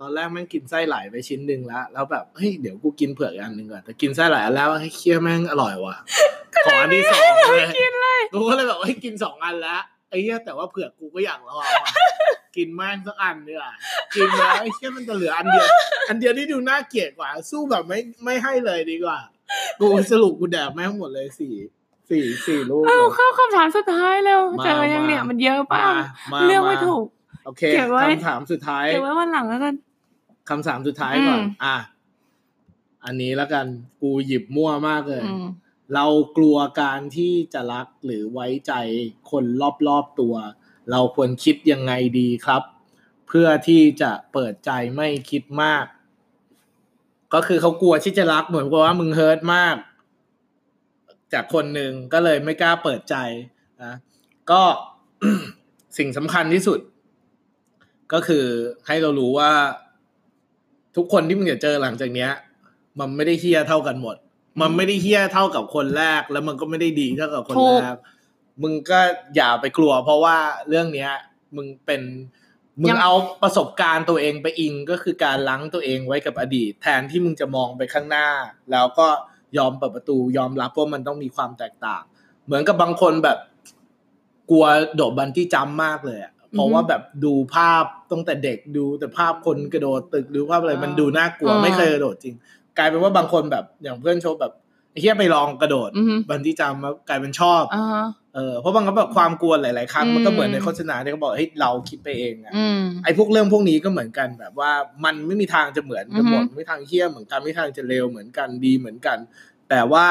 [0.00, 5.96] ตอนแรกแม่งกินไส้ไหลไปชิ้นหนึ่งแล้ว แล้วแบบ เฮ้ย เดี๋ยวกูกินเผือกอีกอันหนึ่งก่อน แต่กินไส้ไหลอันแล้วให้ยเคี้ยวแม่งอร่อยว่ะ
[6.64, 11.92] ขออันที่สองเลย กูก็เลยแบบว่าให้กินสองอันแล้ว ไอ้เหี้ยแต่ว่าเผือกกูก็อยากลองว่ะ
[12.56, 13.72] กินแม่งสักอันดีกว่า
[14.16, 15.68] กินแล้วไอ้เชี่ยมันจะเหลืออันเดียว
[16.08, 19.18] อันเดียวที่ดูน่าเกลียดกว่า สู้แบบไม่ไม่ให้เลยดีกว่า
[19.80, 21.54] กูสรุปกูแดกแม่งหมดเลยสี่
[22.10, 25.82] สี่สี่ลูกเอาเข้าคำถามสุดท้ายแล้วมาเจอยังเนี่ยมามัมันเยอะป่ะ
[26.32, 27.04] มาเลือกไม่มาถูก
[27.44, 29.74] โอเคเก็บไว้คำถามสุดท้ายเก็บไว้วันหลังแล้วกัน
[30.50, 31.76] คำถามสุดท้ายก่อนอืมอะ
[33.04, 33.66] อันนี้แล้วกัน
[34.02, 35.44] กูหยิบมั่วมากเลยอืม
[35.94, 38.72] เรากลัวการที่จะรักหรือไว้ใจ
[39.30, 39.44] คน
[39.88, 40.34] รอบๆตัว
[40.90, 42.62] เราควรคิดยังไงดีครับ
[43.28, 45.84] เพื่อที่จะเปิดใจไม่คิดมาก
[47.34, 49.76] ก็คือเขากลัวที่จะรักเหมือนกับว่ามึงเฮิร์ตมาก
[51.32, 53.16] จากคนหนึ่งก็เลยไม่กล้าเปิดใจ
[53.82, 53.94] นะ
[54.50, 54.62] ก็
[55.98, 56.80] สิ่งสำคัญที่สุด
[58.12, 58.44] ก็คือ
[58.86, 59.52] ให้เรารู้ว่า
[60.96, 62.30] ทุกคนที่มึงจะเจอหลังจากเนี้ย
[62.98, 64.16] มันไม่ได้เฮี้ยเท่ากันหมด
[64.60, 67.98] มันไม่ได้เฮี้ยเท่ากับคนแรก แล้วมันก็ไม่ได้ดีเท่ากับคนถูกแรก
[68.62, 69.00] มึงก็
[69.36, 70.36] อย่าไปกลัว เพราะว่า
[70.68, 71.10] เรื่องเนี้ย
[71.56, 72.02] มึงเป็น
[72.82, 78.28] มึงเอาประสบการณ์ตัวเองไปอิงก็คือการล้างตัวเองไว้กับอดีต แทนที่มึงจะมองไปข้างหน้า
[78.72, 79.08] แล้วก็
[79.56, 82.02] ยอมเปิดประตูยอมรับว่ามันต้องมีความแตกต่าง
[82.46, 83.38] เหมือนกับบางคนแบบ
[84.50, 92.34] กลัวโดดบันที่จำมากเลยอะเพราะว่าแบบดูภาพตั้งแต่เด็กดูแต่ภาพคนกระโดดตึกดูภาพอะไรมันดูน่ากลัวอ่าไม่เคยกระโดดจริง
[92.80, 94.52] กลายเป็นว่าบางคนแบบอย่างเพื่อนโชว์แบบ
[94.92, 104.72] ไอ้เฮียไปลองกระโดดอือฮึบันที่จำแล้วกลายเป็นชอบอ่าฮะเออเพราะบางครั้งแบบความกลัวหลาย ๆ ครั้งอืมมันก็เหมือนในโฆษณาที่เขาบอกเฮ้ยเราคิดไปเองอะอืมไอ้พวกเรื่องพวกนี้ก็เหมือนกันแบบว่า
[105.04, 109.18] มันไม่มีทางจะเหมือนกันหมดอือฮึไม่มีทางเฮี้ยเหมือนกันไม่มีทางจะเลวเหมือนกันดีเหมือนกัน
[109.70, 110.06] แต่ว่า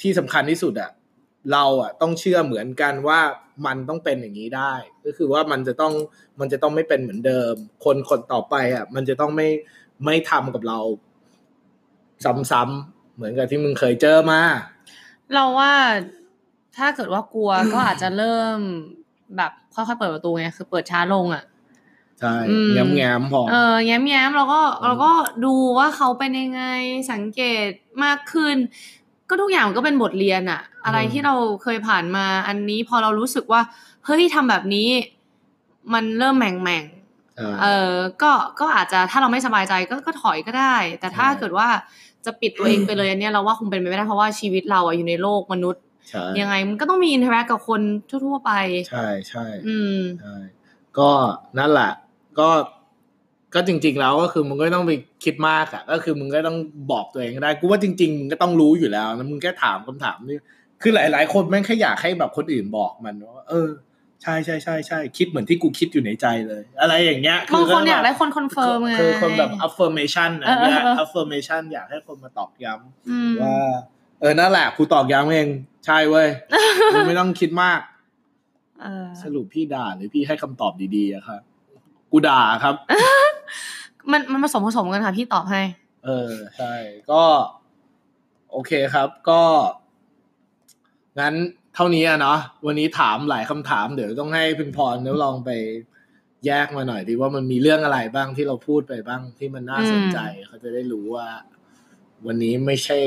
[0.00, 0.90] ที่สำคัญที่สุดอะ
[1.52, 3.20] เราอะต้องเชื่อเหมือนกันว่า
[3.66, 5.92] มันต้องเป็นอย่างนี้ได้ ก็คือว่ามันจะต้อง
[6.40, 7.54] มันจะต้องไม่เป็นเหมือนเดิม
[7.84, 9.48] คนคนต่อไปอะมันจะต้องไม่
[10.04, 10.78] ไม่ทำกับเรา
[12.24, 14.40] ซ้ำๆเหมือนกับที่มึงเคยเจอมา
[15.34, 15.72] เราว่า
[16.76, 18.58] ถ้าเกิดว่ากลัวก็อาจจะเริ่ม
[19.36, 21.44] แบบค่อยๆเปิดประตูไงคือเปิดช้าลงอะ
[22.20, 25.12] ใช่อืมแง้มแง้มๆพอเออแย้มๆเราก็อืมเราก็
[25.44, 26.62] ดูว่าเขาเป็นยังไง
[27.12, 27.68] สังเกต
[28.04, 28.56] มากขึ้น
[29.28, 33.60] ก็ทุกอย่างมันก็เป็นบทเรียนอะอะไรที่เราเคยผ่านมาอันนี้พอเรารู้สึกว่า
[34.04, 34.88] เฮ้ยทำแบบนี้
[35.92, 37.03] มันเริ่มแหม่งแม่งๆ
[37.36, 41.68] เออเออก็ก็อาจจะถ้าเราไม่สบายใจก็ก็ถอยก็ได้ แต่ถ้าใช่เกิดว่า
[42.24, 48.52] จะปิดตัวเองไปเลยอันเนี้ยเราว่าคงเป็นไปไม่ได้เพราะว่าชีวิตเราอะอยู่ในโลกมนุษย์ใช่ยังไงมันก็ต้องมี interact กับคนทั่วๆไป
[48.90, 50.36] ใช่ใช่อืมใช่
[50.98, 51.10] ก็
[51.58, 51.92] นั่นแหละ
[52.38, 52.48] ก็
[53.54, 54.92] ก็จริง ๆ แล้วก็คือมึงก็ไม่ต้องไป
[55.24, 56.58] คิดมากอะก็คือมึงก็ต้อง
[56.92, 60.38] บอกตัวเองก็ได้กูว่าจริงๆมึงก็ต้องรู้อยู่แล้วนะมึงแค่ถามคำถามนี่
[60.82, 63.68] คือหลาย ๆ คนแม่งแค่อยากให้แบบคนอื่นบอกมันว่าเออ
[64.24, 73.56] ใช่ใช่ใช่ใช่คิดเหมือนที่กูคิดอยู่ในใจเลย อะไรอย่างเงี้ยบางคนแบบอยากได้คน confirm ไงคือคนแบบ affirmation นะเออเออเนี่ยเออ affirmation อยากให้คนมาตอกย้ำอืมว่า
[74.20, 75.48] เออนั่นแหละกูตอกย้ำเอง
[75.86, 76.28] ใช่เว้ย
[76.94, 77.80] มึงไม่ต้องคิดมาก
[78.82, 81.40] เออสรุปพี่ด่าหรือพี่ให้คำตอบดีๆอะครับ
[82.12, 82.74] กูด่าครับ
[84.10, 85.62] มันมันผสมผสมกันค่ะ พี่ตอบให้
[86.04, 86.74] เออใช่
[87.10, 87.22] ก็
[88.52, 89.42] โอเคครับ ก็
[91.20, 91.34] งั้น
[91.74, 95.50] เท่านี้อะเนาะวันนี้ถามหลายคำถาม เดี๋ยวต้องให้พิมพรเดี๋ยวลองไป
[96.46, 101.26] แยกมาหน่อยดีว่ามันมีเรื่องอะไรบ้างที่เราพูดไปบ้างที่มันน่าสนใจเขาจะได้รู้ว่า
[102.26, 103.00] วันนี้ไม่ใช่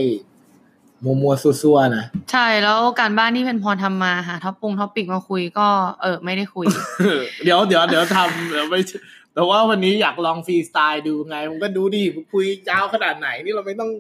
[1.04, 5.68] มัวๆซั่วๆนะใช่แล้วการบ้านที่เพนพรทำมาหาท็อปปง topic มาคุยก็
[6.02, 6.66] เออไม่ได้คุย
[7.44, 8.80] เดี๋ยวเดี๋ยวเดี๋ยวทำเดี๋ยวไม่
[9.34, 12.04] แต่ว่าวันนี้อยากลองฟรีสไตล์ดูไง มันก็ดูดิ
[12.34, 13.92] คุยยาวขนาดไหนนี่เราไม่ต้อง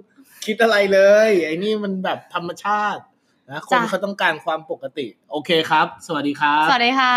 [0.45, 3.01] คิดอะไรเลย ไอ้นี่มันแบบธรรมชาติ
[3.49, 7.15] นะคนจ้ะเขาต้องการความปกติ โอเคครับ สวัสดีครับ สวัสดีค่ะ